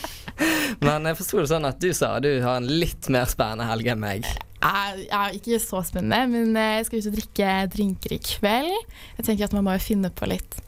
Men 0.84 1.10
jeg 1.10 1.18
forsto 1.18 1.40
det 1.42 1.48
sånn 1.50 1.66
at 1.66 1.82
du 1.82 1.88
sa 1.96 2.12
du 2.22 2.30
har 2.44 2.60
en 2.60 2.70
litt 2.70 3.10
mer 3.10 3.26
spennende 3.26 3.66
helg 3.66 3.90
enn 3.90 3.98
meg. 4.04 4.30
er, 4.62 5.02
er 5.02 5.34
ikke 5.34 5.58
så 5.58 5.82
spennende, 5.82 6.28
men 6.30 6.54
eh, 6.54 6.76
jeg 6.76 6.86
skal 6.86 7.02
ut 7.02 7.10
og 7.10 7.18
drikke 7.18 7.52
drinker 7.74 8.14
i 8.14 8.22
kveld. 8.22 8.94
Jeg 9.18 9.26
tenker 9.26 9.48
at 9.48 9.58
man 9.58 9.66
må 9.66 9.74
finne 9.82 10.14
på 10.14 10.30
litt 10.30 10.60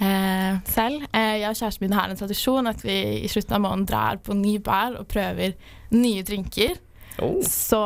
eh, 0.00 0.58
selv. 0.70 1.04
Eh, 1.12 1.36
jeg 1.40 1.48
og 1.50 1.56
kjæresten 1.60 1.86
min 1.86 1.96
har 1.98 2.10
en 2.12 2.16
tradisjon 2.20 2.66
at 2.70 2.82
vi 2.84 2.96
i 3.22 3.28
slutten 3.32 3.56
av 3.58 3.64
måneden 3.64 3.86
drar 3.90 4.20
på 4.22 4.36
ny 4.36 4.58
bar 4.58 4.96
og 5.00 5.08
prøver 5.08 5.54
nye 5.96 6.22
drinker. 6.26 6.76
Oh. 7.22 7.38
Så 7.42 7.78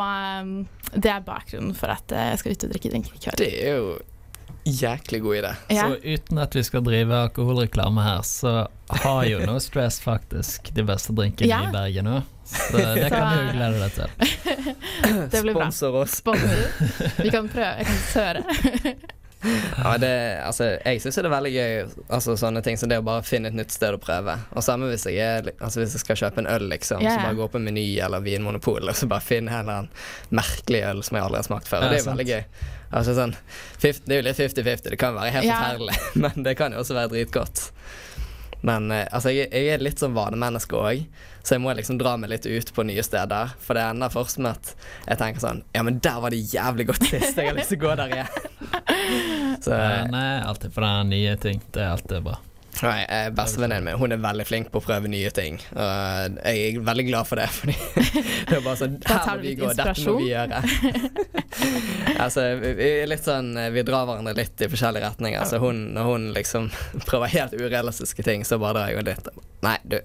um, 0.42 0.66
det 0.94 1.10
er 1.12 1.20
bakgrunnen 1.22 1.74
for 1.78 1.92
at 1.94 2.10
eh, 2.12 2.32
jeg 2.32 2.40
skal 2.42 2.52
ut 2.56 2.64
og 2.66 2.72
drikke 2.74 2.90
drinker 2.90 3.14
i 3.14 3.22
kveld. 3.22 3.38
Det 3.38 3.50
er 3.62 3.76
jo 3.78 3.92
jæklig 4.66 5.20
god 5.22 5.36
idé. 5.38 5.52
Ja. 5.72 5.86
Så 5.88 6.00
uten 6.04 6.38
at 6.42 6.54
vi 6.58 6.62
skal 6.66 6.82
drive 6.84 7.14
alkoholreklame 7.28 8.02
her, 8.04 8.20
så 8.26 8.66
har 9.04 9.22
jo 9.30 9.38
No 9.46 9.58
Stress 9.62 10.00
faktisk 10.02 10.72
de 10.76 10.84
beste 10.84 11.14
drinkene 11.16 11.48
Ja. 11.48 11.62
i 11.68 11.72
Bergen 11.72 12.10
nå. 12.10 12.18
Så 12.50 12.76
det 12.76 13.06
Så- 13.06 13.14
kan 13.14 13.38
du 13.38 13.52
glede 13.54 13.78
deg 13.78 13.92
til. 13.94 14.10
Det 15.30 15.42
blir 15.42 15.54
bra. 15.54 15.70
Sponsor 15.70 15.94
oss. 16.02 16.18
Sponsor. 16.18 17.22
Vi 17.22 17.30
kan 17.30 17.48
prøve. 17.48 17.76
Jeg 17.78 17.86
kan 17.86 18.02
høre. 18.14 18.94
Ja, 19.84 19.94
det, 19.98 20.12
altså, 20.44 20.66
jeg 20.84 21.00
syns 21.00 21.16
det 21.16 21.24
er 21.24 21.32
veldig 21.32 21.52
gøy 21.54 21.70
altså, 22.12 22.34
sånne 22.36 22.60
ting 22.64 22.76
som 22.80 22.90
det 22.90 22.98
å 23.00 23.04
bare 23.06 23.24
finne 23.24 23.48
et 23.48 23.56
nytt 23.56 23.72
sted 23.72 23.96
å 23.96 24.00
prøve. 24.02 24.36
Og 24.52 24.64
samme 24.64 24.90
hvis 24.90 25.06
jeg, 25.08 25.20
er, 25.20 25.52
altså, 25.58 25.80
hvis 25.80 25.96
jeg 25.96 26.04
skal 26.04 26.18
kjøpe 26.20 26.44
en 26.44 26.50
øl, 26.50 26.66
liksom. 26.72 27.00
Yeah. 27.04 27.16
Så 27.16 27.28
bare 27.28 27.38
gå 27.38 27.48
på 27.54 27.62
Meny 27.64 27.86
eller 28.04 28.24
Vinmonopol 28.24 28.92
og 28.92 28.98
så 28.98 29.08
bare 29.10 29.24
finne 29.24 29.54
en 29.54 29.64
eller 29.64 29.80
annen 29.84 30.36
merkelig 30.42 30.84
øl 30.90 31.02
som 31.06 31.18
jeg 31.18 31.26
aldri 31.26 31.40
har 31.40 31.48
smakt 31.48 31.72
før. 31.72 31.86
Ja, 31.86 31.92
det 31.92 32.00
er 32.00 32.04
jo 32.04 32.10
veldig 32.12 32.28
gøy. 32.28 32.44
Altså, 32.90 33.16
sånn, 33.16 33.34
50, 33.80 34.06
det 34.06 34.16
er 34.16 34.22
jo 34.22 34.28
litt 34.28 34.42
50-50. 34.42 34.92
Det 34.92 35.00
kan 35.00 35.16
være 35.16 35.34
helt 35.38 35.48
yeah. 35.48 35.64
forferdelig, 35.64 35.98
men 36.26 36.46
det 36.48 36.56
kan 36.60 36.76
jo 36.76 36.84
også 36.84 36.98
være 36.98 37.14
dritgodt. 37.14 37.66
Men 38.66 38.90
eh, 38.92 39.06
altså, 39.08 39.32
jeg, 39.32 39.48
jeg 39.54 39.72
er 39.72 39.84
litt 39.84 40.02
sånn 40.02 40.16
vanemenneske 40.16 40.76
òg, 40.76 41.06
så 41.42 41.56
jeg 41.56 41.62
må 41.64 41.72
liksom 41.76 41.98
dra 42.00 42.16
meg 42.20 42.30
litt 42.34 42.46
ut 42.46 42.72
på 42.76 42.84
nye 42.88 43.02
steder. 43.06 43.54
For 43.64 43.78
det 43.78 43.86
ender 43.88 44.12
først 44.12 44.38
med 44.42 44.58
at 44.58 44.74
jeg 45.08 45.20
tenker 45.22 45.44
sånn 45.44 45.62
Ja, 45.76 45.82
men 45.86 45.98
der 46.04 46.20
var 46.22 46.34
det 46.34 46.42
jævlig 46.52 46.86
godt 46.90 47.06
sist. 47.08 47.36
Jeg 47.36 47.48
har 47.50 47.56
lyst 47.56 47.72
til 47.72 47.80
å 47.80 47.86
gå 47.88 47.96
der 48.00 48.14
igjen. 48.18 48.36
Så, 49.64 49.74
Eh, 49.74 50.04
Nei, 50.12 50.28
alltid 50.46 50.72
for 50.72 50.84
den 50.86 51.10
nye 51.12 51.34
ting. 51.40 51.60
Det 51.74 51.82
er 51.82 51.90
alltid 51.96 52.22
bra. 52.24 52.38
Nei, 52.80 53.00
eh, 53.12 53.26
Bestevenninnen 53.34 53.84
min 53.84 53.98
Hun 53.98 54.12
er 54.14 54.20
veldig 54.22 54.44
flink 54.46 54.68
på 54.72 54.80
å 54.80 54.84
prøve 54.84 55.08
nye 55.10 55.28
ting. 55.34 55.58
Og 55.74 56.36
jeg 56.46 56.76
er 56.78 56.84
veldig 56.86 57.06
glad 57.08 57.28
for 57.28 57.40
det. 57.40 57.48
Fordi 57.56 57.74
det 58.48 58.56
er 58.56 58.62
bare 58.64 58.78
sånn 58.80 58.94
Her 59.04 59.26
må 59.26 59.42
vi 59.42 59.54
gå, 59.58 59.72
dette 59.76 60.04
må 60.06 60.14
vi 60.20 60.30
gjøre. 60.30 60.62
altså, 62.24 62.46
vi 62.62 62.88
litt 63.10 63.26
sånn 63.26 63.52
Vi 63.74 63.84
drar 63.86 64.06
hverandre 64.08 64.36
litt 64.38 64.64
i 64.64 64.70
forskjellige 64.70 65.10
retninger. 65.10 65.44
Så 65.50 65.60
hun, 65.62 65.82
når 65.96 66.08
hun 66.12 66.30
liksom 66.36 66.70
prøver 67.08 67.34
helt 67.34 67.58
urealistiske 67.58 68.24
ting, 68.26 68.46
så 68.48 68.60
bare 68.62 68.78
drar 68.78 68.94
jeg 68.94 69.00
jo 69.00 69.06
litt 69.10 69.30
Nei, 69.66 69.76
du. 69.84 69.98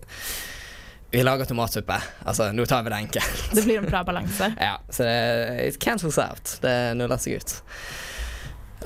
Vi 1.15 1.23
lager 1.23 1.47
tomatsuppe. 1.47 1.95
Altså, 2.27 2.49
nå 2.51 2.65
tar 2.67 2.83
vi 2.83 2.91
det 2.91 2.97
enkelt. 3.05 3.43
Det 3.55 3.63
blir 3.63 3.77
en 3.79 3.87
bra 3.87 4.01
balanse. 4.03 4.49
Ja, 4.59 4.73
så 4.89 5.03
det 5.07 5.69
it 5.69 5.77
cancels 5.79 6.17
out. 6.19 6.57
Det 6.61 6.73
nuller 6.99 7.21
seg 7.23 7.39
ut. 7.39 7.53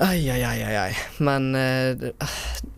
Ai, 0.00 0.30
ai, 0.32 0.38
ai, 0.46 0.76
ai. 0.80 0.92
Men 1.20 1.50
uh, 1.52 2.04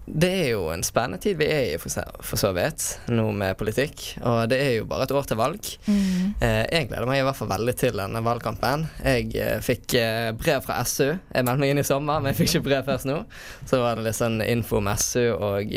det, 0.08 0.30
er 0.32 0.48
jo 0.56 0.64
en 0.72 0.80
spennende 0.82 1.20
tid 1.22 1.36
vi 1.38 1.46
er 1.52 1.66
i, 1.68 1.76
for, 1.78 1.92
så- 1.92 2.08
for 2.24 2.40
så 2.40 2.50
vidt, 2.56 2.86
nå 3.12 3.28
med 3.36 3.54
politikk. 3.60 4.06
Og 4.26 4.48
det 4.50 4.58
er 4.64 4.72
jo 4.80 4.88
bare 4.90 5.04
et 5.06 5.12
år 5.14 5.28
til 5.30 5.38
valg. 5.38 5.68
Mm. 5.86 6.32
Uh, 6.40 6.64
jeg 6.72 6.88
gleder 6.90 7.06
meg 7.12 7.20
i 7.20 7.26
hvert 7.28 7.38
fall 7.38 7.52
veldig 7.52 7.76
til 7.84 8.00
denne 8.00 8.24
valgkampen. 8.26 8.88
Jeg 9.04 9.28
uh, 9.36 9.60
fikk 9.62 9.94
brev 10.40 10.64
fra 10.66 10.80
SU. 10.88 11.12
Jeg 11.12 11.44
meldte 11.46 11.60
meg 11.62 11.74
inn 11.76 11.84
i 11.84 11.86
sommer, 11.86 12.18
men 12.24 12.32
jeg 12.32 12.40
fikk 12.40 12.54
ikke 12.56 12.66
brev 12.70 12.88
først 12.88 13.06
nå. 13.12 13.20
Så 13.68 13.84
var 13.84 14.00
det 14.00 14.08
litt 14.08 14.18
sånn 14.18 14.40
info 14.48 14.80
om 14.82 14.90
SU 14.96 15.28
og 15.36 15.76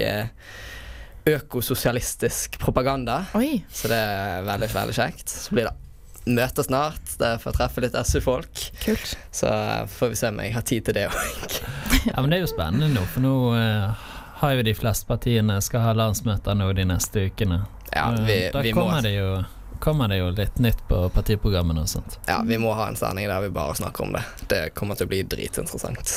økososialistisk 1.26 2.60
propaganda. 2.62 3.26
Så 3.72 3.88
det 3.92 3.98
er 3.98 4.44
veldig, 4.46 4.70
veldig 4.74 4.96
kjekt. 4.98 5.30
Så 5.30 5.56
blir 5.56 5.70
det 5.70 5.76
møte 6.26 6.64
snart, 6.66 7.02
der 7.22 7.38
får 7.38 7.52
jeg 7.52 7.58
treffe 7.60 7.82
litt 7.86 7.98
SU-folk. 8.10 8.62
Kult. 8.84 9.12
Så 9.36 9.50
får 9.98 10.10
vi 10.14 10.16
se 10.22 10.30
om 10.34 10.40
jeg 10.42 10.54
har 10.56 10.66
tid 10.66 10.86
til 10.88 10.98
det 10.98 11.08
òg. 11.10 11.60
Ja, 12.06 12.22
men 12.22 12.30
det 12.30 12.38
er 12.38 12.44
jo 12.44 12.50
spennende 12.52 12.88
nå, 12.94 13.02
for 13.10 13.24
nå 13.26 13.34
uh, 13.58 14.10
har 14.42 14.52
jo 14.60 14.66
de 14.68 14.74
fleste 14.78 15.08
partiene 15.10 15.56
skal 15.66 15.82
ha 15.88 15.94
landsmøter 15.98 16.54
nå 16.58 16.68
de 16.78 16.86
neste 16.86 17.24
ukene. 17.32 17.64
Ja, 17.96 18.12
Eh, 18.14 18.26
vi- 18.28 18.52
da 18.54 18.62
vi 18.62 18.74
må- 18.74 18.84
kommer 18.84 19.02
det, 19.02 19.14
jo, 19.16 19.30
kommer 19.82 20.08
det 20.12 20.20
jo 20.20 20.28
litt 20.38 20.60
nytt 20.62 20.84
på 20.90 21.00
partiprogrammene 21.16 21.82
og 21.82 21.90
sånt. 21.90 22.20
Ja, 22.30 22.42
vi 22.46 22.58
må 22.62 22.74
ha 22.78 22.88
en 22.92 22.96
sending 23.00 23.26
der 23.32 23.42
vi 23.42 23.50
bare 23.50 23.74
snakker 23.78 24.04
om 24.06 24.14
det. 24.14 24.22
Det 24.52 24.62
kommer 24.78 24.96
til 25.00 25.08
å 25.08 25.14
bli 25.16 25.24
dritinteressant. 25.24 26.14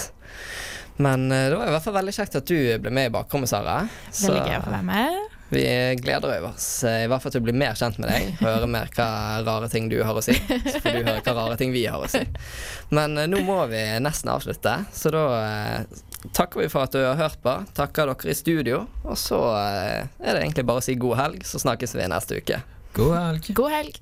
Men 0.99 1.29
eh, 1.33 1.49
det 1.51 1.57
var 1.59 1.71
i 1.71 1.75
hvert 1.77 1.85
fall 1.89 1.95
veldig 1.99 2.15
kjekt 2.17 2.39
at 2.41 2.49
du 2.51 2.57
ble 2.83 2.91
med 2.95 3.11
i 3.11 3.13
bakrommet, 3.15 3.51
Sara. 3.51 3.81
Så 4.11 4.33
Veldig 4.33 4.47
gøy 4.51 4.57
å 4.59 4.65
få 4.65 4.73
være 4.75 4.89
med. 4.89 5.19
vi 5.49 5.63
gleder 6.03 6.43
oss 6.51 6.67
eh, 6.85 7.05
i 7.05 7.09
hvert 7.09 7.23
fall 7.25 7.33
til 7.33 7.41
å 7.41 7.47
bli 7.47 7.55
mer 7.57 7.79
kjent 7.79 8.01
med 8.03 8.11
deg. 8.11 8.35
Høre 8.43 8.67
mer 8.69 8.91
hva 8.97 9.07
rare 9.47 9.71
ting 9.73 9.87
du 9.89 9.97
har 10.05 10.19
å 10.19 10.25
si. 10.25 10.35
Så 10.35 10.83
får 10.83 10.99
du 10.99 11.07
høre 11.07 11.23
hva 11.25 11.37
rare 11.39 11.57
ting 11.61 11.73
vi 11.73 11.87
har 11.89 12.03
å 12.03 12.11
si. 12.11 12.21
Men 12.93 13.15
eh, 13.17 13.31
nå 13.31 13.41
må 13.47 13.61
vi 13.71 13.81
nesten 14.05 14.33
avslutte, 14.35 14.75
så 14.93 15.15
da 15.15 15.25
takker 16.35 16.65
vi 16.65 16.69
for 16.73 16.85
at 16.89 16.93
du 16.99 17.01
har 17.05 17.17
hørt 17.21 17.39
på. 17.45 17.55
Takker 17.79 18.11
dere 18.11 18.35
i 18.35 18.37
studio. 18.37 18.83
Og 19.07 19.17
så 19.17 19.39
er 19.55 20.09
det 20.35 20.43
egentlig 20.43 20.67
bare 20.69 20.83
å 20.83 20.85
si 20.85 20.99
god 20.99 21.17
helg, 21.23 21.47
så 21.47 21.63
snakkes 21.63 21.95
vi 21.97 22.11
neste 22.11 22.43
uke. 22.43 22.61
God 22.99 23.15
helg. 23.17 23.51
God 23.55 23.71
helg. 23.73 24.01